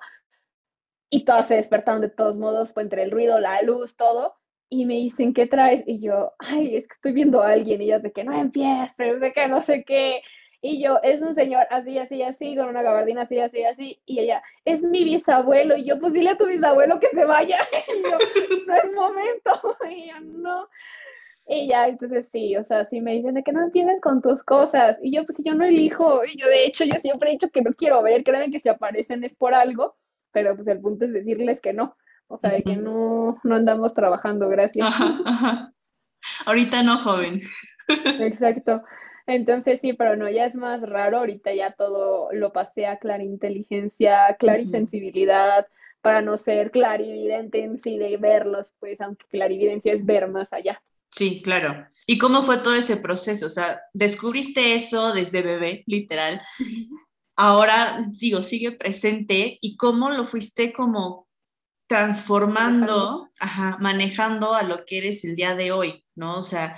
Y 1.10 1.26
todas 1.26 1.48
se 1.48 1.56
despertaron 1.56 2.02
de 2.02 2.10
todos 2.10 2.36
modos, 2.38 2.74
fue 2.74 2.84
entre 2.84 3.04
el 3.04 3.12
ruido, 3.12 3.40
la 3.40 3.62
luz, 3.62 3.96
todo. 3.96 4.36
Y 4.70 4.86
me 4.86 4.96
dicen, 4.96 5.34
¿qué 5.34 5.48
traes? 5.48 5.84
Y 5.86 6.00
yo, 6.00 6.34
ay, 6.40 6.76
es 6.76 6.88
que 6.88 6.94
estoy 6.94 7.14
viendo 7.14 7.42
a 7.42 7.52
alguien. 7.52 7.82
Y 7.82 7.86
ellas 7.86 8.04
de 8.04 8.12
que 8.12 8.24
no 8.24 8.34
empieces, 8.34 9.20
de 9.22 9.34
que 9.34 9.48
no 9.48 9.62
sé 9.62 9.84
qué. 9.86 10.22
Y 10.70 10.84
yo, 10.84 11.00
es 11.02 11.22
un 11.22 11.34
señor 11.34 11.66
así, 11.70 11.98
así, 11.98 12.22
así, 12.24 12.58
con 12.58 12.68
una 12.68 12.82
gabardina 12.82 13.22
así, 13.22 13.40
así, 13.40 13.64
así. 13.64 14.02
Y 14.06 14.20
ella, 14.20 14.44
es 14.66 14.84
mi 14.84 15.06
bisabuelo. 15.06 15.78
Y 15.78 15.86
yo, 15.86 15.98
pues 15.98 16.12
dile 16.12 16.32
a 16.32 16.38
tu 16.38 16.46
bisabuelo 16.46 17.00
que 17.00 17.08
se 17.08 17.24
vaya. 17.24 17.60
Y 17.88 18.04
yo, 18.04 18.18
no 18.68 18.76
es 18.76 18.94
momento. 18.94 19.78
Y 19.90 20.10
yo, 20.10 20.20
no. 20.20 20.68
Y 21.48 21.70
ya, 21.70 21.88
entonces 21.88 22.28
sí, 22.34 22.58
o 22.58 22.66
sea, 22.66 22.86
sí 22.86 23.00
me 23.00 23.14
dicen 23.14 23.36
de 23.36 23.44
que 23.44 23.54
no 23.54 23.64
empieces 23.64 24.02
con 24.02 24.22
tus 24.22 24.44
cosas. 24.44 24.98
Y 25.02 25.16
yo, 25.16 25.24
pues 25.26 25.42
yo 25.42 25.54
no 25.54 25.64
elijo. 25.64 26.26
Y 26.26 26.38
yo, 26.38 26.48
de 26.48 26.66
hecho, 26.66 26.84
yo 26.84 27.00
siempre 27.00 27.30
he 27.30 27.32
dicho 27.32 27.50
que 27.50 27.62
no 27.62 27.72
quiero 27.72 28.04
ver. 28.04 28.26
Créanme 28.26 28.52
que 28.52 28.60
si 28.60 28.68
aparecen 28.68 29.24
es 29.24 29.34
por 29.36 29.54
algo. 29.54 29.96
Pero 30.34 30.54
pues 30.54 30.68
el 30.68 30.82
punto 30.82 31.06
es 31.06 31.14
decirles 31.14 31.62
que 31.62 31.72
no. 31.72 31.96
O 32.28 32.36
sea, 32.36 32.52
de 32.52 32.62
que 32.62 32.76
no, 32.76 33.40
no 33.42 33.56
andamos 33.56 33.94
trabajando, 33.94 34.50
gracias. 34.50 34.94
Ahorita 36.46 36.84
no, 36.84 36.98
joven. 36.98 37.40
Exacto. 38.20 38.84
Entonces 39.28 39.82
sí, 39.82 39.94
pero 39.94 40.16
no, 40.16 40.30
ya 40.30 40.46
es 40.46 40.56
más 40.56 40.82
raro, 40.82 41.20
ahorita 41.20 41.54
ya 41.54 41.72
todo 41.74 42.30
lo 42.32 42.54
pasé 42.54 42.88
a 42.88 42.98
clariinteligencia, 42.98 44.36
clarisensibilidad, 44.40 45.68
para 46.02 46.22
no 46.22 46.38
ser 46.38 46.72
clarividente 46.72 47.64
en 47.64 47.78
sí 47.78 47.98
de 47.98 48.16
verlos, 48.16 48.74
pues 48.80 49.02
aunque 49.02 49.26
clarividencia 49.28 49.94
es 49.94 50.06
ver 50.06 50.30
más 50.30 50.54
allá. 50.54 50.82
Sí, 51.10 51.42
claro. 51.42 51.86
¿Y 52.06 52.18
cómo 52.18 52.42
fue 52.42 52.60
todo 52.60 52.76
ese 52.76 52.98
proceso? 52.98 53.48
O 53.48 53.50
sea, 53.50 53.82
descubriste 53.94 54.74
eso 54.76 55.14
desde 55.14 55.42
bebé, 55.42 55.84
literal. 55.86 56.42
Ahora, 57.36 58.02
digo, 58.20 58.42
sigue 58.42 58.72
presente. 58.72 59.58
¿Y 59.62 59.76
cómo 59.78 60.10
lo 60.10 60.24
fuiste 60.26 60.72
como 60.72 61.28
transformando, 61.88 63.30
ajá, 63.40 63.78
manejando 63.80 64.54
a 64.54 64.64
lo 64.64 64.86
que 64.86 64.98
eres 64.98 65.24
el 65.24 65.36
día 65.36 65.56
de 65.56 65.72
hoy, 65.72 66.06
¿no? 66.16 66.38
O 66.38 66.42
sea, 66.42 66.78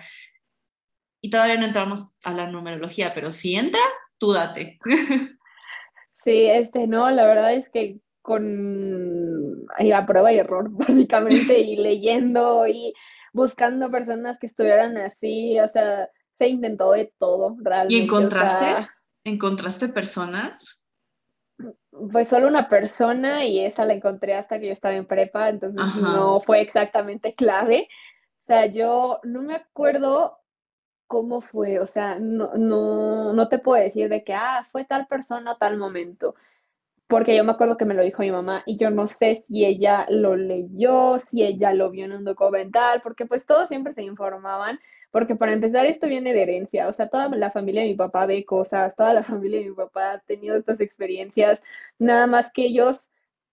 y 1.22 1.30
todavía 1.30 1.58
no 1.58 1.66
entramos 1.66 2.18
a 2.24 2.34
la 2.34 2.48
numerología, 2.48 3.14
pero 3.14 3.32
si 3.32 3.56
entra, 3.56 3.82
tú 4.18 4.34
date. 4.34 4.78
Sí, 6.22 6.48
este, 6.48 6.86
no, 6.86 7.10
la 7.10 7.26
verdad 7.26 7.54
es 7.54 7.70
que 7.70 8.02
con 8.22 9.66
a 9.94 10.06
prueba 10.06 10.32
y 10.34 10.38
error, 10.38 10.68
básicamente, 10.70 11.60
y 11.60 11.78
leyendo 11.78 12.68
y 12.68 12.94
buscando 13.34 13.90
personas 13.90 14.38
que 14.38 14.48
estuvieran 14.48 14.98
así, 14.98 15.60
o 15.60 15.68
sea, 15.68 16.10
se 16.38 16.50
intentó 16.50 16.92
de 16.92 17.14
todo, 17.18 17.56
realmente. 17.60 17.96
¿Y 17.96 18.02
encontraste? 18.02 18.90
¿Encontraste 19.24 19.90
personas? 19.90 20.86
Pues 22.12 22.30
solo 22.30 22.48
una 22.48 22.70
persona 22.70 23.46
y 23.46 23.60
esa 23.60 23.86
la 23.86 23.94
encontré 23.94 24.36
hasta 24.36 24.60
que 24.60 24.68
yo 24.68 24.74
estaba 24.74 24.96
en 24.96 25.06
prepa, 25.06 25.50
entonces 25.50 25.82
no 26.02 26.40
fue 26.40 26.62
exactamente 26.62 27.36
clave. 27.36 27.88
O 28.36 28.44
sea, 28.44 28.68
yo 28.68 29.20
no 29.24 29.42
me 29.42 29.56
acuerdo 29.56 30.39
cómo 31.10 31.42
fue, 31.42 31.80
o 31.80 31.88
sea, 31.88 32.20
no, 32.20 32.52
no, 32.56 33.34
no 33.34 33.50
te 33.50 33.60
puedo 33.60 33.82
decir 33.84 34.10
de 34.10 34.24
que, 34.24 34.34
ah, 34.36 34.68
fue 34.72 34.86
tal 34.86 35.08
persona 35.08 35.58
tal 35.60 35.78
momento, 35.78 36.36
porque 37.08 37.36
yo 37.36 37.44
me 37.44 37.52
acuerdo 37.54 37.78
que 37.78 37.86
me 37.86 37.96
lo 37.96 38.04
dijo 38.04 38.22
mi 38.22 38.32
mamá 38.32 38.64
y 38.68 38.78
yo 38.78 38.92
no 38.92 39.08
sé 39.08 39.36
si 39.36 39.66
ella 39.66 40.06
lo 40.10 40.36
leyó, 40.38 41.20
si 41.20 41.44
ella 41.44 41.74
lo 41.74 41.90
vio 41.92 42.06
en 42.06 42.14
un 42.14 42.26
documental, 42.26 43.02
porque 43.02 43.26
pues 43.26 43.48
todos 43.48 43.70
siempre 43.70 43.94
se 43.94 44.04
informaban, 44.04 44.80
porque 45.12 45.36
para 45.36 45.54
empezar 45.54 45.88
esto 45.88 46.08
viene 46.08 46.34
de 46.34 46.44
herencia, 46.44 46.88
o 46.88 46.94
sea, 46.94 47.10
toda 47.10 47.28
la 47.30 47.52
familia 47.52 47.82
de 47.82 47.90
mi 47.90 47.96
papá 47.96 48.28
ve 48.28 48.46
cosas, 48.46 48.96
toda 48.96 49.14
la 49.16 49.24
familia 49.34 49.60
de 49.62 49.70
mi 49.70 49.76
papá 49.76 50.14
ha 50.14 50.20
tenido 50.20 50.58
estas 50.58 50.82
experiencias, 50.82 51.64
nada 51.98 52.28
más 52.28 52.52
que 52.52 52.66
ellos 52.66 53.10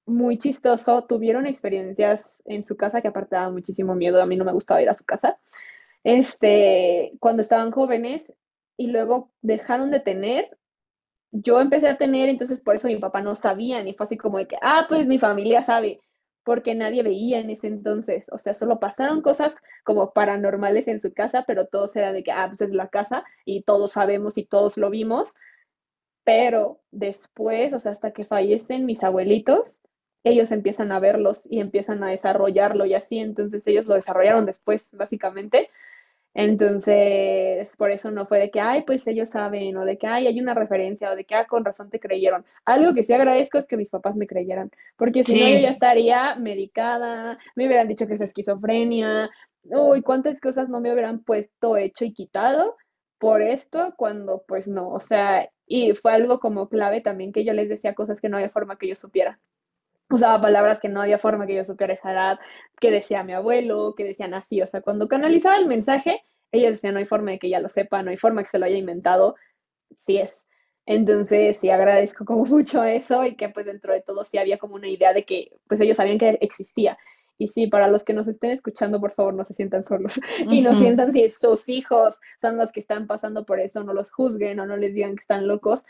muy 0.07 0.39
chistoso, 0.39 1.05
tuvieron 1.07 1.47
experiencias 1.47 2.43
en 2.47 2.63
su 2.65 2.77
casa 2.77 3.01
que 3.01 3.09
aparte 3.09 3.37
daba 3.37 3.51
muchísimo 3.51 3.95
miedo, 3.95 4.23
a 4.23 4.27
mí 4.27 4.37
no 4.37 4.45
me 4.45 4.53
gustaba 4.53 4.83
ir 4.83 4.91
a 4.91 4.95
su 4.95 5.05
casa 5.05 5.39
este, 6.07 7.15
cuando 7.19 7.41
estaban 7.43 7.73
jóvenes 7.73 8.33
y 8.77 8.87
luego 8.87 9.33
dejaron 9.43 9.91
de 9.91 9.99
tener, 9.99 10.57
yo 11.33 11.61
empecé 11.61 11.89
a 11.89 11.99
tener, 11.99 12.29
entonces 12.29 12.61
por 12.61 12.77
eso 12.77 12.87
mi 12.87 12.97
papá 12.99 13.23
no 13.23 13.35
sabía, 13.35 13.83
ni 13.83 13.93
fue 13.93 14.05
así 14.05 14.17
como 14.17 14.39
de 14.39 14.47
que, 14.47 14.57
ah, 14.63 14.87
pues 14.89 15.09
mi 15.09 15.19
familia 15.19 15.65
sabe, 15.65 16.01
porque 16.45 16.77
nadie 16.77 17.03
veía 17.03 17.41
en 17.41 17.51
ese 17.51 17.67
entonces, 17.67 18.29
o 18.31 18.39
sea, 18.39 18.55
solo 18.55 18.79
pasaron 18.79 19.21
cosas 19.21 19.61
como 19.83 20.13
paranormales 20.13 20.87
en 20.87 21.01
su 21.01 21.13
casa, 21.13 21.43
pero 21.45 21.67
todos 21.67 21.97
era 21.97 22.13
de 22.13 22.23
que, 22.23 22.31
ah, 22.31 22.47
pues 22.47 22.61
es 22.61 22.71
la 22.71 22.87
casa 22.87 23.25
y 23.45 23.63
todos 23.63 23.91
sabemos 23.95 24.39
y 24.39 24.45
todos 24.45 24.77
lo 24.77 24.91
vimos, 24.91 25.35
pero 26.23 26.83
después, 26.93 27.73
o 27.73 27.81
sea, 27.81 27.91
hasta 27.91 28.13
que 28.13 28.25
fallecen 28.25 28.87
mis 28.87 29.03
abuelitos, 29.03 29.81
ellos 30.23 30.53
empiezan 30.53 30.93
a 30.93 31.01
verlos 31.01 31.49
y 31.51 31.59
empiezan 31.59 32.05
a 32.05 32.11
desarrollarlo 32.11 32.87
y 32.87 32.95
así, 32.95 33.19
entonces 33.19 33.67
ellos 33.67 33.87
lo 33.87 33.97
desarrollaron 33.97 34.47
después, 34.47 34.89
básicamente, 34.93 35.69
entonces, 36.39 37.75
por 37.77 37.91
eso 37.91 38.11
no 38.11 38.27
fue 38.27 38.39
de 38.39 38.51
que, 38.51 38.61
ay, 38.61 38.83
pues 38.83 39.07
ellos 39.07 39.31
saben, 39.31 39.75
o 39.79 39.87
de 39.87 39.97
que, 39.97 40.07
ay, 40.07 40.27
hay 40.27 40.39
una 40.39 40.53
referencia, 40.53 41.11
o 41.11 41.17
de 41.17 41.25
que, 41.25 41.35
ah, 41.35 41.47
con 41.47 41.65
razón 41.65 41.89
te 41.89 41.99
creyeron. 41.99 42.45
Algo 42.67 42.93
que 42.93 43.05
sí 43.05 43.15
agradezco 43.15 43.57
es 43.57 43.67
que 43.67 43.79
mis 43.79 43.89
papás 43.89 44.19
me 44.19 44.27
creyeran, 44.27 44.71
porque 44.99 45.23
si 45.23 45.41
no, 45.41 45.49
yo 45.49 45.59
ya 45.61 45.71
estaría 45.71 46.37
medicada, 46.37 47.39
me 47.55 47.67
hubieran 47.67 47.89
dicho 47.89 48.07
que 48.07 48.15
es 48.15 48.21
esquizofrenia, 48.21 49.31
uy, 49.63 50.03
cuántas 50.03 50.39
cosas 50.43 50.69
no 50.69 50.79
me 50.79 50.93
hubieran 50.93 51.25
puesto, 51.25 51.79
hecho 51.79 52.05
y 52.05 52.13
quitado 52.13 52.77
por 53.19 53.41
esto, 53.41 53.95
cuando 53.97 54.45
pues 54.47 54.69
no, 54.69 54.91
o 54.91 55.01
sea, 55.01 55.49
y 55.67 55.95
fue 55.95 56.13
algo 56.13 56.39
como 56.39 56.69
clave 56.69 57.01
también 57.01 57.33
que 57.33 57.47
yo 57.47 57.55
les 57.55 57.71
decía 57.71 57.95
cosas 57.95 58.21
que 58.21 58.29
no 58.29 58.37
había 58.37 58.51
forma 58.51 58.77
que 58.77 58.89
yo 58.89 58.95
supiera 58.95 59.41
usaba 60.11 60.41
palabras 60.41 60.81
que 60.81 60.89
no 60.89 61.03
había 61.03 61.19
forma 61.19 61.47
que 61.47 61.55
yo 61.55 61.65
supiera 61.65 61.95
esa 61.95 62.13
edad, 62.13 62.39
que 62.81 62.91
decía 62.91 63.23
mi 63.23 63.33
abuelo, 63.33 63.95
que 63.97 64.05
decían 64.05 64.35
así, 64.35 64.63
o 64.63 64.67
sea, 64.67 64.81
cuando 64.81 65.09
canalizaba 65.09 65.57
el 65.57 65.67
mensaje, 65.67 66.25
ellos 66.53 66.73
decían, 66.73 66.95
no 66.95 67.01
hay 67.01 67.07
forma 67.07 67.33
de 67.33 67.39
que 67.39 67.49
ella 67.49 67.61
lo 67.61 67.69
sepa, 67.69 68.03
no 68.03 68.11
hay 68.11 68.17
forma 68.17 68.43
que 68.43 68.49
se 68.49 68.59
lo 68.59 68.67
haya 68.67 68.77
inventado, 68.77 69.37
sí 69.99 70.19
es. 70.19 70.47
Entonces, 70.87 71.59
sí 71.59 71.71
agradezco 71.71 72.25
como 72.25 72.45
mucho 72.47 72.85
eso 72.85 73.25
y 73.25 73.37
que 73.37 73.49
pues 73.49 73.67
dentro 73.67 73.93
de 73.93 74.03
todo 74.03 74.25
sí 74.25 74.39
había 74.39 74.59
como 74.59 74.77
una 74.77 74.89
idea 74.89 75.13
de 75.13 75.25
que 75.25 75.51
pues 75.69 75.81
ellos 75.81 75.97
sabían 75.97 76.19
que 76.19 76.39
existía. 76.41 76.97
Y 77.39 77.49
sí, 77.49 77.67
para 77.67 77.89
los 77.89 78.03
que 78.03 78.15
nos 78.15 78.29
estén 78.29 78.51
escuchando, 78.51 78.99
por 78.99 79.13
favor, 79.13 79.35
no 79.35 79.45
se 79.45 79.53
sientan 79.53 79.85
solos 79.85 80.19
y 80.51 80.63
no 80.63 80.75
sientan 80.75 81.13
si 81.13 81.29
sus 81.31 81.69
hijos 81.69 82.21
son 82.41 82.57
los 82.57 82.73
que 82.73 82.81
están 82.81 83.07
pasando 83.07 83.45
por 83.45 83.61
eso, 83.61 83.85
no 83.85 83.93
los 83.93 84.11
juzguen 84.11 84.59
o 84.61 84.67
no 84.67 84.77
les 84.77 84.95
digan 84.95 85.17
que 85.17 85.21
están 85.21 85.47
locos, 85.47 85.85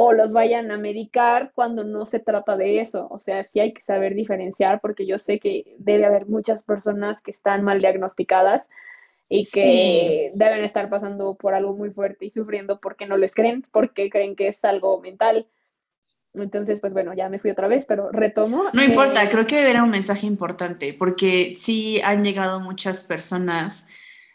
o 0.00 0.12
los 0.12 0.32
vayan 0.32 0.70
a 0.70 0.78
medicar 0.78 1.50
cuando 1.56 1.82
no 1.82 2.06
se 2.06 2.20
trata 2.20 2.56
de 2.56 2.80
eso. 2.80 3.08
O 3.10 3.18
sea, 3.18 3.42
sí 3.42 3.58
hay 3.58 3.72
que 3.72 3.82
saber 3.82 4.14
diferenciar 4.14 4.80
porque 4.80 5.04
yo 5.04 5.18
sé 5.18 5.40
que 5.40 5.74
debe 5.78 6.06
haber 6.06 6.26
muchas 6.26 6.62
personas 6.62 7.20
que 7.20 7.32
están 7.32 7.64
mal 7.64 7.80
diagnosticadas 7.80 8.70
y 9.28 9.44
que 9.50 10.30
deben 10.36 10.62
estar 10.64 10.88
pasando 10.88 11.34
por 11.34 11.52
algo 11.52 11.74
muy 11.74 11.90
fuerte 11.90 12.26
y 12.26 12.30
sufriendo 12.30 12.78
porque 12.78 13.06
no 13.06 13.16
les 13.16 13.34
creen, 13.34 13.66
porque 13.72 14.08
creen 14.08 14.36
que 14.36 14.46
es 14.46 14.64
algo 14.64 15.00
mental. 15.00 15.48
Entonces, 16.32 16.78
pues 16.78 16.92
bueno, 16.92 17.12
ya 17.12 17.28
me 17.28 17.40
fui 17.40 17.50
otra 17.50 17.66
vez, 17.66 17.84
pero 17.84 18.12
retomo. 18.12 18.66
No 18.72 18.84
importa, 18.84 19.28
creo 19.28 19.48
que 19.48 19.68
era 19.68 19.82
un 19.82 19.90
mensaje 19.90 20.28
importante 20.28 20.94
porque 20.94 21.54
sí 21.56 22.00
han 22.04 22.22
llegado 22.22 22.60
muchas 22.60 23.02
personas 23.02 23.88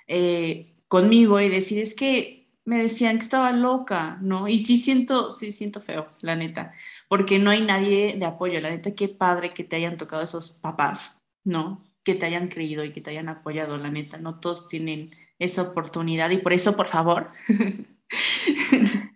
eh, 0.07 0.65
conmigo 0.89 1.39
y 1.39 1.47
decir, 1.47 1.81
es 1.81 1.95
que 1.95 2.42
me 2.65 2.81
decían 2.81 3.17
que 3.17 3.23
estaba 3.23 3.51
loca, 3.51 4.17
¿no? 4.21 4.47
Y 4.47 4.59
sí 4.59 4.77
siento, 4.77 5.31
sí 5.31 5.51
siento 5.51 5.81
feo, 5.81 6.07
la 6.21 6.35
neta, 6.35 6.71
porque 7.09 7.39
no 7.39 7.49
hay 7.49 7.61
nadie 7.61 8.15
de 8.17 8.25
apoyo, 8.25 8.61
la 8.61 8.69
neta, 8.69 8.95
qué 8.95 9.09
padre 9.09 9.53
que 9.53 9.63
te 9.63 9.75
hayan 9.75 9.97
tocado 9.97 10.21
esos 10.21 10.49
papás, 10.49 11.21
¿no? 11.43 11.83
Que 12.03 12.15
te 12.15 12.25
hayan 12.25 12.47
creído 12.47 12.83
y 12.83 12.93
que 12.93 13.01
te 13.01 13.11
hayan 13.11 13.29
apoyado, 13.29 13.77
la 13.77 13.91
neta, 13.91 14.17
no 14.17 14.39
todos 14.39 14.67
tienen 14.67 15.11
esa 15.39 15.63
oportunidad 15.63 16.29
y 16.31 16.37
por 16.37 16.53
eso, 16.53 16.75
por 16.75 16.87
favor. 16.87 17.31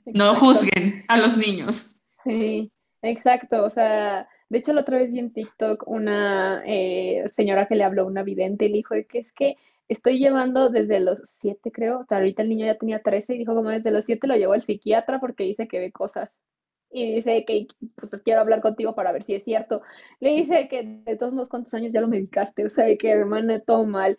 No 0.06 0.36
juzguen 0.36 1.04
a 1.08 1.18
los 1.18 1.38
niños. 1.38 2.00
Sí, 2.24 2.72
exacto. 3.02 3.64
O 3.64 3.70
sea, 3.70 4.28
de 4.50 4.58
hecho, 4.58 4.74
la 4.74 4.82
otra 4.82 4.98
vez 4.98 5.12
vi 5.12 5.20
en 5.20 5.34
TikTok 5.34 5.84
una 5.88 6.64
eh, 6.66 7.26
señora 7.28 7.68
que 7.68 7.76
le 7.76 7.84
habló 7.84 8.04
a 8.04 8.06
una 8.06 8.24
vidente 8.24 8.66
y 8.66 8.70
le 8.70 8.78
dijo 8.78 8.96
que 9.08 9.20
es 9.20 9.32
que 9.34 9.58
estoy 9.88 10.20
llevando 10.20 10.70
desde 10.70 11.00
los 11.00 11.20
siete, 11.26 11.72
creo. 11.72 12.00
O 12.00 12.06
sea, 12.06 12.18
ahorita 12.18 12.42
el 12.42 12.50
niño 12.50 12.66
ya 12.66 12.78
tenía 12.78 13.02
trece 13.02 13.36
y 13.36 13.40
dijo 13.40 13.56
como 13.56 13.70
desde 13.70 13.92
los 13.92 14.06
siete 14.06 14.28
lo 14.28 14.36
llevó 14.36 14.54
al 14.54 14.64
psiquiatra 14.64 15.20
porque 15.20 15.44
dice 15.44 15.68
que 15.68 15.80
ve 15.80 15.92
cosas. 15.92 16.42
Y 16.90 17.16
dice 17.16 17.44
que 17.46 17.68
pues 17.96 18.16
quiero 18.24 18.42
hablar 18.42 18.62
contigo 18.62 18.96
para 18.96 19.12
ver 19.12 19.24
si 19.24 19.36
es 19.36 19.44
cierto. 19.44 19.82
Le 20.20 20.32
dice 20.32 20.68
que 20.70 20.84
de 21.06 21.18
todos 21.18 21.34
modos 21.34 21.50
cuántos 21.50 21.74
años 21.74 21.92
ya 21.94 22.02
lo 22.02 22.08
medicaste, 22.08 22.66
o 22.66 22.70
sea, 22.70 22.86
que 22.98 23.10
hermana 23.10 23.60
todo 23.60 23.86
mal. 23.86 24.18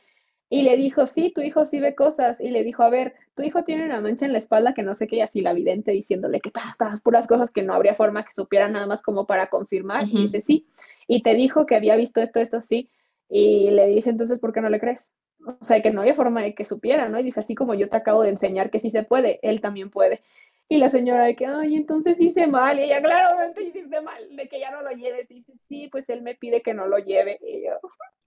Y 0.51 0.63
le 0.63 0.77
dijo, 0.77 1.07
sí, 1.07 1.31
tu 1.35 1.43
hijo 1.43 1.67
sí 1.67 1.81
ve 1.81 1.95
cosas. 1.95 2.41
Y 2.41 2.51
le 2.51 2.65
dijo, 2.65 2.83
a 2.83 2.91
ver, 2.91 3.15
tu 3.35 3.43
hijo 3.43 3.65
tiene 3.65 3.85
una 3.85 4.01
mancha 4.01 4.27
en 4.27 4.33
la 4.33 4.39
espalda 4.39 4.75
que 4.75 4.83
no 4.83 4.95
sé 4.95 5.07
qué, 5.07 5.17
y 5.17 5.21
así 5.21 5.41
la 5.41 5.53
vidente 5.53 5.93
diciéndole 5.93 6.41
que 6.41 6.51
estas 6.51 7.01
puras 7.01 7.27
cosas 7.27 7.51
que 7.51 7.63
no 7.63 7.75
habría 7.75 7.95
forma 7.95 8.25
que 8.25 8.33
supiera 8.33 8.69
nada 8.69 8.87
más 8.87 9.03
como 9.03 9.27
para 9.27 9.49
confirmar. 9.49 10.05
Y 10.09 10.23
dice, 10.23 10.41
sí. 10.41 10.67
Y 11.07 11.23
te 11.23 11.35
dijo 11.35 11.67
que 11.67 11.77
había 11.77 11.97
visto 11.97 12.21
esto, 12.21 12.41
esto, 12.41 12.63
sí. 12.63 12.91
Y 13.29 13.71
le 13.71 13.89
dice, 13.89 14.11
entonces, 14.11 14.39
¿por 14.39 14.53
qué 14.53 14.61
no 14.61 14.71
le 14.71 14.81
crees? 14.81 15.13
O 15.47 15.65
sea, 15.65 15.81
que 15.83 15.91
no 15.91 16.01
había 16.03 16.15
forma 16.15 16.43
de 16.43 16.55
que 16.55 16.65
supiera, 16.65 17.09
¿no? 17.09 17.19
Y 17.19 17.23
dice, 17.23 17.41
así 17.41 17.55
como 17.55 17.75
yo 17.75 17.89
te 17.89 17.97
acabo 17.97 18.23
de 18.23 18.31
enseñar 18.31 18.71
que 18.71 18.81
sí 18.81 18.91
se 18.91 19.03
puede, 19.03 19.39
él 19.43 19.61
también 19.61 19.91
puede. 19.91 20.23
Y 20.69 20.79
la 20.79 20.91
señora 20.91 21.25
de 21.25 21.35
que, 21.35 21.47
ay, 21.47 21.77
entonces 21.77 22.21
hice 22.21 22.47
mal. 22.47 22.79
Y 22.79 22.83
ella, 22.83 23.01
claramente 23.01 23.63
hiciste 23.63 24.01
mal, 24.03 24.37
de 24.37 24.49
que 24.49 24.61
ya 24.61 24.71
no 24.71 24.83
lo 24.83 24.91
lleves. 24.91 25.31
Y 25.31 25.37
dice, 25.37 25.53
sí, 25.69 25.89
pues 25.91 26.11
él 26.11 26.21
me 26.23 26.35
pide 26.35 26.61
que 26.61 26.75
no 26.75 26.87
lo 26.87 26.99
lleve. 26.99 27.39
Y 27.41 27.65
yo, 27.65 27.79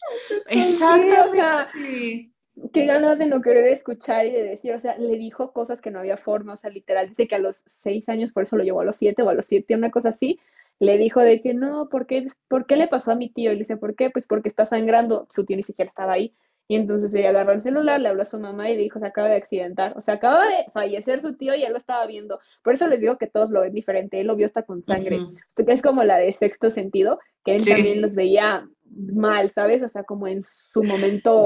Exactamente. 0.48 2.32
qué 2.74 2.86
ganas 2.86 3.20
de 3.20 3.28
no 3.28 3.42
querer 3.42 3.68
escuchar 3.68 4.26
y 4.26 4.32
de 4.32 4.44
decir, 4.44 4.74
o 4.74 4.80
sea, 4.80 4.98
le 4.98 5.18
dijo 5.18 5.54
cosas 5.54 5.82
que 5.82 5.92
no 5.92 6.00
había 6.00 6.18
forma, 6.18 6.54
o 6.54 6.58
sea, 6.58 6.72
literal, 6.72 7.10
dice 7.10 7.28
que 7.28 7.36
a 7.36 7.40
los 7.40 7.64
seis 7.68 8.10
años, 8.10 8.32
por 8.32 8.44
eso 8.44 8.58
lo 8.58 8.64
llevó 8.64 8.82
a 8.82 8.86
los 8.86 8.98
siete 8.98 9.22
o 9.22 9.30
a 9.30 9.34
los 9.34 9.46
siete, 9.46 9.76
una 9.76 9.92
cosa 9.92 10.10
así, 10.10 10.40
le 10.80 10.98
dijo 10.98 11.20
de 11.20 11.42
que 11.42 11.54
no, 11.54 11.90
¿por 11.90 12.08
qué, 12.08 12.28
¿por 12.48 12.66
qué 12.66 12.76
le 12.76 12.88
pasó 12.88 13.12
a 13.12 13.16
mi 13.16 13.30
tío? 13.30 13.52
Y 13.52 13.56
le 13.56 13.60
dice, 13.60 13.78
¿por 13.78 13.96
qué? 13.96 14.10
Pues 14.10 14.26
porque 14.26 14.50
está 14.50 14.66
sangrando, 14.66 15.28
su 15.32 15.46
tío 15.46 15.56
ni 15.56 15.64
siquiera 15.64 15.90
estaba 15.90 16.14
ahí. 16.14 16.34
Y 16.72 16.76
entonces 16.78 17.14
ella 17.16 17.32
agarró 17.32 17.52
el 17.52 17.62
celular, 17.62 18.00
le 18.00 18.08
habló 18.08 18.22
a 18.22 18.26
su 18.26 18.40
mamá 18.40 18.70
y 18.70 18.78
le 18.78 18.84
dijo, 18.84 18.98
se 18.98 19.06
acaba 19.06 19.28
de 19.28 19.36
accidentar. 19.36 19.92
O 19.98 20.02
sea, 20.02 20.14
acaba 20.14 20.48
de 20.48 20.72
fallecer 20.72 21.22
su 21.22 21.36
tío 21.36 21.54
y 21.54 21.64
él 21.64 21.74
lo 21.74 21.78
estaba 21.78 22.06
viendo. 22.06 22.40
Por 22.64 22.76
eso 22.76 22.88
les 22.88 23.02
digo 23.02 23.18
que 23.18 23.28
todos 23.28 23.50
lo 23.50 23.60
ven 23.60 23.74
diferente. 23.74 24.22
Él 24.22 24.28
lo 24.28 24.38
vio 24.38 24.46
hasta 24.46 24.64
con 24.64 24.82
sangre. 24.82 25.20
Es 25.68 25.82
como 25.82 26.06
la 26.06 26.16
de 26.16 26.34
sexto 26.34 26.70
sentido, 26.70 27.20
que 27.44 27.56
él 27.56 27.66
también 27.66 28.02
los 28.02 28.16
veía 28.16 28.70
mal, 28.86 29.52
¿sabes? 29.54 29.84
O 29.84 29.90
sea, 29.90 30.04
como 30.06 30.30
en 30.30 30.46
su 30.46 30.82
momento, 30.82 31.44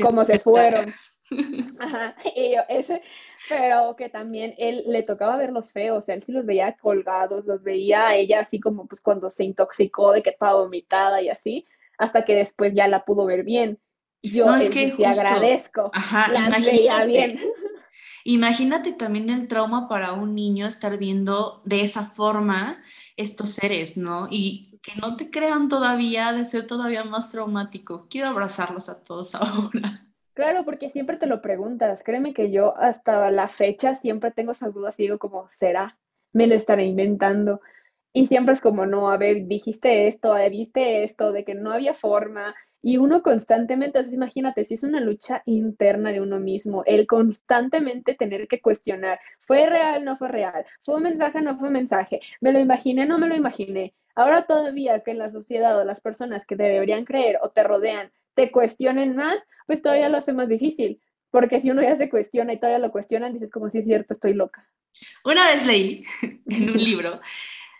como 0.00 0.24
se 0.24 0.38
fueron. 0.38 0.94
Ajá, 1.80 2.14
y 2.36 2.54
yo, 2.54 2.60
ese, 2.68 3.02
pero 3.48 3.96
que 3.96 4.10
también 4.10 4.54
él 4.58 4.84
le 4.86 5.02
tocaba 5.02 5.36
verlos 5.36 5.72
feos, 5.72 5.98
o 5.98 6.02
sea, 6.02 6.14
él 6.14 6.22
sí 6.22 6.30
los 6.30 6.46
veía 6.46 6.76
colgados, 6.80 7.46
los 7.46 7.64
veía 7.64 8.10
a 8.10 8.14
ella 8.14 8.42
así 8.42 8.60
como 8.60 8.86
pues 8.86 9.00
cuando 9.00 9.28
se 9.28 9.42
intoxicó 9.42 10.12
de 10.12 10.22
que 10.22 10.30
estaba 10.30 10.54
vomitada 10.54 11.20
y 11.20 11.30
así, 11.30 11.66
hasta 11.98 12.24
que 12.24 12.36
después 12.36 12.76
ya 12.76 12.86
la 12.86 13.04
pudo 13.04 13.26
ver 13.26 13.42
bien. 13.42 13.80
Yo 14.30 14.54
es 14.54 14.70
que 14.70 14.90
sí 14.90 15.04
agradezco. 15.04 15.90
Ajá, 15.92 16.30
imagínate, 16.34 17.06
bien. 17.06 17.40
Imagínate 18.24 18.92
también 18.92 19.30
el 19.30 19.46
trauma 19.46 19.88
para 19.88 20.12
un 20.12 20.34
niño 20.34 20.66
estar 20.66 20.98
viendo 20.98 21.62
de 21.64 21.82
esa 21.82 22.04
forma 22.04 22.82
estos 23.16 23.50
seres, 23.50 23.96
¿no? 23.96 24.26
Y 24.28 24.80
que 24.82 24.92
no 25.00 25.16
te 25.16 25.30
crean 25.30 25.68
todavía 25.68 26.32
de 26.32 26.44
ser 26.44 26.66
todavía 26.66 27.04
más 27.04 27.30
traumático. 27.30 28.06
Quiero 28.10 28.28
abrazarlos 28.28 28.88
a 28.88 29.02
todos 29.02 29.34
ahora. 29.34 30.06
Claro, 30.34 30.64
porque 30.64 30.90
siempre 30.90 31.16
te 31.16 31.26
lo 31.26 31.40
preguntas. 31.40 32.02
Créeme 32.02 32.34
que 32.34 32.50
yo 32.50 32.76
hasta 32.76 33.30
la 33.30 33.48
fecha 33.48 33.94
siempre 33.94 34.32
tengo 34.32 34.52
esas 34.52 34.74
dudas 34.74 34.98
y 35.00 35.04
digo 35.04 35.18
como, 35.18 35.48
¿será? 35.50 35.96
Me 36.32 36.46
lo 36.46 36.54
estaré 36.54 36.84
inventando. 36.84 37.60
Y 38.12 38.26
siempre 38.26 38.54
es 38.54 38.60
como, 38.60 38.86
no, 38.86 39.10
a 39.10 39.18
ver, 39.18 39.46
dijiste 39.46 40.08
esto, 40.08 40.34
viste 40.50 41.04
esto, 41.04 41.32
de 41.32 41.44
que 41.44 41.54
no 41.54 41.72
había 41.72 41.94
forma, 41.94 42.54
y 42.86 42.98
uno 42.98 43.20
constantemente, 43.20 43.98
entonces 43.98 44.14
imagínate, 44.14 44.64
si 44.64 44.74
es 44.74 44.84
una 44.84 45.00
lucha 45.00 45.42
interna 45.44 46.12
de 46.12 46.20
uno 46.20 46.38
mismo, 46.38 46.84
el 46.86 47.08
constantemente 47.08 48.14
tener 48.14 48.46
que 48.46 48.60
cuestionar, 48.60 49.18
¿fue 49.40 49.66
real, 49.66 50.04
no 50.04 50.16
fue 50.16 50.28
real? 50.28 50.64
¿Fue 50.84 50.94
un 50.94 51.02
mensaje, 51.02 51.42
no 51.42 51.58
fue 51.58 51.66
un 51.66 51.72
mensaje? 51.72 52.20
¿Me 52.40 52.52
lo 52.52 52.60
imaginé, 52.60 53.04
no 53.04 53.18
me 53.18 53.26
lo 53.26 53.34
imaginé? 53.34 53.92
Ahora 54.14 54.46
todavía 54.46 55.00
que 55.00 55.10
en 55.10 55.18
la 55.18 55.32
sociedad 55.32 55.76
o 55.76 55.84
las 55.84 56.00
personas 56.00 56.46
que 56.46 56.54
te 56.54 56.62
deberían 56.62 57.04
creer 57.04 57.40
o 57.42 57.50
te 57.50 57.64
rodean 57.64 58.12
te 58.36 58.52
cuestionen 58.52 59.16
más, 59.16 59.48
pues 59.66 59.82
todavía 59.82 60.08
lo 60.08 60.18
hace 60.18 60.32
más 60.32 60.48
difícil. 60.48 61.00
Porque 61.32 61.60
si 61.60 61.72
uno 61.72 61.82
ya 61.82 61.96
se 61.96 62.08
cuestiona 62.08 62.52
y 62.52 62.60
todavía 62.60 62.78
lo 62.78 62.92
cuestionan, 62.92 63.32
dices 63.32 63.50
como 63.50 63.68
si 63.68 63.78
es 63.78 63.86
cierto, 63.86 64.12
estoy 64.12 64.34
loca. 64.34 64.70
Una 65.24 65.48
vez 65.48 65.66
leí 65.66 66.04
en 66.46 66.70
un 66.70 66.78
libro 66.78 67.20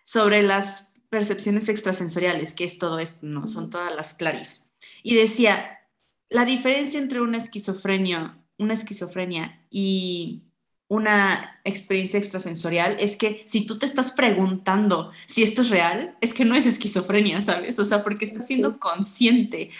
sobre 0.02 0.42
las 0.42 0.94
percepciones 1.10 1.68
extrasensoriales, 1.68 2.54
que 2.54 2.64
es 2.64 2.80
todo 2.80 2.98
esto, 2.98 3.24
¿no? 3.24 3.46
Son 3.46 3.70
todas 3.70 3.94
las 3.94 4.12
claris 4.12 4.65
y 5.02 5.14
decía, 5.14 5.80
la 6.28 6.44
diferencia 6.44 6.98
entre 6.98 7.20
una 7.20 7.38
esquizofrenia, 7.38 8.38
una 8.58 8.74
esquizofrenia 8.74 9.66
y 9.70 10.42
una 10.88 11.60
experiencia 11.64 12.18
extrasensorial 12.18 12.96
es 13.00 13.16
que 13.16 13.42
si 13.46 13.66
tú 13.66 13.78
te 13.78 13.86
estás 13.86 14.12
preguntando 14.12 15.10
si 15.26 15.42
esto 15.42 15.62
es 15.62 15.70
real, 15.70 16.16
es 16.20 16.32
que 16.32 16.44
no 16.44 16.54
es 16.54 16.66
esquizofrenia, 16.66 17.40
¿sabes? 17.40 17.78
O 17.78 17.84
sea, 17.84 18.04
porque 18.04 18.24
estás 18.24 18.46
siendo 18.46 18.78
consciente, 18.78 19.70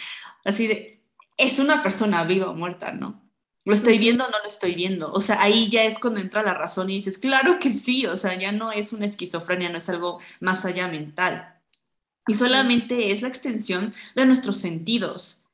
así 0.44 0.66
de, 0.66 1.02
es 1.36 1.58
una 1.58 1.82
persona 1.82 2.24
viva 2.24 2.50
o 2.50 2.54
muerta, 2.54 2.92
¿no? 2.92 3.22
¿Lo 3.64 3.74
estoy 3.74 3.98
viendo 3.98 4.24
o 4.24 4.30
no 4.30 4.38
lo 4.38 4.46
estoy 4.46 4.76
viendo? 4.76 5.12
O 5.12 5.20
sea, 5.20 5.42
ahí 5.42 5.68
ya 5.68 5.82
es 5.82 5.98
cuando 5.98 6.20
entra 6.20 6.42
la 6.42 6.54
razón 6.54 6.88
y 6.88 6.96
dices, 6.96 7.18
claro 7.18 7.58
que 7.58 7.72
sí, 7.72 8.06
o 8.06 8.16
sea, 8.16 8.38
ya 8.38 8.52
no 8.52 8.70
es 8.70 8.92
una 8.92 9.06
esquizofrenia, 9.06 9.68
no 9.68 9.78
es 9.78 9.88
algo 9.88 10.20
más 10.40 10.64
allá 10.64 10.86
mental. 10.86 11.55
Y 12.26 12.34
solamente 12.34 13.12
es 13.12 13.22
la 13.22 13.28
extensión 13.28 13.92
de 14.14 14.26
nuestros 14.26 14.58
sentidos. 14.58 15.46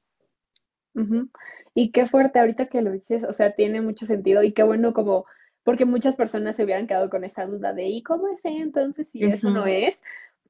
Y 1.74 1.90
qué 1.90 2.06
fuerte 2.06 2.38
ahorita 2.38 2.66
que 2.66 2.82
lo 2.82 2.92
dices, 2.92 3.24
o 3.24 3.32
sea, 3.32 3.52
tiene 3.54 3.80
mucho 3.80 4.06
sentido 4.06 4.42
y 4.42 4.52
qué 4.52 4.62
bueno 4.62 4.92
como, 4.92 5.26
porque 5.62 5.84
muchas 5.84 6.16
personas 6.16 6.56
se 6.56 6.64
hubieran 6.64 6.86
quedado 6.86 7.08
con 7.08 7.24
esa 7.24 7.46
duda 7.46 7.72
de, 7.72 7.84
¿y 7.84 8.02
cómo 8.02 8.28
es 8.28 8.44
entonces 8.44 9.08
si 9.08 9.24
eso 9.24 9.50
no 9.50 9.66
es? 9.66 10.02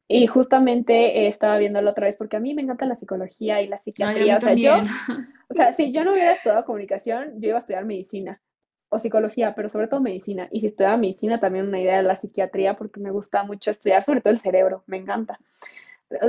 Y 0.09 0.27
justamente 0.27 1.29
estaba 1.29 1.59
viéndolo 1.59 1.91
otra 1.91 2.07
vez 2.07 2.17
porque 2.17 2.37
a 2.37 2.41
mí 2.41 2.55
me 2.55 2.63
encanta 2.63 2.87
la 2.87 2.97
psicología 2.97 3.63
y 3.63 3.69
la 3.69 3.79
psiquiatría. 3.79 4.37
o 4.37 4.41
sea, 4.41 4.55
yo, 4.55 4.75
o 5.49 5.55
sea, 5.55 5.73
si 5.75 5.93
yo 5.93 6.05
no 6.05 6.13
hubiera 6.13 6.33
estudiado 6.33 6.65
comunicación, 6.65 7.41
yo 7.41 7.49
iba 7.49 7.57
a 7.57 7.61
estudiar 7.61 7.85
medicina 7.85 8.41
o 8.89 8.99
psicología, 8.99 9.55
pero 9.55 9.69
sobre 9.71 9.89
todo 9.89 10.01
medicina. 10.01 10.49
Y 10.51 10.61
si 10.61 10.67
estudiaba 10.67 10.97
medicina, 10.97 11.41
también 11.41 11.69
una 11.69 11.81
idea 11.81 11.99
de 11.99 12.03
la 12.03 12.19
psiquiatría 12.19 12.77
porque 12.77 13.01
me 13.01 13.11
gusta 13.11 13.45
mucho 13.45 13.71
estudiar 13.71 14.05
sobre 14.05 14.21
todo 14.21 14.35
el 14.35 14.41
cerebro, 14.41 14.83
me 14.87 14.99
encanta 14.99 15.39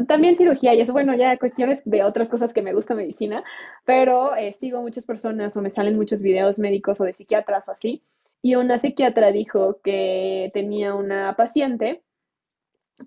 también 0.08 0.36
cirugía 0.36 0.74
y 0.74 0.82
es 0.82 0.92
bueno, 0.92 1.16
ya 1.16 1.38
cuestiones 1.38 1.82
de 1.86 2.04
otras 2.04 2.28
cosas 2.28 2.54
que 2.54 2.62
me 2.62 2.74
gusta 2.74 2.96
medicina, 2.96 3.44
pero 3.86 4.36
eh, 4.36 4.54
sigo 4.54 4.82
muchas 4.82 5.06
personas 5.06 5.56
o 5.58 5.62
me 5.62 5.72
salen 5.72 5.96
muchos 5.96 6.22
videos 6.22 6.60
médicos 6.60 7.00
o 7.02 7.04
de 7.04 7.14
psiquiatras 7.14 7.70
así. 7.70 8.04
Y 8.42 8.56
una 8.56 8.78
psiquiatra 8.78 9.32
dijo 9.32 9.80
que 9.84 10.52
tenía 10.54 10.96
una 10.96 11.36
paciente 11.36 12.04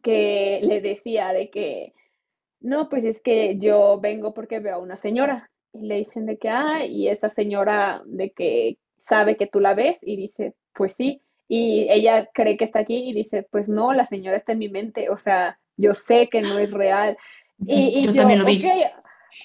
que 0.03 0.61
le 0.63 0.81
decía 0.81 1.33
de 1.33 1.51
que, 1.51 1.93
no, 2.61 2.89
pues 2.89 3.05
es 3.05 3.23
que 3.23 3.59
yo 3.59 4.01
vengo 4.01 4.35
porque 4.35 4.61
veo 4.61 4.77
a 4.77 4.79
una 4.79 4.97
señora. 4.97 5.51
Y 5.73 5.87
le 5.87 5.97
dicen 5.97 6.27
de 6.27 6.39
que, 6.39 6.49
ah, 6.49 6.85
y 6.87 7.09
esa 7.09 7.29
señora 7.29 8.03
de 8.07 8.31
que 8.31 8.79
sabe 8.99 9.37
que 9.37 9.47
tú 9.47 9.61
la 9.61 9.75
ves 9.75 9.99
y 10.03 10.17
dice, 10.17 10.55
pues 10.75 10.95
sí. 10.95 11.23
Y 11.49 11.87
ella 11.91 12.29
cree 12.33 12.57
que 12.57 12.65
está 12.65 12.81
aquí 12.81 13.09
y 13.09 13.13
dice, 13.13 13.47
pues 13.51 13.69
no, 13.69 13.93
la 13.93 14.07
señora 14.07 14.37
está 14.37 14.53
en 14.53 14.59
mi 14.59 14.69
mente. 14.69 15.11
O 15.11 15.19
sea, 15.19 15.59
yo 15.77 15.95
sé 15.95 16.29
que 16.31 16.41
no 16.41 16.59
es 16.59 16.71
real. 16.71 17.17
Y, 17.59 18.05
yo, 18.05 18.15
también 18.15 18.41
lo 18.41 18.45
vi. 18.45 18.63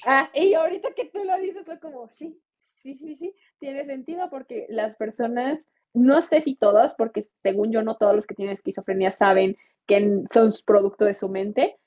Ah, 0.06 0.30
y 0.34 0.54
ahorita 0.54 0.90
que 0.96 1.06
tú 1.06 1.24
lo 1.24 1.38
dices 1.38 1.66
fue 1.66 1.80
como, 1.80 2.08
sí, 2.10 2.40
sí, 2.74 2.96
sí, 2.96 3.16
sí, 3.16 3.36
tiene 3.60 3.86
sentido 3.86 4.30
porque 4.30 4.66
las 4.70 4.96
personas, 4.96 5.68
no 5.94 6.22
sé 6.22 6.42
si 6.42 6.56
todas, 6.56 6.94
porque 6.94 7.22
según 7.22 7.72
yo 7.72 7.82
no 7.82 7.98
todos 7.98 8.16
los 8.16 8.26
que 8.26 8.36
tienen 8.36 8.56
esquizofrenia 8.56 9.12
saben 9.12 9.58
que 9.88 10.24
son 10.32 10.52
producto 10.66 11.06
de 11.06 11.16
su 11.16 11.30
mente, 11.30 11.78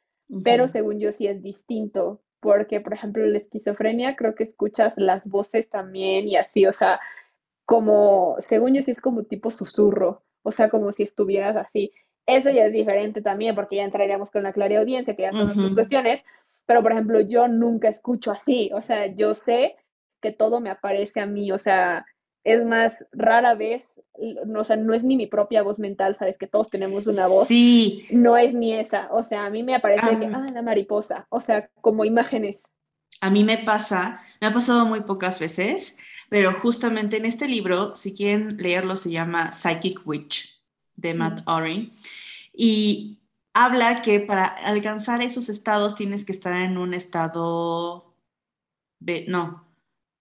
pero 0.42 0.68
según 0.68 1.00
yo 1.00 1.12
sí 1.12 1.26
es 1.26 1.42
distinto, 1.42 2.22
porque 2.40 2.80
por 2.80 2.94
ejemplo 2.94 3.26
la 3.26 3.38
esquizofrenia 3.38 4.16
creo 4.16 4.34
que 4.34 4.44
escuchas 4.44 4.94
las 4.96 5.26
voces 5.26 5.68
también 5.70 6.28
y 6.28 6.36
así, 6.36 6.66
o 6.66 6.72
sea, 6.72 7.00
como, 7.64 8.36
según 8.38 8.74
yo 8.74 8.82
sí 8.82 8.90
es 8.90 9.00
como 9.00 9.24
tipo 9.24 9.50
susurro, 9.50 10.22
o 10.42 10.52
sea, 10.52 10.68
como 10.68 10.92
si 10.92 11.02
estuvieras 11.02 11.56
así. 11.56 11.92
Eso 12.26 12.50
ya 12.50 12.64
es 12.64 12.72
diferente 12.72 13.20
también, 13.20 13.54
porque 13.54 13.76
ya 13.76 13.84
entraríamos 13.84 14.30
con 14.30 14.42
la 14.44 14.52
clara 14.52 14.78
audiencia, 14.78 15.14
que 15.14 15.22
ya 15.22 15.32
son 15.32 15.50
otras 15.50 15.72
cuestiones. 15.72 16.24
Pero, 16.66 16.82
por 16.82 16.92
ejemplo, 16.92 17.20
yo 17.20 17.48
nunca 17.48 17.88
escucho 17.88 18.30
así. 18.30 18.70
O 18.72 18.80
sea, 18.80 19.14
yo 19.14 19.34
sé 19.34 19.76
que 20.22 20.32
todo 20.32 20.60
me 20.60 20.70
aparece 20.70 21.20
a 21.20 21.26
mí. 21.26 21.52
O 21.52 21.58
sea, 21.58 22.06
es 22.42 22.64
más, 22.64 23.06
rara 23.12 23.54
vez, 23.54 24.00
no, 24.46 24.60
o 24.60 24.64
sea, 24.64 24.76
no 24.76 24.94
es 24.94 25.04
ni 25.04 25.16
mi 25.16 25.26
propia 25.26 25.62
voz 25.62 25.78
mental, 25.78 26.16
sabes 26.18 26.36
que 26.38 26.46
todos 26.46 26.70
tenemos 26.70 27.06
una 27.06 27.26
voz. 27.26 27.48
Sí. 27.48 28.06
No 28.10 28.38
es 28.38 28.54
ni 28.54 28.72
esa. 28.72 29.08
O 29.10 29.22
sea, 29.22 29.44
a 29.44 29.50
mí 29.50 29.62
me 29.62 29.74
aparece 29.74 30.18
que, 30.18 30.26
ah, 30.26 30.46
la 30.52 30.62
mariposa. 30.62 31.26
O 31.28 31.40
sea, 31.40 31.68
como 31.82 32.06
imágenes. 32.06 32.62
A 33.20 33.30
mí 33.30 33.44
me 33.44 33.58
pasa, 33.58 34.20
me 34.40 34.46
ha 34.46 34.52
pasado 34.52 34.86
muy 34.86 35.02
pocas 35.02 35.40
veces, 35.40 35.98
pero 36.28 36.52
justamente 36.52 37.16
en 37.16 37.24
este 37.26 37.48
libro, 37.48 37.96
si 37.96 38.14
quieren 38.14 38.56
leerlo, 38.58 38.96
se 38.96 39.10
llama 39.10 39.52
Psychic 39.52 40.06
Witch 40.06 40.53
de 40.96 41.14
Matt 41.14 41.42
Oren. 41.46 41.92
Y 42.52 43.18
habla 43.52 43.96
que 43.96 44.20
para 44.20 44.44
alcanzar 44.44 45.22
esos 45.22 45.48
estados 45.48 45.94
tienes 45.94 46.24
que 46.24 46.32
estar 46.32 46.54
en 46.54 46.76
un 46.76 46.94
estado, 46.94 48.14
no, 49.28 49.64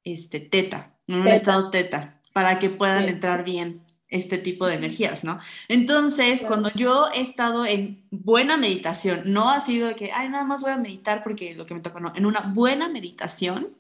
este, 0.04 0.40
teta, 0.40 0.96
en 1.08 1.16
un 1.22 1.28
estado 1.28 1.70
teta, 1.70 2.22
para 2.34 2.60
que 2.60 2.70
puedan 2.70 3.10
entrar 3.10 3.44
bien 3.44 3.84
este 4.08 4.38
tipo 4.38 4.68
de 4.68 4.76
energías, 4.76 5.24
¿no? 5.24 5.40
Entonces, 5.68 6.44
cuando 6.46 6.72
yo 6.74 7.08
he 7.16 7.22
estado 7.22 7.66
en 7.66 8.06
buena 8.12 8.58
meditación, 8.58 9.24
no 9.26 9.50
ha 9.50 9.60
sido 9.60 9.96
que, 9.96 10.12
ay, 10.12 10.30
nada 10.30 10.44
más 10.44 10.62
voy 10.62 10.72
a 10.72 10.78
meditar 10.78 11.24
porque 11.24 11.56
lo 11.56 11.66
que 11.66 11.74
me 11.74 11.80
toca, 11.80 12.00
no, 12.00 12.14
en 12.16 12.28
una 12.28 12.42
buena 12.42 12.90
meditación 12.90 13.76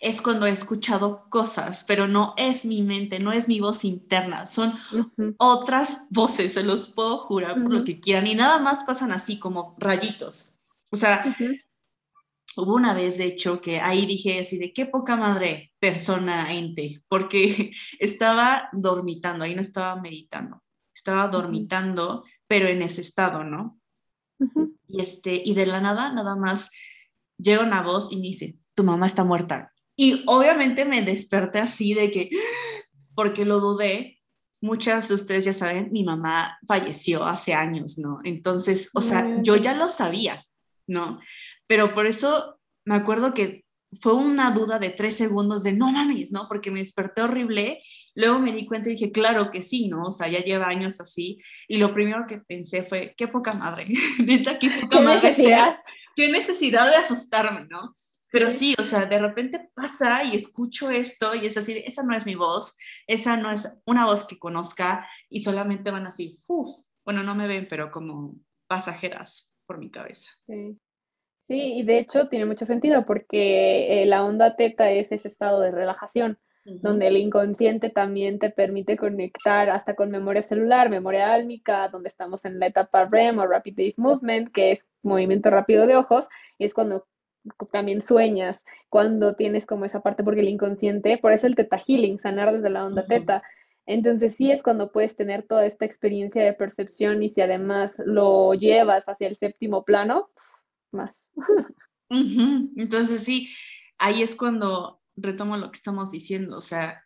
es 0.00 0.22
cuando 0.22 0.46
he 0.46 0.50
escuchado 0.50 1.26
cosas, 1.28 1.84
pero 1.84 2.08
no 2.08 2.32
es 2.38 2.64
mi 2.64 2.82
mente, 2.82 3.18
no 3.18 3.32
es 3.32 3.48
mi 3.48 3.60
voz 3.60 3.84
interna, 3.84 4.46
son 4.46 4.74
otras 5.36 6.06
voces, 6.08 6.54
se 6.54 6.62
los 6.62 6.88
puedo 6.88 7.18
jurar 7.26 7.60
por 7.60 7.72
lo 7.72 7.84
que 7.84 8.00
quieran, 8.00 8.26
y 8.26 8.34
nada 8.34 8.58
más 8.58 8.82
pasan 8.84 9.12
así 9.12 9.38
como 9.38 9.76
rayitos. 9.78 10.56
O 10.88 10.96
sea, 10.96 11.36
hubo 12.56 12.74
una 12.74 12.94
vez, 12.94 13.18
de 13.18 13.26
hecho, 13.26 13.60
que 13.60 13.78
ahí 13.78 14.06
dije 14.06 14.40
así 14.40 14.56
de 14.56 14.72
qué 14.72 14.86
poca 14.86 15.16
madre 15.16 15.72
persona 15.78 16.50
ente, 16.52 17.02
porque 17.06 17.70
estaba 17.98 18.70
dormitando, 18.72 19.44
ahí 19.44 19.54
no 19.54 19.60
estaba 19.60 20.00
meditando, 20.00 20.62
estaba 20.94 21.28
dormitando, 21.28 22.24
pero 22.46 22.68
en 22.68 22.80
ese 22.80 23.02
estado, 23.02 23.44
¿no? 23.44 23.78
Y, 24.88 25.02
este, 25.02 25.42
y 25.44 25.52
de 25.52 25.66
la 25.66 25.82
nada, 25.82 26.10
nada 26.10 26.34
más 26.36 26.70
llega 27.36 27.62
una 27.62 27.82
voz 27.82 28.10
y 28.10 28.16
me 28.16 28.22
dice, 28.22 28.56
tu 28.74 28.82
mamá 28.82 29.04
está 29.04 29.24
muerta. 29.24 29.74
Y 30.00 30.22
obviamente 30.24 30.86
me 30.86 31.02
desperté 31.02 31.58
así 31.58 31.92
de 31.92 32.10
que, 32.10 32.30
porque 33.14 33.44
lo 33.44 33.60
dudé, 33.60 34.18
muchas 34.62 35.08
de 35.08 35.14
ustedes 35.14 35.44
ya 35.44 35.52
saben, 35.52 35.90
mi 35.92 36.04
mamá 36.04 36.58
falleció 36.66 37.26
hace 37.26 37.52
años, 37.52 37.98
¿no? 37.98 38.18
Entonces, 38.24 38.88
o 38.94 39.02
sea, 39.02 39.42
yo 39.42 39.56
ya 39.56 39.74
lo 39.74 39.90
sabía, 39.90 40.42
¿no? 40.86 41.20
Pero 41.66 41.92
por 41.92 42.06
eso 42.06 42.58
me 42.86 42.94
acuerdo 42.94 43.34
que 43.34 43.66
fue 44.00 44.14
una 44.14 44.52
duda 44.52 44.78
de 44.78 44.88
tres 44.88 45.18
segundos 45.18 45.64
de 45.64 45.72
no 45.72 45.92
mames, 45.92 46.32
¿no? 46.32 46.48
Porque 46.48 46.70
me 46.70 46.80
desperté 46.80 47.20
horrible. 47.20 47.82
Luego 48.14 48.38
me 48.38 48.52
di 48.52 48.64
cuenta 48.64 48.88
y 48.88 48.92
dije, 48.92 49.12
claro 49.12 49.50
que 49.50 49.60
sí, 49.60 49.88
¿no? 49.88 50.04
O 50.04 50.10
sea, 50.10 50.28
ya 50.28 50.42
lleva 50.42 50.68
años 50.68 50.98
así. 51.02 51.36
Y 51.68 51.76
lo 51.76 51.92
primero 51.92 52.24
que 52.26 52.38
pensé 52.38 52.84
fue, 52.84 53.12
qué 53.18 53.28
poca 53.28 53.52
madre, 53.52 53.86
neta, 54.24 54.58
qué 54.58 54.70
poca 54.70 54.96
¿Qué 54.96 55.04
madre. 55.04 55.28
Necesidad? 55.28 55.76
Qué 56.16 56.30
necesidad 56.30 56.88
de 56.88 56.96
asustarme, 56.96 57.66
¿no? 57.68 57.92
Pero 58.30 58.50
sí, 58.50 58.74
o 58.78 58.82
sea, 58.82 59.06
de 59.06 59.18
repente 59.18 59.70
pasa 59.74 60.22
y 60.24 60.36
escucho 60.36 60.90
esto 60.90 61.34
y 61.34 61.46
es 61.46 61.56
así, 61.56 61.82
esa 61.84 62.02
no 62.02 62.14
es 62.14 62.26
mi 62.26 62.34
voz, 62.34 62.76
esa 63.06 63.36
no 63.36 63.50
es 63.50 63.80
una 63.86 64.06
voz 64.06 64.24
que 64.24 64.38
conozca 64.38 65.06
y 65.28 65.42
solamente 65.42 65.90
van 65.90 66.06
así, 66.06 66.36
uff, 66.48 66.68
bueno, 67.04 67.22
no 67.22 67.34
me 67.34 67.48
ven, 67.48 67.66
pero 67.68 67.90
como 67.90 68.36
pasajeras 68.68 69.52
por 69.66 69.78
mi 69.78 69.90
cabeza. 69.90 70.30
Sí. 70.46 70.78
Sí, 71.50 71.78
y 71.78 71.82
de 71.82 71.98
hecho 71.98 72.28
tiene 72.28 72.46
mucho 72.46 72.64
sentido 72.64 73.04
porque 73.04 74.02
eh, 74.02 74.06
la 74.06 74.22
onda 74.24 74.54
teta 74.54 74.88
es 74.92 75.10
ese 75.10 75.26
estado 75.26 75.60
de 75.60 75.72
relajación, 75.72 76.38
donde 76.64 77.08
el 77.08 77.16
inconsciente 77.16 77.90
también 77.90 78.38
te 78.38 78.50
permite 78.50 78.96
conectar 78.96 79.68
hasta 79.68 79.96
con 79.96 80.12
memoria 80.12 80.42
celular, 80.42 80.90
memoria 80.90 81.34
álmica, 81.34 81.88
donde 81.88 82.08
estamos 82.08 82.44
en 82.44 82.60
la 82.60 82.66
etapa 82.66 83.06
REM 83.06 83.40
o 83.40 83.46
Rapid 83.48 83.80
Eye 83.80 83.94
Movement, 83.96 84.52
que 84.52 84.70
es 84.70 84.86
movimiento 85.02 85.50
rápido 85.50 85.88
de 85.88 85.96
ojos, 85.96 86.28
y 86.56 86.66
es 86.66 86.72
cuando 86.72 87.08
también 87.72 88.02
sueñas, 88.02 88.62
cuando 88.88 89.34
tienes 89.34 89.66
como 89.66 89.84
esa 89.84 90.00
parte, 90.00 90.22
porque 90.22 90.40
el 90.40 90.48
inconsciente, 90.48 91.18
por 91.18 91.32
eso 91.32 91.46
el 91.46 91.56
teta 91.56 91.78
healing, 91.78 92.20
sanar 92.20 92.52
desde 92.52 92.70
la 92.70 92.84
onda 92.84 93.06
teta. 93.06 93.42
Entonces 93.86 94.36
sí 94.36 94.52
es 94.52 94.62
cuando 94.62 94.92
puedes 94.92 95.16
tener 95.16 95.46
toda 95.46 95.66
esta 95.66 95.84
experiencia 95.84 96.42
de 96.42 96.52
percepción 96.52 97.22
y 97.22 97.30
si 97.30 97.40
además 97.40 97.92
lo 97.98 98.54
llevas 98.54 99.08
hacia 99.08 99.28
el 99.28 99.36
séptimo 99.36 99.84
plano, 99.84 100.30
más. 100.92 101.30
Entonces 102.08 103.24
sí, 103.24 103.48
ahí 103.98 104.22
es 104.22 104.34
cuando 104.34 105.00
retomo 105.16 105.56
lo 105.56 105.70
que 105.70 105.76
estamos 105.76 106.10
diciendo, 106.10 106.56
o 106.56 106.60
sea, 106.60 107.04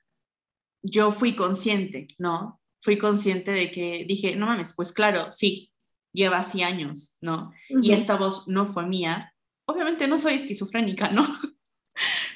yo 0.83 1.11
fui 1.11 1.35
consciente, 1.35 2.09
¿no? 2.19 2.61
Fui 2.81 2.99
consciente 2.99 3.53
de 3.53 3.71
que 3.71 4.05
dije, 4.07 4.37
no 4.37 4.47
mames, 4.47 4.75
pues 4.75 4.93
claro, 4.93 5.31
sí, 5.31 5.71
lleva 6.13 6.39
así 6.39 6.63
años, 6.63 7.19
¿no? 7.21 7.53
Y 7.69 7.93
esta 7.93 8.17
voz 8.17 8.47
no 8.47 8.67
fue 8.67 8.87
mía, 8.87 9.34
obviamente 9.67 10.07
no 10.07 10.19
soy 10.19 10.35
esquizofrénica, 10.35 11.11
¿no? 11.11 11.23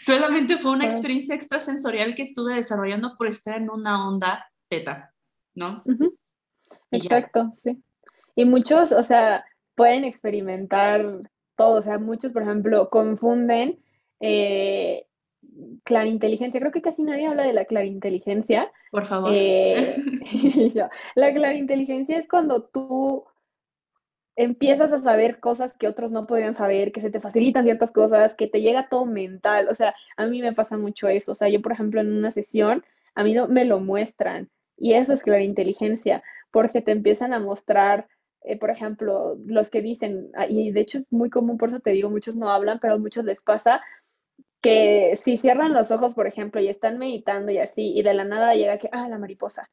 Solamente 0.01 0.59
fue 0.59 0.72
una 0.72 0.85
experiencia 0.85 1.35
extrasensorial 1.35 2.14
que 2.14 2.22
estuve 2.22 2.55
desarrollando 2.55 3.16
por 3.16 3.26
estar 3.26 3.57
en 3.57 3.70
una 3.70 4.09
onda 4.09 4.51
teta, 4.68 5.12
¿no? 5.55 5.83
Exacto, 6.91 7.51
sí. 7.53 7.83
Y 8.37 8.45
muchos, 8.45 8.93
o 8.93 9.03
sea, 9.03 9.45
pueden 9.74 10.05
experimentar 10.05 11.29
todo, 11.57 11.79
o 11.79 11.83
sea, 11.83 11.99
muchos, 11.99 12.33
por 12.33 12.43
ejemplo, 12.43 12.89
confunden 12.89 13.81
eh, 14.20 15.07
clarintelligencia. 15.85 16.61
Creo 16.61 16.72
que 16.72 16.83
casi 16.83 17.03
nadie 17.03 17.26
habla 17.26 17.45
de 17.45 17.53
la 17.53 17.64
clarintelligencia. 17.64 18.70
Por 18.91 19.07
favor. 19.07 19.31
Eh, 19.35 19.97
la 21.14 21.35
clarintelligencia 21.35 22.18
es 22.18 22.29
cuando 22.29 22.62
tú 22.62 23.24
empiezas 24.39 24.93
a 24.93 25.01
saber 25.01 25.41
cosas 25.41 25.76
que 25.76 25.89
otros 25.89 26.12
no 26.12 26.26
podían 26.26 26.55
saber, 26.55 26.93
que 26.93 27.01
se 27.01 27.11
te 27.11 27.20
facilitan 27.20 27.64
ciertas 27.64 27.91
cosas, 27.91 28.36
que 28.36 28.47
te 28.47 28.61
llega 28.61 28.89
todo 28.89 29.05
mental. 29.05 29.66
O 29.68 29.74
sea, 29.74 29.95
a 30.16 30.26
mí 30.28 30.41
me 30.41 30.53
pasa 30.53 30.78
mucho 30.78 31.09
eso. 31.09 31.32
O 31.32 31.34
sea, 31.34 31.49
yo, 31.49 31.61
por 31.61 31.72
ejemplo, 31.72 32.01
en 32.01 32.16
una 32.16 32.30
sesión, 32.30 32.84
a 33.16 33.24
mí 33.24 33.34
no 33.34 33.49
me 33.49 33.64
lo 33.64 33.80
muestran. 33.80 34.49
Y 34.76 34.95
eso 34.95 35.12
es 35.12 35.26
la 35.26 35.43
inteligencia, 35.43 36.22
porque 36.53 36.80
te 36.80 36.93
empiezan 36.93 37.32
a 37.34 37.41
mostrar, 37.41 38.07
eh, 38.43 38.57
por 38.57 38.70
ejemplo, 38.70 39.36
los 39.45 39.70
que 39.70 39.82
dicen, 39.82 40.30
ah, 40.36 40.47
y 40.49 40.70
de 40.70 40.80
hecho 40.80 40.99
es 40.99 41.07
muy 41.11 41.30
común, 41.30 41.59
por 41.59 41.70
eso 41.70 41.80
te 41.80 41.91
digo, 41.91 42.09
muchos 42.09 42.36
no 42.36 42.49
hablan, 42.49 42.78
pero 42.78 42.95
a 42.95 42.99
muchos 42.99 43.24
les 43.24 43.43
pasa 43.43 43.82
que 44.61 45.14
si 45.16 45.36
cierran 45.36 45.72
los 45.72 45.91
ojos, 45.91 46.14
por 46.14 46.28
ejemplo, 46.28 46.61
y 46.61 46.68
están 46.68 46.99
meditando 46.99 47.51
y 47.51 47.59
así, 47.59 47.93
y 47.97 48.03
de 48.03 48.14
la 48.14 48.24
nada 48.24 48.55
llega 48.55 48.78
que, 48.78 48.89
ah, 48.93 49.09
la 49.09 49.18
mariposa, 49.18 49.68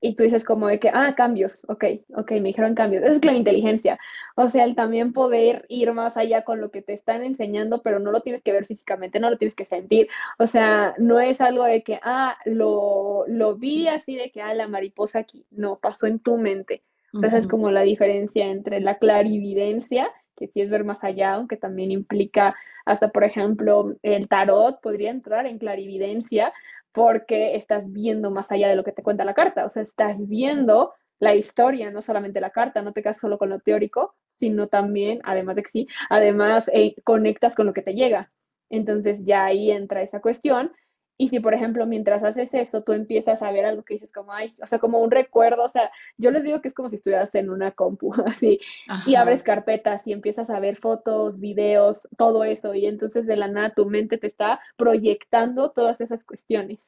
y 0.00 0.14
tú 0.14 0.24
dices 0.24 0.44
como 0.44 0.68
de 0.68 0.78
que, 0.78 0.90
ah, 0.92 1.14
cambios, 1.16 1.64
ok, 1.68 1.84
ok, 2.14 2.32
me 2.32 2.48
dijeron 2.48 2.74
cambios. 2.74 3.02
Eso 3.02 3.14
es 3.14 3.24
la 3.24 3.32
inteligencia. 3.32 3.98
O 4.34 4.48
sea, 4.50 4.64
el 4.64 4.74
también 4.74 5.12
poder 5.12 5.64
ir 5.68 5.92
más 5.92 6.16
allá 6.16 6.42
con 6.42 6.60
lo 6.60 6.70
que 6.70 6.82
te 6.82 6.92
están 6.92 7.22
enseñando, 7.22 7.82
pero 7.82 7.98
no 7.98 8.12
lo 8.12 8.20
tienes 8.20 8.42
que 8.42 8.52
ver 8.52 8.66
físicamente, 8.66 9.20
no 9.20 9.30
lo 9.30 9.38
tienes 9.38 9.54
que 9.54 9.64
sentir. 9.64 10.08
O 10.38 10.46
sea, 10.46 10.94
no 10.98 11.18
es 11.20 11.40
algo 11.40 11.64
de 11.64 11.82
que, 11.82 11.98
ah, 12.02 12.36
lo, 12.44 13.24
lo 13.26 13.56
vi 13.56 13.88
así 13.88 14.16
de 14.16 14.30
que, 14.30 14.42
ah, 14.42 14.54
la 14.54 14.68
mariposa 14.68 15.20
aquí. 15.20 15.46
No, 15.50 15.78
pasó 15.78 16.06
en 16.06 16.18
tu 16.18 16.36
mente. 16.36 16.82
O 17.14 17.20
sea, 17.20 17.28
esa 17.28 17.38
es 17.38 17.46
como 17.46 17.70
la 17.70 17.82
diferencia 17.82 18.46
entre 18.46 18.80
la 18.80 18.98
clarividencia, 18.98 20.10
que 20.36 20.48
sí 20.48 20.60
es 20.60 20.68
ver 20.68 20.84
más 20.84 21.02
allá, 21.02 21.32
aunque 21.32 21.56
también 21.56 21.90
implica 21.90 22.54
hasta, 22.84 23.08
por 23.08 23.24
ejemplo, 23.24 23.96
el 24.02 24.28
tarot 24.28 24.80
podría 24.80 25.10
entrar 25.10 25.46
en 25.46 25.58
clarividencia, 25.58 26.52
porque 26.96 27.56
estás 27.56 27.92
viendo 27.92 28.30
más 28.30 28.50
allá 28.50 28.70
de 28.70 28.74
lo 28.74 28.82
que 28.82 28.90
te 28.90 29.02
cuenta 29.02 29.26
la 29.26 29.34
carta, 29.34 29.66
o 29.66 29.70
sea, 29.70 29.82
estás 29.82 30.26
viendo 30.26 30.94
la 31.18 31.34
historia, 31.34 31.90
no 31.90 32.00
solamente 32.00 32.40
la 32.40 32.48
carta, 32.48 32.80
no 32.80 32.94
te 32.94 33.02
quedas 33.02 33.20
solo 33.20 33.36
con 33.36 33.50
lo 33.50 33.60
teórico, 33.60 34.14
sino 34.30 34.68
también, 34.68 35.20
además 35.22 35.56
de 35.56 35.62
que 35.62 35.68
sí, 35.68 35.88
además 36.08 36.64
eh, 36.72 36.94
conectas 37.04 37.54
con 37.54 37.66
lo 37.66 37.74
que 37.74 37.82
te 37.82 37.92
llega. 37.92 38.32
Entonces 38.70 39.26
ya 39.26 39.44
ahí 39.44 39.70
entra 39.70 40.00
esa 40.00 40.22
cuestión 40.22 40.72
y 41.18 41.28
si, 41.28 41.40
por 41.40 41.54
ejemplo, 41.54 41.86
mientras 41.86 42.22
haces 42.22 42.52
eso, 42.54 42.82
tú 42.82 42.92
empiezas 42.92 43.42
a 43.42 43.50
ver 43.50 43.64
algo 43.64 43.82
que 43.82 43.94
dices 43.94 44.12
como, 44.12 44.32
ay, 44.32 44.54
o 44.62 44.66
sea, 44.66 44.78
como 44.78 45.00
un 45.00 45.10
recuerdo, 45.10 45.62
o 45.62 45.68
sea, 45.68 45.90
yo 46.18 46.30
les 46.30 46.44
digo 46.44 46.60
que 46.60 46.68
es 46.68 46.74
como 46.74 46.90
si 46.90 46.96
estuvieras 46.96 47.34
en 47.34 47.48
una 47.48 47.70
compu, 47.70 48.12
así, 48.26 48.60
y 49.06 49.14
abres 49.14 49.42
carpetas 49.42 50.06
y 50.06 50.12
empiezas 50.12 50.50
a 50.50 50.60
ver 50.60 50.76
fotos, 50.76 51.40
videos, 51.40 52.06
todo 52.18 52.44
eso, 52.44 52.74
y 52.74 52.86
entonces 52.86 53.26
de 53.26 53.36
la 53.36 53.48
nada 53.48 53.74
tu 53.74 53.86
mente 53.86 54.18
te 54.18 54.26
está 54.26 54.60
proyectando 54.76 55.70
todas 55.70 56.00
esas 56.00 56.24
cuestiones. 56.24 56.80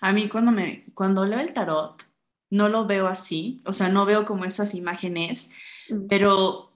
A 0.00 0.12
mí 0.12 0.28
cuando 0.28 0.50
me, 0.50 0.86
cuando 0.94 1.24
leo 1.24 1.38
el 1.38 1.52
tarot, 1.52 2.02
no 2.50 2.68
lo 2.68 2.86
veo 2.86 3.06
así, 3.06 3.62
o 3.64 3.72
sea, 3.72 3.88
no 3.88 4.04
veo 4.04 4.24
como 4.24 4.44
esas 4.44 4.74
imágenes, 4.74 5.50
mm. 5.88 6.08
pero 6.08 6.72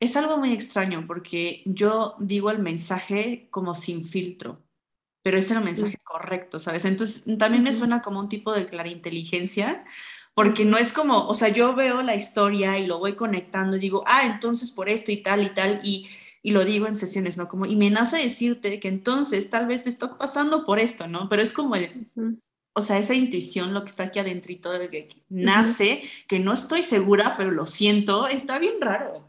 es 0.00 0.16
algo 0.16 0.38
muy 0.38 0.52
extraño 0.52 1.04
porque 1.06 1.62
yo 1.66 2.16
digo 2.18 2.50
el 2.50 2.58
mensaje 2.58 3.48
como 3.50 3.74
sin 3.74 4.04
filtro 4.04 4.62
pero 5.28 5.40
ese 5.40 5.52
era 5.52 5.60
el 5.60 5.66
mensaje 5.66 5.98
correcto, 6.02 6.58
¿sabes? 6.58 6.86
Entonces 6.86 7.24
también 7.36 7.62
me 7.62 7.74
suena 7.74 8.00
como 8.00 8.18
un 8.18 8.30
tipo 8.30 8.50
de 8.50 8.64
clariinteligencia, 8.64 9.84
porque 10.32 10.64
no 10.64 10.78
es 10.78 10.90
como, 10.90 11.28
o 11.28 11.34
sea, 11.34 11.48
yo 11.50 11.74
veo 11.74 12.00
la 12.00 12.14
historia 12.14 12.78
y 12.78 12.86
lo 12.86 12.98
voy 12.98 13.14
conectando 13.14 13.76
y 13.76 13.80
digo, 13.80 14.02
ah, 14.06 14.22
entonces 14.24 14.70
por 14.70 14.88
esto 14.88 15.12
y 15.12 15.18
tal 15.18 15.42
y 15.42 15.50
tal, 15.50 15.82
y, 15.84 16.08
y 16.42 16.52
lo 16.52 16.64
digo 16.64 16.86
en 16.86 16.94
sesiones, 16.94 17.36
¿no? 17.36 17.46
Como, 17.46 17.66
y 17.66 17.76
me 17.76 17.90
nace 17.90 18.16
decirte 18.16 18.80
que 18.80 18.88
entonces 18.88 19.50
tal 19.50 19.66
vez 19.66 19.82
te 19.82 19.90
estás 19.90 20.14
pasando 20.14 20.64
por 20.64 20.78
esto, 20.78 21.08
¿no? 21.08 21.28
Pero 21.28 21.42
es 21.42 21.52
como 21.52 21.76
el, 21.76 22.08
o 22.72 22.80
sea, 22.80 22.96
esa 22.96 23.12
intuición, 23.12 23.74
lo 23.74 23.82
que 23.82 23.90
está 23.90 24.04
aquí 24.04 24.20
adentrito, 24.20 24.72
de 24.72 24.88
que 24.88 25.10
nace, 25.28 26.00
que 26.26 26.38
no 26.38 26.54
estoy 26.54 26.82
segura, 26.82 27.34
pero 27.36 27.50
lo 27.50 27.66
siento, 27.66 28.28
está 28.28 28.58
bien 28.58 28.80
raro. 28.80 29.28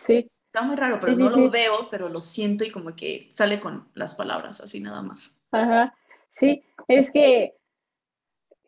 Sí, 0.00 0.30
Está 0.48 0.62
muy 0.62 0.76
raro, 0.76 0.98
pero 0.98 1.14
no 1.14 1.28
lo 1.28 1.50
veo, 1.50 1.88
pero 1.90 2.08
lo 2.08 2.22
siento 2.22 2.64
y 2.64 2.70
como 2.70 2.96
que 2.96 3.26
sale 3.30 3.60
con 3.60 3.86
las 3.92 4.14
palabras, 4.14 4.62
así 4.62 4.80
nada 4.80 5.02
más. 5.02 5.36
Ajá, 5.52 5.94
sí, 6.30 6.64
es 6.88 7.10
que 7.10 7.54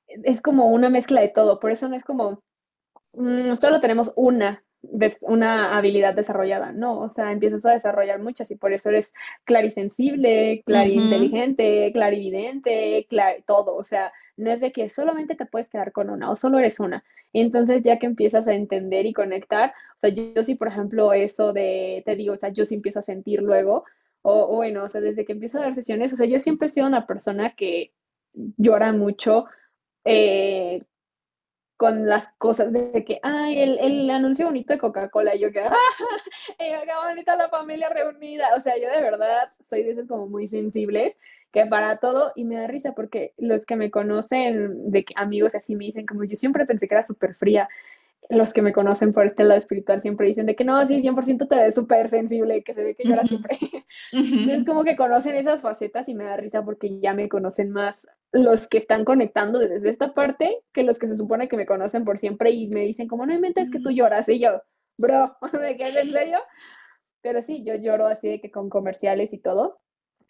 es 0.08 0.42
como 0.42 0.66
una 0.66 0.90
mezcla 0.90 1.22
de 1.22 1.28
todo, 1.28 1.58
por 1.58 1.70
eso 1.70 1.88
no 1.88 1.96
es 1.96 2.04
como, 2.04 2.42
mm, 3.14 3.54
solo 3.54 3.80
tenemos 3.80 4.12
una, 4.14 4.62
una 5.22 5.76
habilidad 5.76 6.14
desarrollada, 6.14 6.72
no, 6.72 7.00
o 7.00 7.08
sea, 7.08 7.32
empiezas 7.32 7.66
a 7.66 7.72
desarrollar 7.72 8.18
muchas 8.20 8.50
y 8.50 8.56
por 8.56 8.72
eso 8.72 8.88
eres 8.88 9.12
clarisensible, 9.44 10.62
clarinteligente, 10.64 11.92
clarividente, 11.92 13.06
todo, 13.46 13.76
o 13.76 13.84
sea, 13.84 14.12
no 14.36 14.50
es 14.50 14.60
de 14.60 14.72
que 14.72 14.88
solamente 14.88 15.34
te 15.34 15.44
puedes 15.44 15.68
quedar 15.68 15.92
con 15.92 16.08
una 16.08 16.30
o 16.30 16.36
solo 16.36 16.58
eres 16.58 16.80
una. 16.80 17.04
Entonces, 17.32 17.82
ya 17.82 17.98
que 17.98 18.06
empiezas 18.06 18.48
a 18.48 18.54
entender 18.54 19.06
y 19.06 19.12
conectar, 19.12 19.74
o 19.96 19.98
sea, 19.98 20.10
yo, 20.10 20.42
sí, 20.42 20.54
por 20.54 20.68
ejemplo, 20.68 21.12
eso 21.12 21.52
de, 21.52 22.02
te 22.06 22.16
digo, 22.16 22.34
o 22.34 22.38
sea, 22.38 22.48
yo 22.48 22.64
sí 22.64 22.74
empiezo 22.74 23.00
a 23.00 23.02
sentir 23.02 23.42
luego, 23.42 23.84
o, 24.22 24.56
bueno, 24.56 24.84
o 24.84 24.88
sea, 24.88 25.00
desde 25.00 25.24
que 25.24 25.32
empiezo 25.32 25.58
a 25.58 25.62
dar 25.62 25.76
sesiones, 25.76 26.12
o 26.12 26.16
sea, 26.16 26.26
yo 26.26 26.38
siempre 26.38 26.66
he 26.66 26.70
sido 26.70 26.86
una 26.86 27.06
persona 27.06 27.54
que 27.54 27.92
llora 28.56 28.92
mucho 28.92 29.46
eh, 30.04 30.82
con 31.80 32.06
las 32.06 32.28
cosas 32.36 32.74
de 32.74 33.06
que, 33.06 33.20
ay, 33.22 33.58
el, 33.58 33.78
el 33.80 34.10
anuncio 34.10 34.44
bonito 34.44 34.74
de 34.74 34.78
Coca-Cola, 34.78 35.34
yo 35.34 35.50
que, 35.50 35.60
¡ah! 35.60 35.74
qué 36.58 36.76
bonita 37.08 37.36
la 37.36 37.48
familia 37.48 37.88
reunida. 37.88 38.48
O 38.54 38.60
sea, 38.60 38.76
yo 38.76 38.90
de 38.90 39.00
verdad 39.00 39.50
soy 39.62 39.82
de 39.84 39.92
esas 39.92 40.06
como 40.06 40.26
muy 40.26 40.46
sensibles, 40.46 41.16
que 41.52 41.64
para 41.64 41.96
todo, 41.96 42.32
y 42.36 42.44
me 42.44 42.56
da 42.56 42.66
risa 42.66 42.92
porque 42.92 43.32
los 43.38 43.64
que 43.64 43.76
me 43.76 43.90
conocen, 43.90 44.90
de 44.90 45.06
que 45.06 45.14
amigos 45.16 45.54
así 45.54 45.74
me 45.74 45.86
dicen, 45.86 46.04
como 46.04 46.24
yo 46.24 46.36
siempre 46.36 46.66
pensé 46.66 46.86
que 46.86 46.96
era 46.96 47.02
súper 47.02 47.34
fría, 47.34 47.66
los 48.28 48.52
que 48.52 48.62
me 48.62 48.72
conocen 48.72 49.12
por 49.12 49.26
este 49.26 49.44
lado 49.44 49.58
espiritual 49.58 50.00
siempre 50.00 50.28
dicen 50.28 50.46
de 50.46 50.54
que 50.54 50.64
no, 50.64 50.80
sí, 50.86 51.00
100% 51.00 51.48
te 51.48 51.56
ves 51.56 51.74
súper 51.74 52.10
sensible, 52.10 52.62
que 52.62 52.74
se 52.74 52.82
ve 52.82 52.94
que 52.94 53.08
llora 53.08 53.22
siempre. 53.24 53.58
Entonces 54.12 54.64
como 54.64 54.84
que 54.84 54.96
conocen 54.96 55.34
esas 55.34 55.62
facetas 55.62 56.08
y 56.08 56.14
me 56.14 56.24
da 56.24 56.36
risa 56.36 56.64
porque 56.64 57.00
ya 57.00 57.14
me 57.14 57.28
conocen 57.28 57.70
más 57.70 58.06
los 58.32 58.68
que 58.68 58.78
están 58.78 59.04
conectando 59.04 59.58
desde 59.58 59.90
esta 59.90 60.14
parte 60.14 60.58
que 60.72 60.84
los 60.84 60.98
que 60.98 61.08
se 61.08 61.16
supone 61.16 61.48
que 61.48 61.56
me 61.56 61.66
conocen 61.66 62.04
por 62.04 62.18
siempre 62.18 62.50
y 62.50 62.68
me 62.68 62.80
dicen 62.82 63.08
como 63.08 63.26
no 63.26 63.34
inventes 63.34 63.70
que 63.70 63.80
tú 63.80 63.90
lloras 63.90 64.28
y 64.28 64.38
yo, 64.38 64.62
bro, 64.96 65.36
¿me 65.60 65.76
quedas 65.76 65.96
en 65.96 66.12
serio? 66.12 66.38
Pero 67.22 67.42
sí, 67.42 67.64
yo 67.64 67.74
lloro 67.74 68.06
así 68.06 68.28
de 68.28 68.40
que 68.40 68.50
con 68.50 68.70
comerciales 68.70 69.32
y 69.32 69.38
todo. 69.38 69.80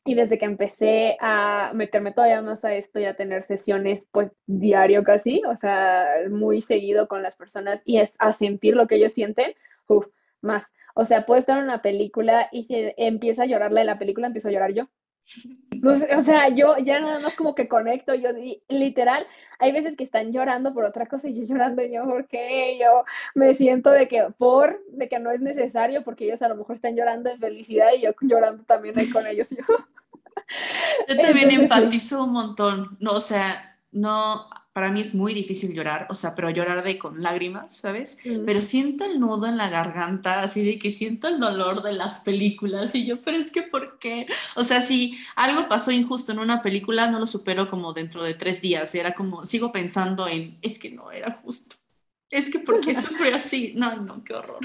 Y 0.05 0.15
desde 0.15 0.39
que 0.39 0.47
empecé 0.47 1.17
a 1.21 1.73
meterme 1.75 2.13
todavía 2.13 2.41
más 2.43 2.65
a 2.65 2.75
esto 2.75 2.99
y 3.01 3.05
a 3.05 3.17
tener 3.17 3.45
sesiones 3.45 4.07
pues 4.11 4.33
diario 4.47 5.05
casi, 5.05 5.43
o 5.47 5.57
sea, 5.57 6.07
muy 6.31 6.63
seguido 6.63 7.07
con 7.07 7.23
las 7.23 7.37
personas 7.37 7.83
y 7.85 7.99
es 7.99 8.13
a 8.19 8.33
sentir 8.33 8.77
lo 8.77 8.87
que 8.87 8.97
ellos 8.97 9.13
sienten, 9.13 9.55
uff, 9.89 10.07
más. 10.41 10.73
O 10.95 11.05
sea, 11.05 11.27
puedo 11.27 11.39
estar 11.39 11.59
en 11.59 11.65
una 11.65 11.83
película 11.83 12.49
y 12.51 12.65
si 12.65 12.93
empieza 12.97 13.43
a 13.43 13.47
llorarle 13.47 13.85
la 13.85 13.99
película, 13.99 14.27
empiezo 14.27 14.49
a 14.49 14.53
llorar 14.53 14.73
yo. 14.73 14.89
O 15.83 16.23
sea, 16.23 16.49
yo 16.49 16.77
ya 16.79 17.01
nada 17.01 17.21
más 17.21 17.35
como 17.37 17.55
que 17.55 17.69
conecto, 17.69 18.15
yo 18.15 18.31
literal, 18.69 19.27
hay 19.59 19.73
veces 19.73 19.97
que 19.97 20.05
están 20.05 20.33
llorando 20.33 20.75
por 20.75 20.85
otra 20.85 21.07
cosa 21.07 21.29
y 21.29 21.35
yo 21.35 21.45
llorando, 21.45 21.83
y 21.83 21.93
yo, 21.93 22.05
¿por 22.05 22.27
qué? 22.27 22.79
Yo 22.81 23.05
me 23.35 23.55
siento 23.55 23.91
de 23.91 24.09
que 24.09 24.29
por, 24.37 24.83
de 24.89 25.09
que 25.09 25.19
no 25.19 25.31
es 25.31 25.41
necesario, 25.41 26.03
porque 26.03 26.25
ellos 26.25 26.43
a 26.43 26.49
lo 26.49 26.57
mejor 26.57 26.77
están 26.77 26.97
llorando 26.97 27.31
de 27.31 27.39
felicidad 27.39 27.89
y 27.97 28.03
yo 28.03 28.11
llorando 28.21 28.65
también 28.65 28.99
ahí 28.99 29.11
con 29.11 29.27
ellos. 29.27 29.49
Yo, 29.51 29.65
yo 31.09 31.19
también 31.19 31.51
empatizo 31.51 32.25
un 32.25 32.33
montón, 32.33 32.97
no, 33.01 33.13
o 33.13 33.21
sea, 33.21 33.79
no, 33.93 34.49
para 34.73 34.91
mí 34.91 35.01
es 35.01 35.15
muy 35.15 35.35
difícil 35.35 35.75
llorar, 35.75 36.07
o 36.11 36.15
sea, 36.15 36.35
pero 36.35 36.49
llorar 36.51 36.85
de 36.85 36.97
con 36.97 37.23
lágrimas, 37.23 37.77
¿sabes? 37.77 38.19
Mm. 38.25 38.45
Pero 38.47 38.63
siento 38.63 39.05
el 39.05 39.19
nudo 39.19 39.47
en 39.47 39.57
la 39.57 39.69
garganta, 39.69 40.43
así 40.43 40.65
de 40.65 40.79
que 40.79 40.93
siento 40.93 41.29
el 41.29 41.41
dolor 41.41 41.83
de 41.83 41.93
las 41.93 42.21
películas 42.21 42.95
y 42.95 43.05
yo, 43.05 43.21
pero 43.21 43.37
es 43.37 43.51
que 43.51 43.63
¿por 43.63 43.99
qué? 43.99 44.27
O 44.55 44.63
sea, 44.63 44.81
si 44.81 45.19
algo 45.35 45.69
pasó 45.69 45.91
injusto 45.91 46.31
en 46.33 46.39
una 46.39 46.63
película, 46.63 47.11
no 47.11 47.19
lo 47.19 47.27
supero 47.27 47.67
como 47.67 47.93
dentro 47.93 48.23
de 48.23 48.35
tres 48.35 48.61
días, 48.61 48.95
era 48.95 49.13
como, 49.13 49.45
sigo 49.45 49.73
pensando 49.73 50.29
en, 50.29 50.57
es 50.63 50.79
que 50.79 50.91
no 50.91 51.11
era 51.11 51.33
justo, 51.33 51.77
es 52.31 52.49
que 52.49 52.61
¿por 52.61 52.81
qué 52.81 52.95
sufre 52.95 53.35
así? 53.35 53.73
No, 53.77 53.97
no, 53.97 54.23
qué 54.23 54.35
horror. 54.35 54.61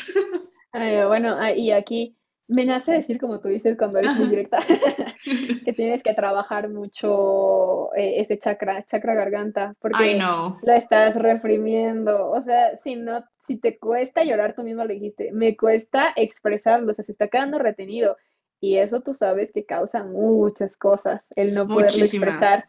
bueno, 0.72 1.36
ah, 1.40 1.52
y 1.52 1.72
aquí 1.72 2.16
me 2.48 2.66
nace 2.66 2.92
decir, 2.92 3.20
como 3.20 3.40
tú 3.40 3.48
dices, 3.48 3.78
cuando 3.78 4.00
eres 4.00 4.18
muy 4.18 4.28
directa, 4.28 4.58
que 5.66 5.74
tienes 5.74 6.04
que 6.04 6.14
trabajar 6.14 6.70
mucho 6.70 7.94
eh, 7.96 8.22
ese 8.22 8.38
chakra, 8.38 8.86
chakra 8.86 9.16
garganta, 9.16 9.76
porque 9.80 10.20
lo 10.20 10.74
estás 10.74 11.16
reprimiendo. 11.16 12.30
O 12.30 12.42
sea, 12.44 12.78
si 12.84 12.96
no, 12.96 13.24
si 13.44 13.58
te 13.58 13.78
cuesta 13.80 14.24
llorar, 14.24 14.54
tú 14.54 14.64
mismo 14.64 14.84
lo 14.84 14.94
dijiste, 14.94 15.32
me 15.32 15.58
cuesta 15.58 16.14
expresarlo, 16.16 16.92
o 16.92 16.94
sea, 16.94 17.04
se 17.04 17.12
está 17.12 17.28
quedando 17.28 17.58
retenido. 17.58 18.18
Y 18.62 18.78
eso 18.78 19.02
tú 19.02 19.14
sabes 19.14 19.52
que 19.54 19.66
causa 19.66 20.04
muchas 20.04 20.78
cosas, 20.78 21.28
el 21.36 21.54
no 21.54 21.68
poderlo 21.68 22.06
expresar. 22.06 22.64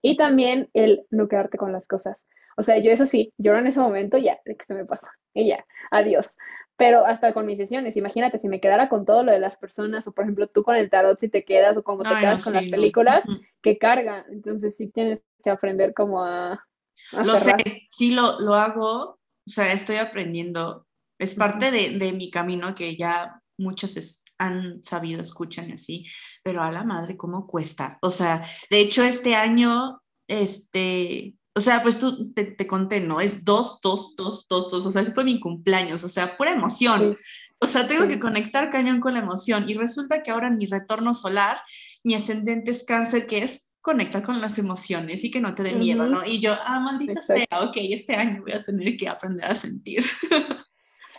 Y 0.00 0.16
también 0.16 0.70
el 0.72 1.04
no 1.10 1.28
quedarte 1.28 1.58
con 1.58 1.72
las 1.72 1.86
cosas. 1.86 2.26
O 2.56 2.62
sea, 2.62 2.78
yo 2.78 2.90
eso 2.90 3.06
sí, 3.06 3.32
lloro 3.38 3.58
en 3.58 3.66
ese 3.66 3.80
momento, 3.80 4.18
ya, 4.18 4.38
de 4.44 4.56
que 4.56 4.64
se 4.64 4.74
me 4.74 4.84
pasa. 4.84 5.10
Y 5.34 5.48
ya, 5.48 5.64
adiós. 5.90 6.38
Pero 6.82 7.06
hasta 7.06 7.32
con 7.32 7.46
mis 7.46 7.58
sesiones, 7.58 7.96
imagínate, 7.96 8.40
si 8.40 8.48
me 8.48 8.60
quedara 8.60 8.88
con 8.88 9.04
todo 9.04 9.22
lo 9.22 9.30
de 9.30 9.38
las 9.38 9.56
personas, 9.56 10.08
o 10.08 10.12
por 10.12 10.24
ejemplo 10.24 10.48
tú 10.48 10.64
con 10.64 10.74
el 10.74 10.90
tarot, 10.90 11.16
si 11.16 11.28
te 11.28 11.44
quedas, 11.44 11.76
o 11.76 11.84
como 11.84 12.02
te 12.02 12.08
quedas 12.18 12.42
con 12.42 12.54
las 12.54 12.64
películas, 12.64 13.22
que 13.62 13.78
carga. 13.78 14.26
Entonces 14.28 14.76
sí 14.76 14.88
tienes 14.88 15.22
que 15.44 15.50
aprender 15.50 15.94
como 15.94 16.24
a... 16.24 16.66
lo 17.12 17.38
sé, 17.38 17.86
sí 17.88 18.10
lo, 18.10 18.40
lo 18.40 18.54
hago, 18.54 19.10
o 19.10 19.18
sea, 19.46 19.72
estoy 19.72 19.98
aprendiendo. 19.98 20.88
Es 21.20 21.36
parte 21.36 21.70
de, 21.70 21.98
de 22.00 22.12
mi 22.14 22.32
camino 22.32 22.74
que 22.74 22.96
ya 22.96 23.40
muchas 23.58 24.24
han 24.38 24.82
sabido, 24.82 25.22
escuchan 25.22 25.70
y 25.70 25.74
así, 25.74 26.04
pero 26.42 26.64
a 26.64 26.72
la 26.72 26.82
madre, 26.82 27.16
¿cómo 27.16 27.46
cuesta? 27.46 27.96
O 28.02 28.10
sea, 28.10 28.44
de 28.70 28.80
hecho 28.80 29.04
este 29.04 29.36
año, 29.36 30.02
este, 30.26 31.34
o 31.54 31.60
sea, 31.60 31.82
pues 31.82 31.98
tú 31.98 32.32
te, 32.32 32.66
conté, 32.66 33.00
¿no? 33.00 33.20
Es 33.20 33.44
dos, 33.44 33.80
dos, 33.82 34.16
dos, 34.16 34.46
dos, 34.48 34.70
dos, 34.70 34.86
o 34.86 34.90
sea, 34.90 35.04
fue 35.04 35.24
mi 35.24 35.38
cumpleaños, 35.38 36.02
o 36.02 36.08
sea, 36.08 36.36
pura 36.36 36.52
emoción. 36.52 37.16
O 37.58 37.66
sea, 37.66 37.86
tengo 37.86 38.08
que 38.08 38.18
conectar 38.18 38.70
cañón 38.70 39.00
con 39.00 39.14
la 39.14 39.20
emoción 39.20 39.68
y 39.68 39.74
resulta 39.74 40.22
que 40.22 40.30
ahora 40.30 40.50
mi 40.50 40.66
retorno 40.66 41.12
solar, 41.12 41.60
mi 42.02 42.14
ascendente 42.14 42.70
es 42.70 42.84
cáncer, 42.84 43.26
que 43.26 43.42
es 43.42 43.72
conecta 43.82 44.22
con 44.22 44.40
las 44.40 44.58
emociones 44.58 45.24
y 45.24 45.30
que 45.30 45.40
no 45.40 45.54
te 45.54 45.62
dé 45.62 45.74
miedo, 45.74 46.06
¿no? 46.06 46.24
Y 46.24 46.40
yo, 46.40 46.54
ah, 46.64 46.80
maldita 46.80 47.20
sea, 47.20 47.46
ok, 47.60 47.76
este 47.76 48.14
año 48.14 48.42
voy 48.42 48.52
a 48.52 48.62
tener 48.62 48.96
que 48.96 49.08
aprender 49.08 49.44
a 49.44 49.54
sentir. 49.54 50.02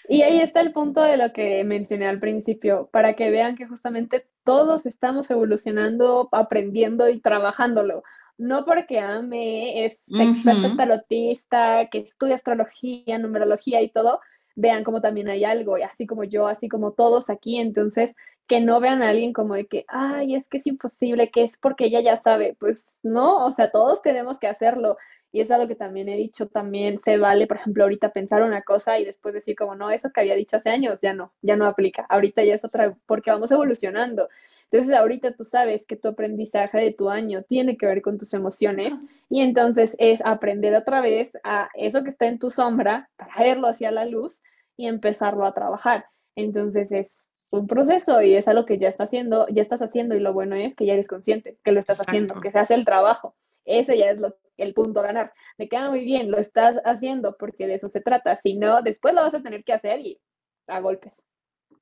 Y 0.10 0.22
ahí 0.22 0.42
está 0.42 0.60
el 0.60 0.74
punto 0.74 1.02
de 1.02 1.16
lo 1.16 1.32
que 1.32 1.64
mencioné 1.64 2.10
al 2.10 2.20
principio, 2.20 2.90
para 2.92 3.16
que 3.16 3.30
vean 3.30 3.56
que 3.56 3.68
justamente 3.68 4.28
todos 4.44 4.86
estamos 4.86 5.32
evolucionando, 5.32 6.28
aprendiendo 6.34 7.08
y 7.08 7.22
trabajándolo 7.22 8.04
no 8.38 8.66
porque 8.66 9.00
Ame 9.00 9.86
es 9.86 10.04
experta 10.08 10.76
tarotista, 10.76 11.88
que 11.90 12.00
estudia 12.00 12.36
astrología, 12.36 13.20
numerología 13.20 13.82
y 13.82 13.90
todo, 13.90 14.20
vean 14.56 14.84
como 14.84 15.02
también 15.02 15.30
hay 15.30 15.44
algo, 15.44 15.78
y 15.78 15.84
así 15.84 16.06
como 16.06 16.24
yo, 16.24 16.48
así 16.48 16.70
como 16.70 16.92
todos 16.92 17.30
aquí, 17.30 17.60
entonces 17.60 18.16
que 18.48 18.62
no 18.62 18.80
vean 18.80 19.02
a 19.02 19.10
alguien 19.10 19.34
como 19.34 19.56
de 19.56 19.66
que, 19.66 19.86
ay, 19.88 20.36
es 20.36 20.48
que 20.48 20.58
es 20.58 20.68
imposible, 20.68 21.32
que 21.32 21.44
es 21.44 21.58
porque 21.58 21.86
ella 21.86 22.02
ya 22.02 22.22
sabe, 22.22 22.56
pues 22.60 23.00
no, 23.04 23.46
o 23.46 23.52
sea, 23.52 23.72
todos 23.72 24.02
tenemos 24.02 24.38
que 24.40 24.48
hacerlo. 24.48 24.98
Y 25.32 25.42
es 25.42 25.50
algo 25.50 25.68
que 25.68 25.76
también 25.76 26.10
he 26.10 26.16
dicho, 26.16 26.48
también 26.48 27.00
se 27.04 27.18
vale, 27.18 27.48
por 27.48 27.58
ejemplo, 27.58 27.84
ahorita 27.84 28.12
pensar 28.12 28.44
una 28.44 28.62
cosa 28.62 29.00
y 29.00 29.06
después 29.06 29.34
decir 29.34 29.56
como, 29.56 29.76
no, 29.76 29.90
eso 29.90 30.12
que 30.12 30.22
había 30.22 30.36
dicho 30.36 30.58
hace 30.58 30.70
años, 30.70 31.00
ya 31.02 31.14
no, 31.14 31.34
ya 31.42 31.56
no 31.56 31.66
aplica. 31.66 32.06
Ahorita 32.08 32.44
ya 32.44 32.54
es 32.54 32.64
otra, 32.64 32.96
porque 33.08 33.32
vamos 33.32 33.52
evolucionando. 33.52 34.30
Entonces 34.74 34.98
ahorita 34.98 35.36
tú 35.36 35.44
sabes 35.44 35.86
que 35.86 35.96
tu 35.96 36.08
aprendizaje 36.08 36.80
de 36.80 36.92
tu 36.92 37.12
año 37.12 37.44
tiene 37.44 37.78
que 37.78 37.86
ver 37.86 38.02
con 38.02 38.18
tus 38.18 38.34
emociones 38.34 38.92
y 39.30 39.42
entonces 39.42 39.96
es 40.00 40.20
aprender 40.26 40.74
otra 40.74 41.00
vez 41.00 41.32
a 41.44 41.70
eso 41.76 42.04
que 42.04 42.10
está 42.10 42.26
en 42.26 42.40
tu 42.40 42.50
sombra, 42.50 43.08
traerlo 43.16 43.68
hacia 43.68 43.92
la 43.92 44.06
luz 44.06 44.42
y 44.76 44.88
empezarlo 44.88 45.46
a 45.46 45.54
trabajar. 45.54 46.08
Entonces 46.36 46.92
es 46.92 47.30
un 47.52 47.68
proceso 47.68 48.24
y 48.24 48.34
es 48.34 48.48
algo 48.48 48.66
que 48.66 48.80
ya 48.80 48.90
está 48.90 49.04
haciendo, 49.04 49.48
ya 49.50 49.62
estás 49.62 49.80
haciendo 49.84 50.16
y 50.16 50.20
lo 50.20 50.34
bueno 50.34 50.56
es 50.56 50.76
que 50.76 50.88
ya 50.88 50.94
eres 50.94 51.08
consciente 51.08 51.56
que 51.64 51.72
lo 51.72 51.80
estás 51.80 52.02
haciendo, 52.02 52.42
que 52.42 52.50
se 52.50 52.58
hace 52.58 52.74
el 52.74 52.84
trabajo. 52.84 53.36
Ese 53.66 53.96
ya 53.96 54.10
es 54.10 54.18
lo, 54.18 54.36
el 54.58 54.74
punto 54.74 55.02
a 55.02 55.04
ganar. 55.04 55.34
Me 55.60 55.70
queda 55.70 55.92
muy 55.92 56.04
bien, 56.04 56.32
lo 56.32 56.40
estás 56.40 56.78
haciendo 56.84 57.38
porque 57.38 57.68
de 57.68 57.76
eso 57.76 57.90
se 57.90 58.02
trata. 58.02 58.40
Si 58.42 58.56
no, 58.56 58.82
después 58.82 59.14
lo 59.14 59.22
vas 59.22 59.36
a 59.36 59.44
tener 59.44 59.64
que 59.64 59.74
hacer 59.74 60.00
y 60.00 60.20
a 60.66 60.80
golpes. 60.80 61.22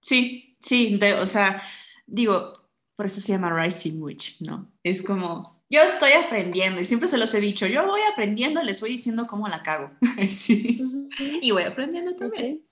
Sí, 0.02 0.58
sí, 0.60 1.00
o 1.18 1.28
sea, 1.28 1.62
digo, 2.06 2.52
por 2.96 3.06
eso 3.06 3.22
se 3.22 3.32
llama 3.32 3.64
Rising 3.64 4.02
Witch, 4.02 4.42
¿no? 4.42 4.72
Es 4.84 5.02
como, 5.02 5.62
yo 5.70 5.82
estoy 5.82 6.12
aprendiendo 6.12 6.82
y 6.82 6.86
siempre 6.86 7.08
se 7.08 7.18
los 7.18 7.34
he 7.34 7.40
dicho, 7.40 7.66
yo 7.66 7.86
voy 7.86 8.02
aprendiendo, 8.12 8.62
les 8.62 8.82
voy 8.82 8.92
diciendo 8.92 9.26
cómo 9.26 9.48
la 9.48 9.64
cago. 9.64 9.92
sí. 10.28 11.10
Y 11.42 11.52
voy 11.52 11.64
aprendiendo 11.64 12.16
también. 12.16 12.66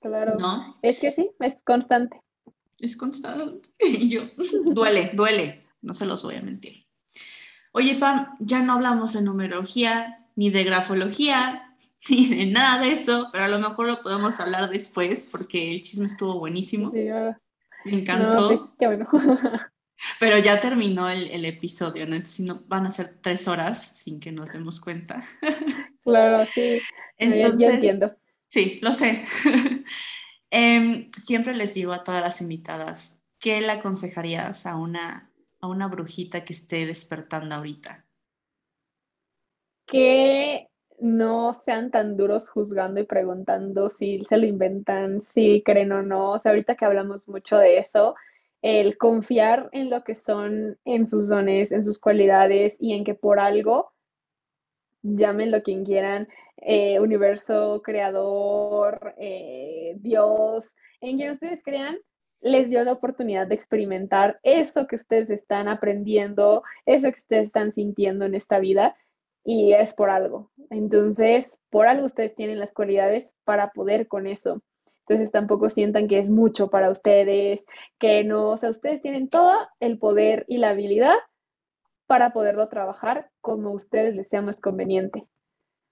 Claro. 0.00 0.36
¿No? 0.38 0.78
Es 0.82 1.00
que 1.00 1.12
sí, 1.12 1.30
es 1.40 1.62
constante. 1.64 2.20
Es 2.80 2.96
constante. 2.96 3.68
Y 3.80 4.08
yo, 4.08 4.20
duele, 4.64 5.10
duele, 5.14 5.64
no 5.80 5.94
se 5.94 6.06
los 6.06 6.22
voy 6.22 6.36
a 6.36 6.42
mentir. 6.42 6.86
Oye, 7.72 7.96
Pam, 7.96 8.36
ya 8.38 8.62
no 8.62 8.74
hablamos 8.74 9.14
de 9.14 9.22
numerología, 9.22 10.18
ni 10.36 10.50
de 10.50 10.64
grafología, 10.64 11.74
ni 12.08 12.28
de 12.28 12.46
nada 12.46 12.82
de 12.82 12.92
eso, 12.92 13.28
pero 13.32 13.44
a 13.44 13.48
lo 13.48 13.58
mejor 13.58 13.86
lo 13.86 14.02
podemos 14.02 14.38
hablar 14.40 14.70
después 14.70 15.26
porque 15.30 15.72
el 15.72 15.82
chisme 15.82 16.06
estuvo 16.06 16.38
buenísimo. 16.38 16.90
Sí, 16.92 17.08
me 17.84 17.92
encantó. 17.92 18.48
Pues, 18.48 18.70
qué 18.78 18.86
bueno. 18.86 19.08
Pero 20.18 20.38
ya 20.38 20.60
terminó 20.60 21.08
el, 21.08 21.44
episodio, 21.44 22.06
¿no? 22.06 22.16
Entonces 22.16 22.40
no, 22.40 22.62
van 22.66 22.86
a 22.86 22.90
ser 22.90 23.18
tres 23.20 23.46
horas 23.46 23.80
sin 23.80 24.20
que 24.20 24.32
nos 24.32 24.52
demos 24.52 24.80
cuenta. 24.80 25.22
Claro, 26.04 26.44
sí. 26.46 26.80
Entonces, 27.16 27.74
entiendo. 27.74 28.16
Sí, 28.48 28.80
lo 28.82 28.92
sé. 28.92 29.22
Em, 30.50 31.12
siempre 31.12 31.54
les 31.54 31.74
digo 31.74 31.92
a 31.92 32.02
todas 32.02 32.20
las 32.20 32.40
invitadas, 32.40 33.22
¿qué 33.38 33.60
le 33.60 33.70
aconsejarías 33.70 34.66
a 34.66 34.74
una, 34.74 35.30
a 35.60 35.68
una 35.68 35.86
brujita 35.86 36.44
que 36.44 36.52
esté 36.52 36.84
despertando 36.84 37.54
ahorita? 37.54 38.04
Que 39.86 40.71
no 41.02 41.52
sean 41.52 41.90
tan 41.90 42.16
duros 42.16 42.48
juzgando 42.48 43.00
y 43.00 43.04
preguntando 43.04 43.90
si 43.90 44.22
se 44.28 44.36
lo 44.36 44.46
inventan, 44.46 45.20
si 45.20 45.60
creen 45.62 45.90
o 45.90 46.02
no. 46.02 46.30
O 46.30 46.38
sea, 46.38 46.52
ahorita 46.52 46.76
que 46.76 46.84
hablamos 46.84 47.26
mucho 47.26 47.58
de 47.58 47.78
eso, 47.78 48.14
el 48.62 48.96
confiar 48.98 49.68
en 49.72 49.90
lo 49.90 50.04
que 50.04 50.14
son, 50.14 50.78
en 50.84 51.06
sus 51.08 51.28
dones, 51.28 51.72
en 51.72 51.84
sus 51.84 51.98
cualidades 51.98 52.76
y 52.78 52.94
en 52.94 53.02
que 53.02 53.14
por 53.14 53.40
algo, 53.40 53.92
llámenlo 55.02 55.64
quien 55.64 55.84
quieran, 55.84 56.28
eh, 56.58 57.00
universo, 57.00 57.82
creador, 57.82 59.14
eh, 59.18 59.96
Dios, 59.98 60.76
en 61.00 61.16
quien 61.16 61.32
ustedes 61.32 61.64
crean, 61.64 61.98
les 62.42 62.70
dio 62.70 62.84
la 62.84 62.92
oportunidad 62.92 63.48
de 63.48 63.56
experimentar 63.56 64.38
eso 64.44 64.86
que 64.86 64.94
ustedes 64.94 65.30
están 65.30 65.66
aprendiendo, 65.66 66.62
eso 66.86 67.10
que 67.10 67.18
ustedes 67.18 67.46
están 67.46 67.72
sintiendo 67.72 68.24
en 68.24 68.36
esta 68.36 68.60
vida 68.60 68.94
y 69.44 69.72
es 69.72 69.94
por 69.94 70.10
algo. 70.10 70.50
Entonces, 70.70 71.60
por 71.70 71.88
algo 71.88 72.06
ustedes 72.06 72.34
tienen 72.34 72.58
las 72.58 72.72
cualidades 72.72 73.34
para 73.44 73.70
poder 73.72 74.08
con 74.08 74.26
eso. 74.26 74.62
Entonces 75.06 75.32
tampoco 75.32 75.68
sientan 75.68 76.08
que 76.08 76.18
es 76.18 76.30
mucho 76.30 76.70
para 76.70 76.90
ustedes, 76.90 77.60
que 77.98 78.24
no, 78.24 78.50
o 78.50 78.56
sea, 78.56 78.70
ustedes 78.70 79.02
tienen 79.02 79.28
todo 79.28 79.52
el 79.80 79.98
poder 79.98 80.44
y 80.48 80.58
la 80.58 80.70
habilidad 80.70 81.14
para 82.06 82.32
poderlo 82.32 82.68
trabajar 82.68 83.30
como 83.40 83.72
ustedes 83.72 84.14
les 84.14 84.28
sea 84.28 84.42
más 84.42 84.60
conveniente. 84.60 85.26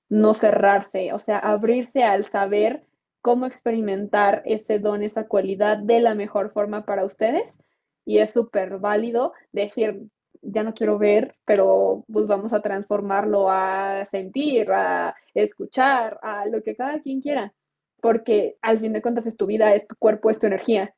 No 0.08 0.34
cerrarse, 0.34 1.12
o 1.12 1.20
sea, 1.20 1.38
abrirse 1.38 2.04
al 2.04 2.24
saber 2.24 2.84
cómo 3.20 3.46
experimentar 3.46 4.42
ese 4.44 4.78
don, 4.78 5.02
esa 5.02 5.26
cualidad 5.26 5.78
de 5.78 6.00
la 6.00 6.14
mejor 6.14 6.52
forma 6.52 6.84
para 6.84 7.04
ustedes. 7.04 7.62
Y 8.04 8.18
es 8.18 8.32
súper 8.32 8.78
válido 8.78 9.32
decir, 9.52 10.02
ya 10.42 10.62
no 10.62 10.74
quiero 10.74 10.98
ver, 10.98 11.34
pero 11.44 12.04
pues 12.12 12.26
vamos 12.26 12.52
a 12.52 12.62
transformarlo 12.62 13.50
a 13.50 14.06
sentir, 14.10 14.70
a 14.72 15.14
escuchar, 15.34 16.18
a 16.22 16.46
lo 16.46 16.62
que 16.62 16.76
cada 16.76 17.00
quien 17.00 17.20
quiera 17.20 17.52
porque 18.00 18.56
al 18.62 18.80
fin 18.80 18.92
de 18.92 19.02
cuentas 19.02 19.26
es 19.26 19.36
tu 19.36 19.46
vida, 19.46 19.74
es 19.74 19.86
tu 19.86 19.96
cuerpo, 19.96 20.30
es 20.30 20.40
tu 20.40 20.46
energía. 20.46 20.94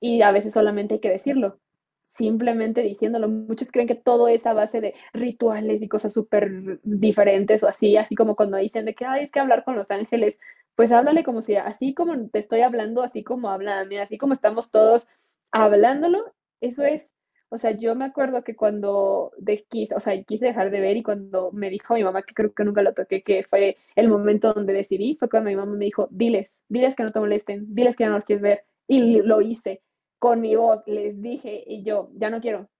Y 0.00 0.22
a 0.22 0.32
veces 0.32 0.52
solamente 0.52 0.94
hay 0.94 1.00
que 1.00 1.10
decirlo, 1.10 1.60
simplemente 2.04 2.82
diciéndolo. 2.82 3.28
Muchos 3.28 3.72
creen 3.72 3.88
que 3.88 3.94
todo 3.94 4.28
es 4.28 4.46
a 4.46 4.52
base 4.52 4.80
de 4.80 4.94
rituales 5.12 5.80
y 5.82 5.88
cosas 5.88 6.12
súper 6.12 6.80
diferentes 6.82 7.62
o 7.62 7.68
así, 7.68 7.96
así 7.96 8.14
como 8.16 8.36
cuando 8.36 8.56
dicen 8.58 8.84
de 8.84 8.94
que, 8.94 9.06
ay, 9.06 9.24
es 9.24 9.30
que 9.32 9.40
hablar 9.40 9.64
con 9.64 9.76
los 9.76 9.90
ángeles, 9.90 10.38
pues 10.76 10.92
háblale 10.92 11.24
como 11.24 11.42
si, 11.42 11.56
así 11.56 11.94
como 11.94 12.28
te 12.30 12.40
estoy 12.40 12.62
hablando, 12.62 13.02
así 13.02 13.22
como 13.24 13.50
háblame, 13.50 14.00
así 14.00 14.18
como 14.18 14.32
estamos 14.32 14.70
todos 14.70 15.08
hablándolo, 15.52 16.34
eso 16.60 16.84
es. 16.84 17.12
O 17.52 17.58
sea, 17.58 17.72
yo 17.72 17.94
me 17.94 18.06
acuerdo 18.06 18.42
que 18.42 18.56
cuando 18.56 19.32
de, 19.36 19.66
quise, 19.68 19.94
o 19.94 20.00
sea, 20.00 20.20
quise 20.22 20.46
dejar 20.46 20.70
de 20.70 20.80
ver 20.80 20.96
y 20.96 21.02
cuando 21.02 21.52
me 21.52 21.68
dijo 21.68 21.92
mi 21.92 22.02
mamá, 22.02 22.22
que 22.22 22.32
creo 22.32 22.54
que 22.54 22.64
nunca 22.64 22.80
lo 22.80 22.94
toqué, 22.94 23.22
que 23.22 23.44
fue 23.44 23.76
el 23.94 24.08
momento 24.08 24.54
donde 24.54 24.72
decidí, 24.72 25.16
fue 25.16 25.28
cuando 25.28 25.50
mi 25.50 25.56
mamá 25.56 25.74
me 25.74 25.84
dijo, 25.84 26.08
diles, 26.10 26.64
diles 26.70 26.96
que 26.96 27.02
no 27.02 27.10
te 27.10 27.20
molesten, 27.20 27.66
diles 27.74 27.94
que 27.94 28.04
ya 28.04 28.08
no 28.08 28.16
los 28.16 28.24
quieres 28.24 28.42
ver. 28.42 28.64
Y 28.88 29.20
lo 29.20 29.42
hice 29.42 29.82
con 30.18 30.40
mi 30.40 30.56
voz, 30.56 30.80
les 30.86 31.20
dije, 31.20 31.62
y 31.66 31.82
yo, 31.82 32.08
ya 32.14 32.30
no 32.30 32.40
quiero. 32.40 32.70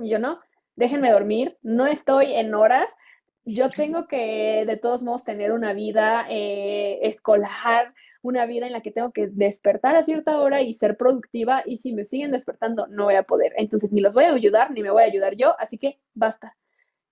Y 0.00 0.08
yo 0.08 0.18
no, 0.18 0.40
déjenme 0.74 1.12
dormir, 1.12 1.56
no 1.62 1.86
estoy 1.86 2.32
en 2.32 2.56
horas, 2.56 2.88
yo 3.46 3.70
tengo 3.70 4.08
que 4.08 4.64
de 4.66 4.76
todos 4.76 5.02
modos 5.04 5.24
tener 5.24 5.52
una 5.52 5.72
vida 5.72 6.26
eh, 6.28 6.98
escolar, 7.02 7.94
una 8.20 8.44
vida 8.44 8.66
en 8.66 8.72
la 8.72 8.82
que 8.82 8.90
tengo 8.90 9.12
que 9.12 9.28
despertar 9.28 9.96
a 9.96 10.04
cierta 10.04 10.38
hora 10.38 10.62
y 10.62 10.74
ser 10.74 10.96
productiva 10.96 11.62
y 11.64 11.78
si 11.78 11.92
me 11.92 12.04
siguen 12.04 12.32
despertando 12.32 12.88
no 12.88 13.04
voy 13.04 13.14
a 13.14 13.22
poder. 13.22 13.52
Entonces 13.56 13.92
ni 13.92 14.00
los 14.00 14.14
voy 14.14 14.24
a 14.24 14.32
ayudar 14.32 14.72
ni 14.72 14.82
me 14.82 14.90
voy 14.90 15.04
a 15.04 15.06
ayudar 15.06 15.36
yo, 15.36 15.58
así 15.60 15.78
que 15.78 16.00
basta. 16.12 16.56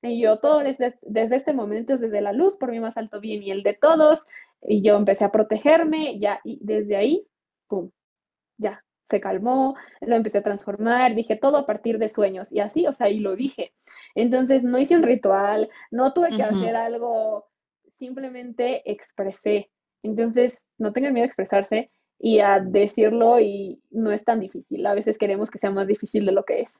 Y 0.02 0.20
yo 0.20 0.38
todo 0.38 0.58
desde, 0.58 0.98
desde 1.02 1.36
este 1.36 1.52
momento 1.54 1.94
es 1.94 2.00
desde 2.00 2.20
la 2.20 2.32
luz 2.32 2.56
por 2.56 2.70
mi 2.72 2.80
más 2.80 2.96
alto 2.96 3.20
bien 3.20 3.42
y 3.42 3.50
el 3.52 3.62
de 3.62 3.74
todos. 3.74 4.26
Y 4.60 4.82
yo 4.82 4.96
empecé 4.96 5.24
a 5.24 5.32
protegerme 5.32 6.18
ya 6.18 6.40
y 6.44 6.58
desde 6.62 6.96
ahí, 6.96 7.26
¡pum! 7.68 7.90
Ya, 8.58 8.83
se 9.08 9.20
calmó, 9.20 9.76
lo 10.00 10.16
empecé 10.16 10.38
a 10.38 10.42
transformar, 10.42 11.14
dije 11.14 11.36
todo 11.36 11.58
a 11.58 11.66
partir 11.66 11.98
de 11.98 12.08
sueños 12.08 12.48
y 12.50 12.60
así, 12.60 12.86
o 12.86 12.94
sea, 12.94 13.08
y 13.08 13.20
lo 13.20 13.36
dije. 13.36 13.74
Entonces 14.14 14.62
no 14.62 14.78
hice 14.78 14.96
un 14.96 15.02
ritual, 15.02 15.68
no 15.90 16.12
tuve 16.12 16.36
que 16.36 16.42
hacer 16.42 16.76
algo, 16.76 17.48
simplemente 17.86 18.90
expresé. 18.90 19.70
Entonces, 20.02 20.68
no 20.78 20.92
tengan 20.92 21.14
miedo 21.14 21.24
a 21.24 21.26
expresarse 21.26 21.90
y 22.18 22.40
a 22.40 22.60
decirlo 22.60 23.40
y 23.40 23.82
no 23.90 24.10
es 24.12 24.24
tan 24.24 24.40
difícil. 24.40 24.86
A 24.86 24.94
veces 24.94 25.18
queremos 25.18 25.50
que 25.50 25.58
sea 25.58 25.70
más 25.70 25.86
difícil 25.86 26.26
de 26.26 26.32
lo 26.32 26.44
que 26.44 26.60
es. 26.62 26.72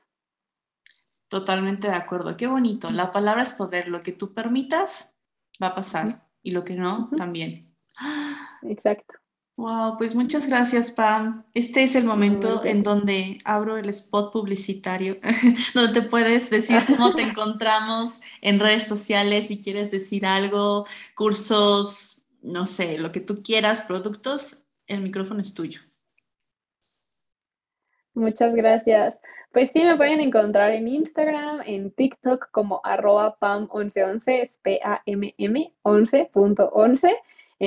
Totalmente 1.28 1.88
de 1.88 1.94
acuerdo. 1.94 2.36
Qué 2.36 2.46
bonito. 2.46 2.90
La 2.90 3.12
palabra 3.12 3.42
es 3.42 3.52
poder. 3.52 3.88
Lo 3.88 4.00
que 4.00 4.12
tú 4.12 4.34
permitas 4.34 5.16
va 5.62 5.68
a 5.68 5.74
pasar 5.74 6.28
y 6.42 6.50
lo 6.50 6.64
que 6.64 6.74
no, 6.74 7.10
también. 7.16 7.74
Exacto. 8.62 9.14
Wow, 9.56 9.96
pues 9.98 10.16
muchas 10.16 10.48
gracias, 10.48 10.90
Pam. 10.90 11.44
Este 11.54 11.84
es 11.84 11.94
el 11.94 12.02
momento 12.02 12.64
en 12.64 12.82
donde 12.82 13.38
abro 13.44 13.78
el 13.78 13.88
spot 13.88 14.32
publicitario, 14.32 15.18
donde 15.74 16.00
te 16.00 16.08
puedes 16.08 16.50
decir 16.50 16.80
cómo 16.86 17.14
te 17.14 17.22
encontramos 17.28 18.20
en 18.40 18.58
redes 18.58 18.88
sociales, 18.88 19.46
si 19.46 19.62
quieres 19.62 19.92
decir 19.92 20.26
algo, 20.26 20.86
cursos, 21.14 22.26
no 22.42 22.66
sé, 22.66 22.98
lo 22.98 23.12
que 23.12 23.20
tú 23.20 23.42
quieras, 23.44 23.80
productos, 23.82 24.58
el 24.88 25.02
micrófono 25.02 25.40
es 25.40 25.54
tuyo. 25.54 25.80
Muchas 28.14 28.54
gracias. 28.56 29.20
Pues 29.52 29.70
sí, 29.70 29.84
me 29.84 29.96
pueden 29.96 30.18
encontrar 30.18 30.72
en 30.72 30.88
Instagram, 30.88 31.60
en 31.64 31.92
TikTok 31.92 32.50
como 32.50 32.80
arroba 32.82 33.38
pam1111, 33.38 34.42
es 34.42 34.58
P-A-M-M 34.62 35.72
11.11 35.84 37.14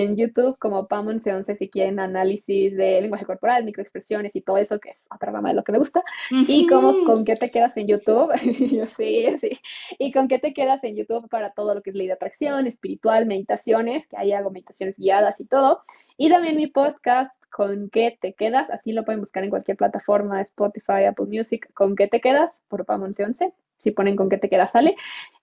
en 0.04 0.16
YouTube 0.16 0.58
como 0.60 0.88
PAM1111 0.88 1.56
si 1.56 1.70
quieren 1.70 2.00
análisis 2.00 2.76
de 2.76 3.02
lenguaje 3.02 3.26
corporal, 3.26 3.64
microexpresiones 3.66 4.36
y 4.36 4.42
todo 4.42 4.58
eso, 4.58 4.80
que 4.80 4.90
es 4.90 5.08
otra 5.14 5.32
rama 5.32 5.50
de 5.50 5.56
lo 5.56 5.64
que 5.64 5.72
me 5.72 5.80
gusta. 5.80 6.04
Y 6.32 6.68
como 6.68 7.04
con 7.06 7.26
qué 7.26 7.36
te 7.36 7.50
quedas 7.52 7.76
en 7.78 7.88
YouTube, 7.88 8.32
yo 8.72 8.88
sí, 8.88 9.28
sí. 9.42 9.60
Y 10.00 10.12
con 10.12 10.28
qué 10.28 10.40
te 10.40 10.54
quedas 10.54 10.84
en 10.84 10.96
YouTube 10.96 11.30
para 11.30 11.52
todo 11.52 11.76
lo 11.76 11.82
que 11.82 11.92
es 11.92 11.96
ley 11.96 12.08
de 12.08 12.14
atracción, 12.14 12.68
espiritual, 12.68 13.26
meditaciones, 13.26 14.08
que 14.08 14.18
ahí 14.18 14.34
hago 14.34 14.52
meditaciones 14.52 14.96
guiadas 14.98 15.40
y 15.40 15.46
todo. 15.46 15.82
Y 16.18 16.30
también 16.30 16.56
mi 16.56 16.68
podcast, 16.68 17.32
¿Con 17.50 17.90
qué 17.90 18.16
te 18.20 18.34
quedas? 18.34 18.70
Así 18.70 18.92
lo 18.92 19.06
pueden 19.06 19.22
buscar 19.22 19.44
en 19.44 19.50
cualquier 19.50 19.78
plataforma, 19.78 20.42
Spotify, 20.42 21.06
Apple 21.08 21.26
Music, 21.28 21.72
¿Con 21.74 21.96
qué 21.96 22.08
te 22.08 22.22
quedas? 22.22 22.62
Por 22.68 22.86
PAM1111 22.86 23.54
si 23.78 23.92
ponen 23.92 24.16
con 24.16 24.30
qué 24.30 24.38
te 24.38 24.50
queda 24.50 24.68
sale. 24.68 24.96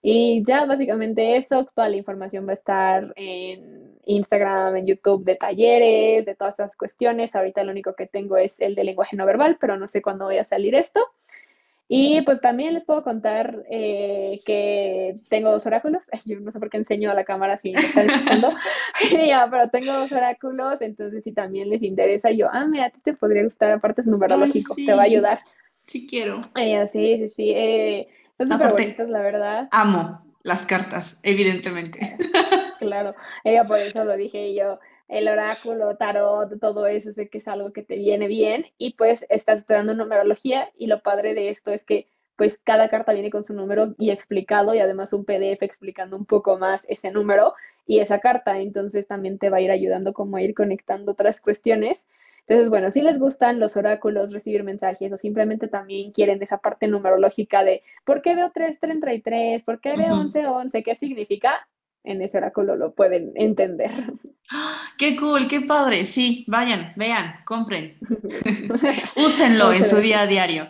Y 0.02 0.42
ya 0.44 0.64
básicamente 0.66 1.36
eso, 1.36 1.68
toda 1.74 1.88
la 1.88 1.96
información 1.96 2.46
va 2.46 2.50
a 2.50 2.55
estar 2.55 3.12
en 3.16 3.93
Instagram, 4.07 4.76
en 4.76 4.86
YouTube 4.86 5.24
de 5.24 5.36
talleres, 5.36 6.24
de 6.24 6.34
todas 6.34 6.55
esas 6.55 6.76
cuestiones. 6.76 7.34
Ahorita 7.34 7.64
lo 7.64 7.72
único 7.72 7.94
que 7.94 8.07
tengo 8.07 8.36
es 8.36 8.61
el 8.61 8.74
de 8.74 8.84
lenguaje 8.84 9.16
no 9.16 9.26
verbal, 9.26 9.57
pero 9.61 9.76
no 9.76 9.88
sé 9.88 10.02
cuándo 10.02 10.26
voy 10.26 10.38
a 10.38 10.44
salir 10.44 10.74
esto. 10.74 11.00
Y 11.86 12.22
pues 12.22 12.40
también 12.40 12.72
les 12.72 12.86
puedo 12.86 13.02
contar 13.02 13.62
eh, 13.70 14.40
que 14.46 15.16
tengo 15.28 15.50
dos 15.50 15.66
oráculos. 15.66 16.09
Yo 16.24 16.40
no 16.40 16.50
sé 16.50 16.59
por 16.59 16.70
qué 16.70 16.78
enseño 16.78 17.11
a 17.11 17.14
la 17.14 17.24
cámara 17.24 17.57
si 17.57 17.72
me 17.72 17.80
están 17.80 18.09
escuchando. 18.09 18.52
ya, 19.26 19.46
pero 19.50 19.68
tengo 19.68 19.92
dos 19.92 20.12
oráculos, 20.12 20.80
entonces 20.80 21.24
si 21.24 21.32
también 21.32 21.68
les 21.68 21.82
interesa, 21.82 22.30
yo, 22.30 22.48
ah, 22.50 22.66
mira, 22.66 22.86
a 22.86 22.90
ti 22.90 23.00
te 23.02 23.14
podría 23.14 23.44
gustar, 23.44 23.72
aparte 23.72 24.00
es 24.00 24.07
numerológico, 24.07 24.74
te 24.74 24.92
va 24.94 25.02
a 25.02 25.05
ayudar. 25.05 25.40
Sí 25.82 26.07
quiero. 26.07 26.40
sí, 26.92 27.18
sí, 27.18 27.28
sí. 27.28 27.52
Eh, 27.55 28.09
son 28.38 28.48
súper 28.48 28.72
bonitos, 28.72 29.09
la 29.09 29.20
verdad. 29.20 29.68
Amo 29.70 30.24
las 30.44 30.66
cartas, 30.66 31.18
evidentemente. 31.22 32.16
claro, 32.95 33.16
ella 33.42 33.64
por 33.64 33.78
eso 33.78 34.05
lo 34.05 34.16
dije 34.16 34.55
yo. 34.55 34.78
El 35.09 35.28
oráculo, 35.28 35.97
tarot, 35.97 36.59
todo 36.61 36.86
eso, 36.86 37.12
sé 37.12 37.28
que 37.28 37.38
es 37.38 37.49
algo 37.49 37.72
que 37.72 37.82
te 37.82 37.97
viene 37.97 38.26
bien 38.28 38.66
y 38.78 38.95
pues 38.95 39.26
estás 39.28 39.59
estudiando 39.59 39.95
numerología 39.95 40.70
y 40.78 40.86
lo 40.86 41.03
padre 41.03 41.34
de 41.34 41.51
esto 41.51 41.72
es 41.72 41.84
que 41.84 42.07
pues 42.36 42.59
cada 42.59 42.88
carta 42.88 43.12
viene 43.12 43.30
con 43.30 43.45
su 43.45 43.53
número 43.53 43.95
y 43.99 44.11
explicado 44.11 44.74
y 44.74 44.78
además 44.78 45.12
un 45.12 45.24
PDF 45.24 45.62
explicando 45.62 46.16
un 46.16 46.24
poco 46.24 46.59
más 46.59 46.84
ese 46.88 47.11
número 47.11 47.55
y 47.86 48.01
esa 48.01 48.18
carta, 48.20 48.59
entonces 48.61 49.07
también 49.07 49.38
te 49.38 49.51
va 49.51 49.59
a 49.59 49.61
ir 49.61 49.70
ayudando 49.70 50.14
como 50.14 50.36
a 50.36 50.42
ir 50.42 50.55
conectando 50.55 51.12
otras 51.12 51.40
cuestiones 51.40 52.07
entonces, 52.47 52.68
bueno, 52.68 52.90
si 52.90 53.01
les 53.01 53.18
gustan 53.18 53.59
los 53.59 53.76
oráculos, 53.76 54.32
recibir 54.32 54.64
mensajes 54.64 55.11
o 55.12 55.16
simplemente 55.16 55.66
también 55.66 56.12
quieren 56.12 56.42
esa 56.42 56.59
parte 56.59 56.88
numerológica 56.88 57.64
de 57.64 57.82
¿por 58.05 58.20
qué 58.20 58.34
veo 58.34 58.51
333? 58.53 59.64
¿Por 59.64 59.80
qué 59.80 59.97
veo 59.97 60.16
1111? 60.16 60.82
¿Qué 60.82 60.95
significa? 60.97 61.66
En 62.05 62.20
ese 62.22 62.36
oráculo 62.36 62.76
lo 62.76 62.92
pueden 62.92 63.32
entender. 63.34 64.12
Qué 64.98 65.16
cool, 65.16 65.48
qué 65.48 65.62
padre. 65.62 66.05
Sí, 66.05 66.44
vayan, 66.46 66.92
vean, 66.96 67.36
compren. 67.44 67.96
Úsenlo 69.16 69.72
en 69.72 69.82
su 69.82 69.96
día 69.96 70.20
a 70.20 70.26
diario. 70.26 70.68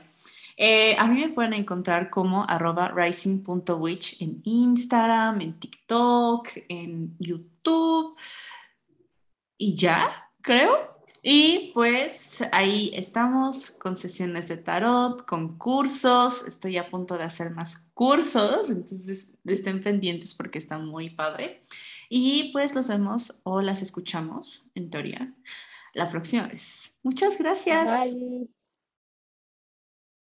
Eh, 0.56 0.96
a 0.96 1.06
mí 1.06 1.20
me 1.20 1.30
pueden 1.30 1.52
encontrar 1.52 2.08
como 2.10 2.44
arroba 2.48 2.92
rising.witch 2.94 4.22
en 4.22 4.40
Instagram, 4.44 5.40
en 5.40 5.58
TikTok, 5.58 6.48
en 6.68 7.16
YouTube 7.18 8.16
y 9.58 9.74
ya, 9.74 10.08
creo. 10.40 10.93
Y 11.26 11.70
pues 11.72 12.44
ahí 12.52 12.90
estamos 12.92 13.70
con 13.70 13.96
sesiones 13.96 14.46
de 14.46 14.58
tarot, 14.58 15.24
con 15.24 15.56
cursos. 15.56 16.44
Estoy 16.46 16.76
a 16.76 16.90
punto 16.90 17.16
de 17.16 17.24
hacer 17.24 17.50
más 17.50 17.88
cursos, 17.94 18.68
entonces 18.68 19.32
estén 19.46 19.80
pendientes 19.80 20.34
porque 20.34 20.58
está 20.58 20.76
muy 20.78 21.08
padre. 21.08 21.62
Y 22.10 22.52
pues 22.52 22.74
los 22.74 22.88
vemos 22.88 23.40
o 23.44 23.62
las 23.62 23.80
escuchamos, 23.80 24.70
en 24.74 24.90
teoría, 24.90 25.34
la 25.94 26.10
próxima 26.10 26.46
vez. 26.46 26.94
Muchas 27.02 27.38
gracias. 27.38 28.14
Bye. 28.14 28.63